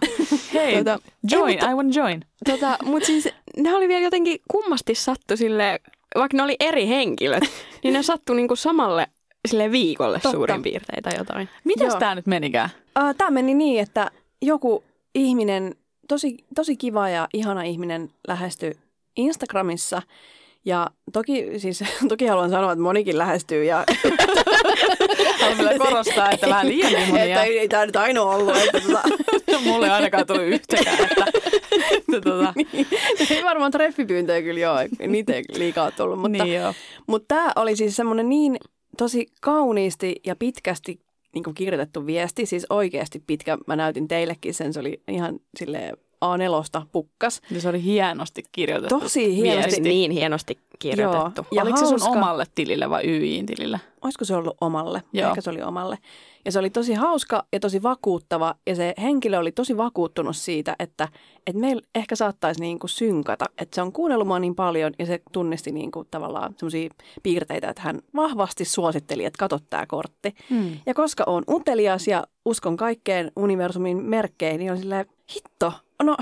Hei, 0.54 0.76
Tota, 0.76 0.98
join, 1.30 1.48
ei, 1.50 1.54
mutta- 1.56 1.70
I 1.70 1.74
want 1.74 1.94
join. 1.96 2.20
Tota, 2.50 2.76
mutta 2.84 3.06
siis 3.06 3.28
ne 3.56 3.74
oli 3.74 3.88
vielä 3.88 4.04
jotenkin 4.04 4.38
kummasti 4.50 4.94
sattu 4.94 5.36
sille, 5.36 5.80
vaikka 6.16 6.36
ne 6.36 6.42
oli 6.42 6.56
eri 6.60 6.88
henkilöt, 6.88 7.44
niin 7.82 7.94
ne 7.94 8.02
sattu 8.02 8.34
niinku 8.34 8.56
samalle 8.56 9.06
sille 9.46 9.72
viikolle 9.72 10.16
Totta. 10.20 10.36
suurin 10.36 10.62
piirtein 10.62 11.02
tai 11.02 11.12
jotain. 11.18 11.48
Mitäs 11.64 11.88
Joo. 11.88 11.98
tämä 11.98 12.14
nyt 12.14 12.26
menikään? 12.26 12.70
Tämä 13.18 13.30
meni 13.30 13.54
niin, 13.54 13.80
että 13.80 14.10
joku 14.42 14.84
ihminen, 15.14 15.74
tosi, 16.08 16.36
tosi 16.54 16.76
kiva 16.76 17.08
ja 17.08 17.28
ihana 17.32 17.62
ihminen 17.62 18.10
lähestyi 18.28 18.72
Instagramissa. 19.16 20.02
Ja 20.64 20.90
toki, 21.12 21.46
siis, 21.56 21.84
toki 22.08 22.26
haluan 22.26 22.50
sanoa, 22.50 22.72
että 22.72 22.82
monikin 22.82 23.18
lähestyy 23.18 23.64
ja 23.64 23.84
Haluan 25.40 25.58
vielä 25.58 25.78
korostaa, 25.78 26.30
että 26.30 26.48
vähän 26.48 26.68
liian 26.68 27.08
monia. 27.08 27.24
että 27.24 27.42
ei, 27.42 27.58
ei 27.58 27.68
tämä 27.68 27.86
nyt 27.86 27.96
ainoa 27.96 28.34
ollut. 28.34 28.56
Että 28.56 28.80
tota, 28.80 29.02
Mulle 29.64 29.86
ei 29.86 29.92
ainakaan 29.92 30.26
tullut 30.26 30.42
yhtäkään. 30.42 30.96
Että, 31.10 31.24
että 31.90 32.20
tota, 32.20 32.54
ei 33.30 33.44
varmaan 33.44 33.70
treffipyyntöjä 33.70 34.42
kyllä 34.42 34.60
joo, 34.60 34.76
niitä 35.06 35.32
ei 35.34 35.44
liikaa 35.54 35.90
tullut. 35.90 36.18
Mutta, 36.18 36.44
niin 36.44 36.54
joo. 36.54 36.74
mutta 37.06 37.34
tämä 37.34 37.52
oli 37.56 37.76
siis 37.76 37.96
semmoinen 37.96 38.28
niin 38.28 38.56
tosi 38.96 39.26
kauniisti 39.40 40.16
ja 40.26 40.36
pitkästi 40.36 41.00
niin 41.34 41.44
kuin 41.44 41.54
kirjoitettu 41.54 42.06
viesti, 42.06 42.46
siis 42.46 42.66
oikeasti 42.70 43.22
pitkä. 43.26 43.58
Mä 43.66 43.76
näytin 43.76 44.08
teillekin 44.08 44.54
sen, 44.54 44.72
se 44.72 44.80
oli 44.80 45.00
ihan 45.08 45.40
sille 45.58 45.92
A4 46.24 46.86
pukkas. 46.92 47.42
Ja 47.50 47.60
se 47.60 47.68
oli 47.68 47.82
hienosti 47.82 48.42
kirjoitettu. 48.52 49.00
Tosi 49.00 49.36
hienosti. 49.36 49.62
viesti. 49.70 49.80
Niin 49.80 50.10
hienosti 50.10 50.58
kirjoitettu. 50.78 51.42
Joo. 51.42 51.46
Ja 51.52 51.62
Oliko 51.62 51.76
se 51.76 51.86
sun 51.86 52.00
hauska- 52.00 52.08
omalle 52.18 52.44
tilille 52.54 52.90
vai 52.90 53.06
YIin 53.06 53.46
tilille? 53.46 53.80
olisiko 54.02 54.24
se 54.24 54.36
ollut 54.36 54.56
omalle? 54.60 55.02
Joo. 55.12 55.28
Ehkä 55.28 55.40
se 55.40 55.50
oli 55.50 55.62
omalle. 55.62 55.98
Ja 56.46 56.52
se 56.52 56.58
oli 56.58 56.70
tosi 56.70 56.94
hauska 56.94 57.46
ja 57.52 57.60
tosi 57.60 57.82
vakuuttava 57.82 58.54
ja 58.66 58.74
se 58.74 58.94
henkilö 59.02 59.38
oli 59.38 59.52
tosi 59.52 59.76
vakuuttunut 59.76 60.36
siitä, 60.36 60.76
että, 60.78 61.08
että 61.46 61.60
meillä 61.60 61.82
ehkä 61.94 62.16
saattaisi 62.16 62.60
niin 62.60 62.78
kuin 62.78 62.90
synkata. 62.90 63.44
Että 63.58 63.74
se 63.74 63.82
on 63.82 63.92
kuunnellut 63.92 64.26
mua 64.26 64.38
niin 64.38 64.54
paljon 64.54 64.92
ja 64.98 65.06
se 65.06 65.22
tunnisti 65.32 65.72
niin 65.72 65.90
kuin 65.90 66.08
tavallaan 66.10 66.54
semmoisia 66.58 66.90
piirteitä, 67.22 67.68
että 67.68 67.82
hän 67.82 68.00
vahvasti 68.14 68.64
suositteli, 68.64 69.24
että 69.24 69.38
katot 69.38 69.64
tämä 69.70 69.86
kortti. 69.86 70.34
Hmm. 70.50 70.78
Ja 70.86 70.94
koska 70.94 71.24
on 71.26 71.42
utelias 71.50 72.08
ja 72.08 72.26
uskon 72.44 72.76
kaikkeen 72.76 73.32
universumin 73.36 74.04
merkkeihin, 74.04 74.58
niin 74.58 74.72
on 74.72 74.78
silleen, 74.78 75.06
hitto, 75.34 75.72
no 76.02 76.16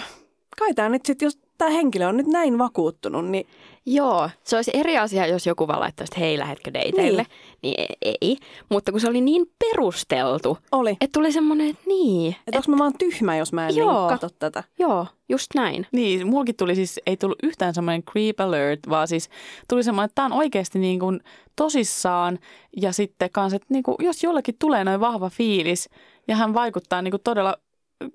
kai 0.58 0.74
tämä 0.74 0.88
nyt 0.88 1.06
sitten, 1.06 1.26
jos 1.26 1.38
tämä 1.58 1.70
henkilö 1.70 2.08
on 2.08 2.16
nyt 2.16 2.26
näin 2.26 2.58
vakuuttunut, 2.58 3.26
niin 3.26 3.46
Joo, 3.86 4.30
se 4.44 4.56
olisi 4.56 4.70
eri 4.74 4.98
asia, 4.98 5.26
jos 5.26 5.46
joku 5.46 5.68
vaan 5.68 5.80
laittaisi, 5.80 6.10
että 6.12 6.20
hei, 6.20 6.38
lähetkö 6.38 6.72
dateille? 6.74 7.26
Niin. 7.62 7.74
niin 8.02 8.16
ei. 8.20 8.36
Mutta 8.68 8.92
kun 8.92 9.00
se 9.00 9.08
oli 9.08 9.20
niin 9.20 9.46
perusteltu, 9.58 10.58
oli. 10.72 10.90
että 10.90 11.08
tuli 11.12 11.32
semmoinen, 11.32 11.70
että 11.70 11.82
niin, 11.86 12.36
Että 12.46 12.58
onko 12.58 12.70
mä 12.70 12.78
vaan 12.78 12.92
tyhmä, 12.98 13.36
jos 13.36 13.52
mä 13.52 13.68
en 13.68 13.74
niin 13.74 13.78
Joo. 13.78 14.08
katso 14.08 14.28
tätä. 14.38 14.64
joo, 14.78 15.06
just 15.28 15.50
näin. 15.54 15.86
Niin, 15.92 16.26
mulkin 16.28 16.56
tuli 16.56 16.74
siis, 16.74 17.00
ei 17.06 17.16
tullut 17.16 17.38
yhtään 17.42 17.74
semmoinen 17.74 18.02
creep 18.02 18.40
alert, 18.40 18.80
vaan 18.88 19.08
siis 19.08 19.30
tuli 19.68 19.82
semmoinen, 19.82 20.04
että 20.04 20.14
tämä 20.14 20.26
on 20.26 20.32
oikeasti 20.32 20.78
niin 20.78 21.00
kuin 21.00 21.20
tosissaan. 21.56 22.38
Ja 22.82 22.92
sitten 22.92 23.30
kanssa, 23.30 23.56
että 23.56 23.68
niin 23.70 23.82
kuin, 23.82 23.96
jos 23.98 24.22
jollekin 24.22 24.56
tulee 24.58 24.84
noin 24.84 25.00
vahva 25.00 25.30
fiilis 25.30 25.88
ja 26.28 26.36
hän 26.36 26.54
vaikuttaa 26.54 27.02
niin 27.02 27.12
kuin 27.12 27.22
todella 27.24 27.56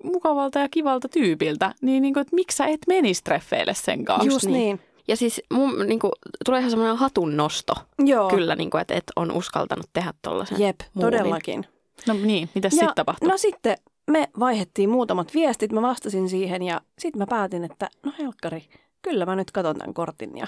mukavalta 0.04 0.58
ja 0.58 0.68
kivalta 0.70 1.08
tyypiltä, 1.08 1.74
niin, 1.82 2.02
niin 2.02 2.14
kuin, 2.14 2.20
että 2.20 2.34
miksi 2.34 2.56
sä 2.56 2.66
et 2.66 2.80
menisi 2.88 3.24
treffeille 3.24 3.74
sen 3.74 4.04
kanssa? 4.04 4.26
Just 4.26 4.46
niin. 4.46 4.52
niin. 4.52 4.80
Ja 5.10 5.16
siis 5.16 5.42
mun, 5.52 5.86
niin 5.86 5.98
kuin, 5.98 6.12
tulee 6.44 6.58
ihan 6.60 6.70
semmoinen 6.70 6.96
hatun 6.96 7.36
nosto, 7.36 7.72
Joo. 7.98 8.28
kyllä, 8.28 8.56
niin 8.56 8.70
kuin, 8.70 8.80
että, 8.80 8.94
että 8.94 9.12
on 9.16 9.32
uskaltanut 9.32 9.86
tehdä 9.92 10.14
tollasen. 10.22 10.60
Jep, 10.60 10.80
muuvin. 10.94 11.12
todellakin. 11.12 11.66
No 12.06 12.14
niin, 12.14 12.48
mitä 12.54 12.70
sitten 12.70 12.94
tapahtui? 12.94 13.28
No 13.28 13.36
sitten 13.36 13.76
me 14.10 14.28
vaihettiin 14.38 14.90
muutamat 14.90 15.34
viestit, 15.34 15.72
mä 15.72 15.82
vastasin 15.82 16.28
siihen 16.28 16.62
ja 16.62 16.80
sitten 16.98 17.18
mä 17.18 17.26
päätin, 17.26 17.64
että 17.64 17.88
no 18.06 18.12
helkkari, 18.18 18.64
kyllä 19.02 19.26
mä 19.26 19.36
nyt 19.36 19.50
katon 19.50 19.76
tämän 19.76 19.94
kortin 19.94 20.36
ja 20.36 20.46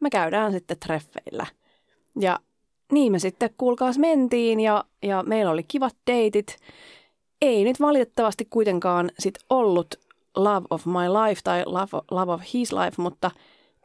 me 0.00 0.10
käydään 0.10 0.52
sitten 0.52 0.78
treffeillä. 0.78 1.46
Ja 2.20 2.38
niin 2.92 3.12
me 3.12 3.18
sitten 3.18 3.50
kuulkaas 3.58 3.98
mentiin 3.98 4.60
ja, 4.60 4.84
ja 5.02 5.22
meillä 5.26 5.52
oli 5.52 5.62
kivat 5.62 5.96
deitit. 6.06 6.56
Ei 7.42 7.64
nyt 7.64 7.80
valitettavasti 7.80 8.46
kuitenkaan 8.50 9.10
sit 9.18 9.38
ollut 9.50 9.94
love 10.36 10.66
of 10.70 10.86
my 10.86 11.08
life 11.08 11.40
tai 11.44 11.62
love, 11.66 12.02
love 12.10 12.32
of 12.32 12.40
his 12.54 12.72
life, 12.72 13.02
mutta 13.02 13.30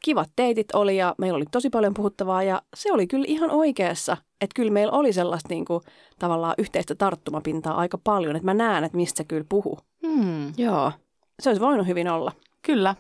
kivat 0.04 0.30
deitit 0.38 0.76
oli 0.76 0.98
ja 0.98 1.16
meillä 1.18 1.38
oli 1.38 1.46
tosi 1.52 1.70
paljon 1.70 1.94
puhuttavaa 1.94 2.44
ja 2.44 2.62
se 2.76 2.92
oli 2.94 3.08
kyllä 3.08 3.26
ihan 3.28 3.52
oikeassa. 3.52 4.18
Että 4.42 4.54
kyllä 4.56 4.72
meillä 4.72 4.94
oli 4.94 5.14
sellaista 5.14 5.50
niin 5.50 5.66
kuin, 5.66 5.82
tavallaan 6.20 6.56
yhteistä 6.58 6.96
tarttumapintaa 6.96 7.78
aika 7.78 7.98
paljon, 8.04 8.36
että 8.36 8.46
mä 8.46 8.54
näen, 8.54 8.84
että 8.84 8.98
mistä 8.98 9.18
se 9.18 9.24
kyllä 9.24 9.46
puhuu. 9.50 9.80
Hmm, 10.08 10.54
Joo. 10.58 10.92
Se 11.40 11.50
olisi 11.50 11.62
voinut 11.62 11.88
hyvin 11.88 12.10
olla. 12.10 12.32
kyllä. 12.62 12.96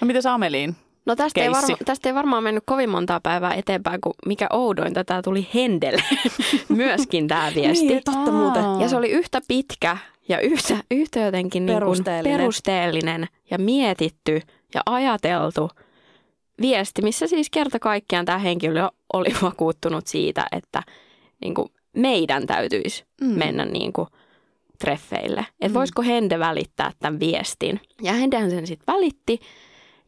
No 0.00 0.06
mitäs 0.06 0.26
Ameliin? 0.26 0.76
No 1.06 1.16
tästä 1.16 1.40
ei, 1.40 1.50
varma, 1.50 1.76
tästä 1.84 2.08
ei 2.08 2.14
varmaan 2.14 2.42
mennyt 2.42 2.64
kovin 2.66 2.90
montaa 2.90 3.20
päivää 3.20 3.54
eteenpäin, 3.54 4.00
kun 4.00 4.12
mikä 4.26 4.46
oudointa, 4.52 5.04
tämä 5.04 5.22
tuli 5.22 5.48
Hendelle 5.54 6.02
myöskin 6.68 7.28
tämä 7.28 7.52
viesti. 7.54 7.86
Niin, 7.86 8.02
totta 8.04 8.32
muuten. 8.32 8.64
Ja 8.80 8.88
se 8.88 8.96
oli 8.96 9.10
yhtä 9.10 9.40
pitkä 9.48 9.96
ja 10.28 10.40
yhtä, 10.40 10.76
yhtä 10.90 11.20
jotenkin 11.20 11.66
niin 11.66 11.72
kuin 11.78 11.80
Perusteellinen. 11.80 12.38
perusteellinen 12.40 13.26
ja 13.50 13.58
mietitty 13.58 14.40
ja 14.74 14.80
ajateltu 14.86 15.70
viesti, 16.60 17.02
missä 17.02 17.26
siis 17.26 17.50
kerta 17.50 17.78
kaikkiaan 17.78 18.24
tämä 18.24 18.38
henkilö 18.38 18.88
oli 19.12 19.28
vakuuttunut 19.42 20.06
siitä, 20.06 20.46
että 20.52 20.82
niin 21.40 21.54
kuin 21.54 21.68
meidän 21.96 22.46
täytyisi 22.46 23.04
Mm. 23.20 23.26
mennä 23.38 23.64
niin 23.64 23.92
kuin 23.92 24.08
treffeille. 24.78 25.40
Että 25.40 25.68
Mm. 25.68 25.74
voisiko 25.74 26.02
Hende 26.02 26.38
välittää 26.38 26.92
tämän 26.98 27.20
viestin. 27.20 27.80
Ja 28.02 28.12
Hendehän 28.12 28.50
sen 28.50 28.66
sitten 28.66 28.94
välitti. 28.94 29.40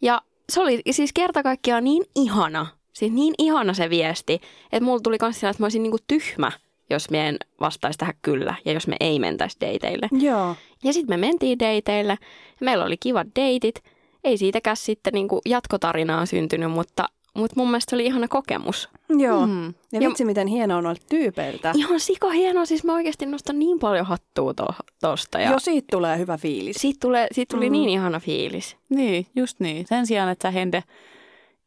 Ja 0.02 0.22
se 0.52 0.60
oli 0.60 0.80
siis 0.90 1.12
kerta 1.12 1.42
kaikkiaan 1.42 1.84
niin 1.84 2.04
ihana, 2.16 2.66
siis 2.92 3.12
niin 3.12 3.34
ihana 3.38 3.74
se 3.74 3.90
viesti, 3.90 4.34
että 4.72 4.84
mulla 4.84 5.00
tuli 5.00 5.18
kans 5.18 5.40
sillä, 5.40 5.50
että 5.50 5.62
mä 5.62 5.64
olisin 5.64 5.82
niinku 5.82 5.98
tyhmä, 6.08 6.52
jos 6.90 7.10
me 7.10 7.28
en 7.28 7.36
vastaisi 7.60 7.98
tähän 7.98 8.14
kyllä 8.22 8.54
ja 8.64 8.72
jos 8.72 8.86
me 8.86 8.96
ei 9.00 9.18
mentäisi 9.18 9.56
dateille. 9.60 10.08
Joo. 10.12 10.56
Ja 10.84 10.92
sitten 10.92 11.12
me 11.20 11.26
mentiin 11.26 11.58
dateille, 11.58 12.12
ja 12.60 12.64
meillä 12.64 12.84
oli 12.84 12.96
kivat 12.96 13.26
deitit. 13.36 13.82
Ei 14.24 14.36
siitäkään 14.38 14.76
sitten 14.76 15.12
niinku 15.12 15.40
jatkotarinaa 15.46 16.26
syntynyt, 16.26 16.70
mutta, 16.70 17.08
mutta 17.34 17.54
mun 17.56 17.68
mielestä 17.68 17.90
se 17.90 17.96
oli 17.96 18.06
ihana 18.06 18.28
kokemus. 18.28 18.88
Joo. 19.08 19.46
Mm. 19.46 19.66
Ja 19.66 19.72
Ja- 20.00 20.08
vitsi, 20.08 20.24
miten 20.24 20.46
hienoa 20.46 20.78
on 20.78 20.84
noilta 20.84 21.06
tyypeiltä. 21.10 21.72
Ihan 21.76 22.00
sika 22.00 22.30
hienoa, 22.30 22.64
siis 22.64 22.84
mä 22.84 22.94
oikeasti 22.94 23.26
nostan 23.26 23.58
niin 23.58 23.78
paljon 23.78 24.06
hattua 24.06 24.54
to, 24.54 24.66
tosta. 25.00 25.40
Ja 25.40 25.50
Jo 25.50 25.58
siitä 25.58 25.86
tulee 25.90 26.18
hyvä 26.18 26.36
fiilis. 26.38 26.76
siitä, 26.76 26.98
tulee, 27.00 27.26
siitä 27.32 27.56
tuli 27.56 27.68
Mm. 27.68 27.72
niin 27.72 27.88
ihana 27.88 28.20
fiilis. 28.20 28.76
Niin, 28.88 29.26
just 29.36 29.60
niin. 29.60 29.86
Sen 29.86 30.06
sijaan, 30.06 30.28
että 30.28 30.48
sä 30.48 30.50
Hende 30.50 30.82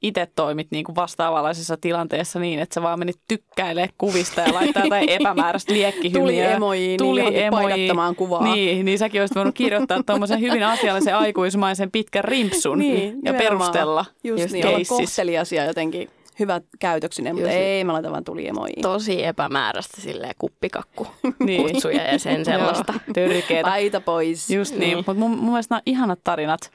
itse 0.03 0.27
toimit 0.35 0.67
niin 0.71 0.83
kuin 0.85 0.95
vastaavanlaisessa 0.95 1.77
tilanteessa 1.81 2.39
niin, 2.39 2.59
että 2.59 2.73
sä 2.73 2.81
vaan 2.81 2.99
menit 2.99 3.19
tykkäilee 3.27 3.89
kuvista 3.97 4.41
ja 4.41 4.53
laittaa 4.53 4.83
jotain 4.83 5.09
epämääräistä 5.21 5.73
liekkihymiä. 5.73 6.19
Tuli 6.21 6.39
emojiin, 6.41 6.97
Tuli 6.97 7.09
niin 7.09 7.17
johonkin 7.19 7.43
emojiin. 7.45 7.69
paidattamaan 7.69 8.15
kuvaa. 8.15 8.43
Niin, 8.53 8.85
niin 8.85 8.99
säkin 8.99 9.21
olisit 9.21 9.35
voinut 9.35 9.55
kirjoittaa 9.55 10.03
tuommoisen 10.05 10.39
hyvin 10.41 10.63
asiallisen 10.63 11.15
aikuismaisen 11.15 11.91
pitkän 11.91 12.23
rimpsun 12.23 12.79
Niin, 12.79 13.19
ja 13.25 13.33
perustella. 13.33 14.05
Just, 14.23 14.41
Just 14.41 14.53
niin, 14.53 14.65
olla 14.67 14.75
keissis. 14.77 14.97
kohtelias 14.97 15.51
ja 15.51 15.65
jotenkin 15.65 16.09
hyvä 16.39 16.61
käytöksinen, 16.79 17.35
mutta 17.35 17.49
niin. 17.49 17.61
ei, 17.61 17.83
mä 17.83 17.93
laitan 17.93 18.11
vaan 18.11 18.23
tuli 18.23 18.47
emojiin. 18.47 18.81
Tosi 18.81 19.25
epämääräistä 19.25 20.01
silleen 20.01 20.33
kuppikakku 20.37 21.07
Niin. 21.45 21.71
kutsuja 21.71 22.03
ja 22.03 22.19
sen 22.19 22.45
sellaista. 22.45 22.93
Törkeetä. 23.13 23.69
Paita 23.69 24.01
pois. 24.01 24.49
Just 24.49 24.71
niin, 24.71 24.79
Niin. 24.81 24.97
mutta 24.97 25.13
mun, 25.13 25.31
mun 25.31 25.49
mielestä 25.51 25.73
nämä 25.75 25.77
on 25.77 25.83
ihanat 25.85 26.19
tarinat. 26.23 26.71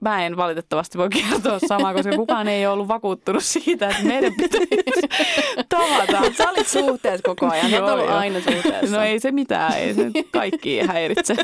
Mä 0.00 0.26
en 0.26 0.36
valitettavasti 0.36 0.98
voi 0.98 1.08
kertoa 1.08 1.58
samaa, 1.68 1.94
koska 1.94 2.16
kukaan 2.16 2.48
ei 2.48 2.66
ole 2.66 2.72
ollut 2.72 2.88
vakuuttunut 2.88 3.44
siitä, 3.44 3.88
että 3.88 4.02
meidän 4.02 4.32
pitäisi 4.36 4.68
tavata. 5.68 6.32
Sä 6.38 6.50
olit 6.50 6.68
suhteessa 6.68 7.22
koko 7.24 7.50
ajan, 7.50 7.70
Joo, 7.70 7.92
ollut 7.92 8.06
joo. 8.06 8.16
aina 8.16 8.40
suhteessa. 8.40 8.96
No 8.96 9.02
ei 9.02 9.20
se 9.20 9.32
mitään, 9.32 9.72
ei 9.78 9.94
se 9.94 10.10
kaikki 10.32 10.80
häiritse. 10.80 11.36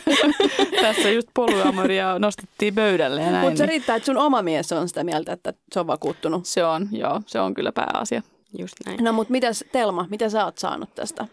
Tässä 0.81 1.11
just 1.11 1.29
polyamoria 1.35 2.19
nostettiin 2.19 2.75
pöydälle 2.75 3.21
ja 3.23 3.31
näin. 3.31 3.45
Mutta 3.45 3.59
se 3.59 3.67
riittää, 3.67 3.97
että 3.97 4.07
sun 4.07 4.17
oma 4.17 4.43
mies 4.43 4.73
on 4.73 4.89
sitä 4.89 5.05
mieltä, 5.05 5.33
että 5.33 5.53
se 5.73 5.81
on 5.81 5.87
vakuuttunut. 5.87 6.47
se 6.47 6.65
on, 6.65 6.89
joo, 6.93 7.21
se 7.27 7.41
on 7.41 7.55
kyllä 7.55 7.73
pääasia. 7.73 8.23
Just 8.59 8.75
näin. 8.87 9.05
No 9.05 9.13
mutta 9.13 9.33
mitäs 9.33 9.65
Telma, 9.73 10.07
mitä 10.11 10.29
sä 10.29 10.45
oot 10.45 10.59
saanut 10.59 10.95
tästä? 10.95 11.27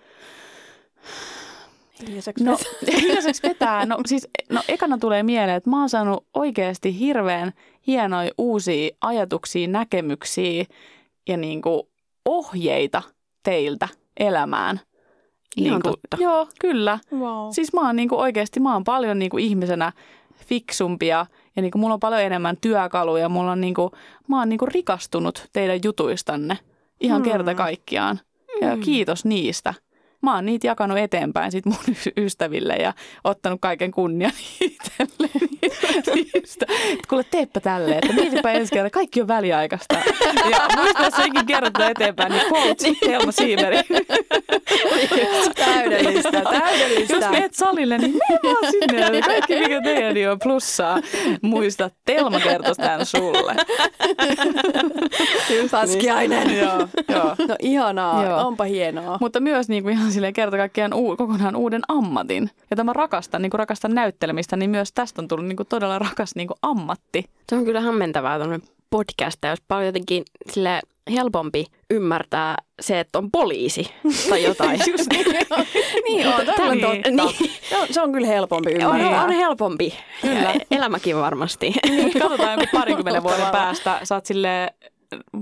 Hiljaiseksi 2.07 2.43
No, 2.43 2.57
hiljaiseksi 3.01 3.43
vetää. 3.49 3.85
No 3.85 3.97
siis, 4.05 4.27
no 4.49 4.61
ekana 4.67 4.97
tulee 4.97 5.23
mieleen, 5.23 5.57
että 5.57 5.69
mä 5.69 5.79
oon 5.79 5.89
saanut 5.89 6.25
oikeasti 6.33 6.99
hirveän 6.99 7.53
hienoja 7.87 8.31
uusia 8.37 8.89
ajatuksia, 9.01 9.67
näkemyksiä 9.67 10.65
ja 11.27 11.37
niin 11.37 11.61
kuin 11.61 11.83
ohjeita 12.25 13.01
teiltä 13.43 13.87
elämään. 14.19 14.79
Ihan 15.57 15.71
niin 15.73 15.81
kuin, 15.81 15.91
totta. 15.91 16.17
Joo, 16.19 16.47
kyllä. 16.59 16.99
Wow. 17.19 17.47
Siis 17.51 17.73
mä 17.73 17.81
oon 17.85 17.95
niin 17.95 18.09
kuin 18.09 18.19
oikeasti, 18.19 18.59
mä 18.59 18.73
oon 18.73 18.83
paljon 18.83 19.19
niin 19.19 19.29
kuin 19.29 19.43
ihmisenä 19.43 19.91
fiksumpia 20.45 21.25
ja 21.55 21.61
niin 21.61 21.71
kuin 21.71 21.79
mulla 21.79 21.93
on 21.93 21.99
paljon 21.99 22.21
enemmän 22.21 22.57
työkaluja. 22.61 23.29
Mulla 23.29 23.51
on 23.51 23.61
niin 23.61 23.73
kuin, 23.73 23.91
mä 24.27 24.39
oon 24.39 24.49
niin 24.49 24.59
kuin 24.59 24.71
rikastunut 24.71 25.47
teidän 25.53 25.79
jutuistanne 25.83 26.57
ihan 27.01 27.21
Mm. 27.21 27.31
kerta 27.31 27.55
kaikkiaan. 27.55 28.19
Ja 28.61 28.77
kiitos 28.77 29.25
niistä. 29.25 29.73
Mä 30.23 30.35
oon 30.35 30.45
niitä 30.45 30.67
jakanut 30.67 30.97
eteenpäin 30.97 31.51
sit 31.51 31.65
mun 31.65 31.75
ystäville 32.17 32.73
ja 32.73 32.93
ottanut 33.23 33.61
kaiken 33.61 33.91
kunnian 33.91 34.31
itselleni 34.61 35.49
niistä. 36.15 36.65
Et 36.93 37.05
Kuule, 37.09 37.23
teepä 37.31 37.59
tälleen, 37.59 37.99
että 38.03 38.13
mietipä 38.21 38.51
ensi 38.51 38.73
kerran, 38.73 38.91
kaikki 38.91 39.21
on 39.21 39.27
väliaikaista. 39.27 39.95
Ja 40.51 40.67
muista, 40.77 41.03
jos 41.03 41.13
senkin 41.13 41.45
kerrotaan 41.45 41.91
eteenpäin, 41.91 42.31
niin 42.31 42.43
quote 42.53 42.91
Telma 43.05 43.31
Siimeri. 43.31 43.77
Täydellistä, 45.55 46.41
täydellistä. 46.41 47.15
Jos 47.15 47.29
menet 47.31 47.53
salille, 47.53 47.97
niin 47.97 48.11
mene 48.29 48.39
vaan 48.43 48.71
sinne. 48.71 49.21
Kaikki 49.21 49.55
mikä 49.59 49.81
teidän 49.81 50.13
niin 50.13 50.29
on 50.29 50.39
plussaa. 50.43 50.99
Muista, 51.41 51.89
Telma 52.05 52.39
kertoo 52.39 52.75
tämän 52.75 53.05
sulle. 53.05 53.55
Paskiainen. 55.71 56.57
joo, 56.57 56.87
joo. 57.09 57.35
No 57.47 57.55
ihanaa, 57.59 58.25
Joo. 58.25 58.47
onpa 58.47 58.63
hienoa. 58.63 59.17
Mutta 59.21 59.39
myös 59.39 59.69
niin 59.69 59.83
kuin 59.83 59.93
ihan 59.95 60.11
silleen 60.13 60.33
kerta 60.33 60.57
kaikkiaan 60.57 60.93
uu, 60.93 61.17
kokonaan 61.17 61.55
uuden 61.55 61.81
ammatin. 61.87 62.49
Ja 62.77 62.83
mä 62.83 62.93
rakastan, 62.93 63.41
niin 63.41 63.49
kuin 63.49 63.59
rakastan 63.59 63.93
näyttelemistä, 63.93 64.55
niin 64.57 64.69
myös 64.69 64.91
tästä 64.93 65.21
on 65.21 65.27
tullut 65.27 65.45
niin 65.45 65.57
kuin 65.57 65.67
todella 65.67 65.99
rakas 65.99 66.35
niin 66.35 66.47
kuin 66.47 66.57
ammatti. 66.61 67.25
Se 67.49 67.55
on 67.55 67.65
kyllä 67.65 67.81
hämmentävää 67.81 68.37
tuonne 68.37 68.59
podcast, 68.89 69.39
jos 69.49 69.61
paljon 69.67 69.85
jotenkin 69.85 70.23
sille 70.51 70.79
helpompi 71.11 71.65
ymmärtää 71.89 72.55
se, 72.81 72.99
että 72.99 73.17
on 73.17 73.31
poliisi 73.31 73.91
tai 74.29 74.43
jotain. 74.43 74.79
Just 74.91 75.09
niin. 75.13 75.25
niin 76.05 76.27
on, 76.27 76.45
tämä 76.45 76.69
on 76.69 76.77
Niin. 76.77 76.81
totta. 76.81 77.09
Niin. 77.11 77.51
Se 77.69 77.77
on, 77.77 77.87
se 77.91 78.01
on 78.01 78.11
kyllä 78.11 78.27
helpompi 78.27 78.69
on, 78.85 78.95
ymmärtää. 78.95 79.23
on 79.23 79.31
helpompi. 79.31 79.93
Ja 80.23 80.53
elämäkin 80.71 81.15
varmasti. 81.17 81.73
Katsotaan 82.19 82.51
joku 82.51 82.65
parinkymmenen 82.73 83.23
vuoden 83.23 83.47
päästä. 83.51 83.99
Sä 84.03 84.15
oot 84.15 84.25
silleen, 84.25 84.73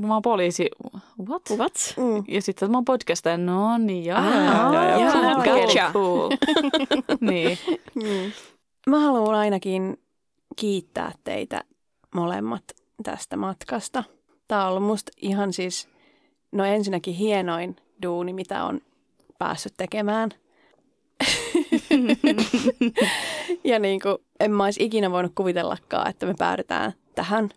mä 0.07 0.13
oon 0.13 0.21
poliisi, 0.21 0.69
what? 1.29 1.41
What? 1.57 1.73
Mm. 1.97 2.23
Ja 2.27 2.41
sitten 2.41 2.71
mä 2.71 2.77
oon 2.77 2.85
podcastaja, 2.85 3.37
no 3.37 3.77
niin, 3.77 4.05
joo, 4.05 4.17
Ah, 4.17 4.73
joo, 4.73 4.83
joo, 4.83 4.99
joo, 4.99 5.43
gotcha. 5.43 5.89
cool. 5.93 6.29
niin. 7.31 7.57
Mm. 7.95 8.31
Mä 8.87 8.99
haluan 8.99 9.35
ainakin 9.35 9.99
kiittää 10.55 11.11
teitä 11.23 11.63
molemmat 12.15 12.63
tästä 13.03 13.37
matkasta. 13.37 14.03
Tämä 14.47 14.63
on 14.63 14.69
ollut 14.69 14.83
musta 14.83 15.11
ihan 15.21 15.53
siis, 15.53 15.87
no 16.51 16.65
ensinnäkin 16.65 17.13
hienoin 17.13 17.75
duuni, 18.03 18.33
mitä 18.33 18.63
on 18.63 18.81
päässyt 19.39 19.73
tekemään. 19.77 20.29
ja 23.63 23.79
niin 23.79 23.99
kuin, 24.01 24.17
en 24.39 24.51
mä 24.51 24.63
olisi 24.63 24.83
ikinä 24.83 25.11
voinut 25.11 25.31
kuvitellakaan, 25.35 26.09
että 26.09 26.25
me 26.25 26.33
päädytään 26.37 26.93
tähän 27.15 27.49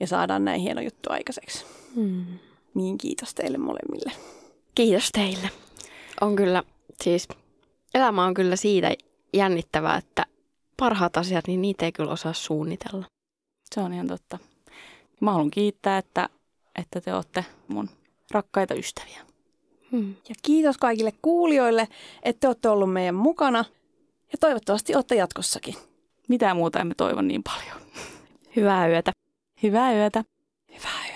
ja 0.00 0.06
saadaan 0.06 0.44
näin 0.44 0.60
hieno 0.60 0.80
juttu 0.80 1.12
aikaiseksi. 1.12 1.64
Hmm. 1.94 2.24
Niin 2.74 2.98
kiitos 2.98 3.34
teille 3.34 3.58
molemmille. 3.58 4.12
Kiitos 4.74 5.08
teille. 5.12 5.50
On 6.20 6.36
kyllä, 6.36 6.62
siis 7.02 7.28
elämä 7.94 8.24
on 8.24 8.34
kyllä 8.34 8.56
siitä 8.56 8.94
jännittävää, 9.32 9.96
että 9.96 10.26
parhaat 10.76 11.16
asiat, 11.16 11.46
niin 11.46 11.62
niitä 11.62 11.84
ei 11.84 11.92
kyllä 11.92 12.12
osaa 12.12 12.32
suunnitella. 12.32 13.06
Se 13.74 13.80
on 13.80 13.92
ihan 13.92 14.06
totta. 14.06 14.38
Mä 15.20 15.32
haluan 15.32 15.50
kiittää, 15.50 15.98
että, 15.98 16.28
että 16.78 17.00
te 17.00 17.14
olette 17.14 17.44
mun 17.68 17.90
rakkaita 18.30 18.74
ystäviä. 18.74 19.20
Hmm. 19.92 20.14
Ja 20.28 20.34
kiitos 20.42 20.78
kaikille 20.78 21.12
kuulijoille, 21.22 21.88
että 22.22 22.40
te 22.40 22.46
olette 22.46 22.68
ollut 22.68 22.92
meidän 22.92 23.14
mukana. 23.14 23.64
Ja 24.32 24.38
toivottavasti 24.40 24.94
olette 24.94 25.14
jatkossakin. 25.14 25.74
Mitään 26.28 26.56
muuta 26.56 26.80
emme 26.80 26.94
toivo 26.94 27.20
niin 27.20 27.42
paljon. 27.42 27.80
Hyvää 28.56 28.88
yötä. 28.88 29.10
Hyvää 29.62 29.92
yötä. 29.92 30.24
Hyvää 30.74 31.09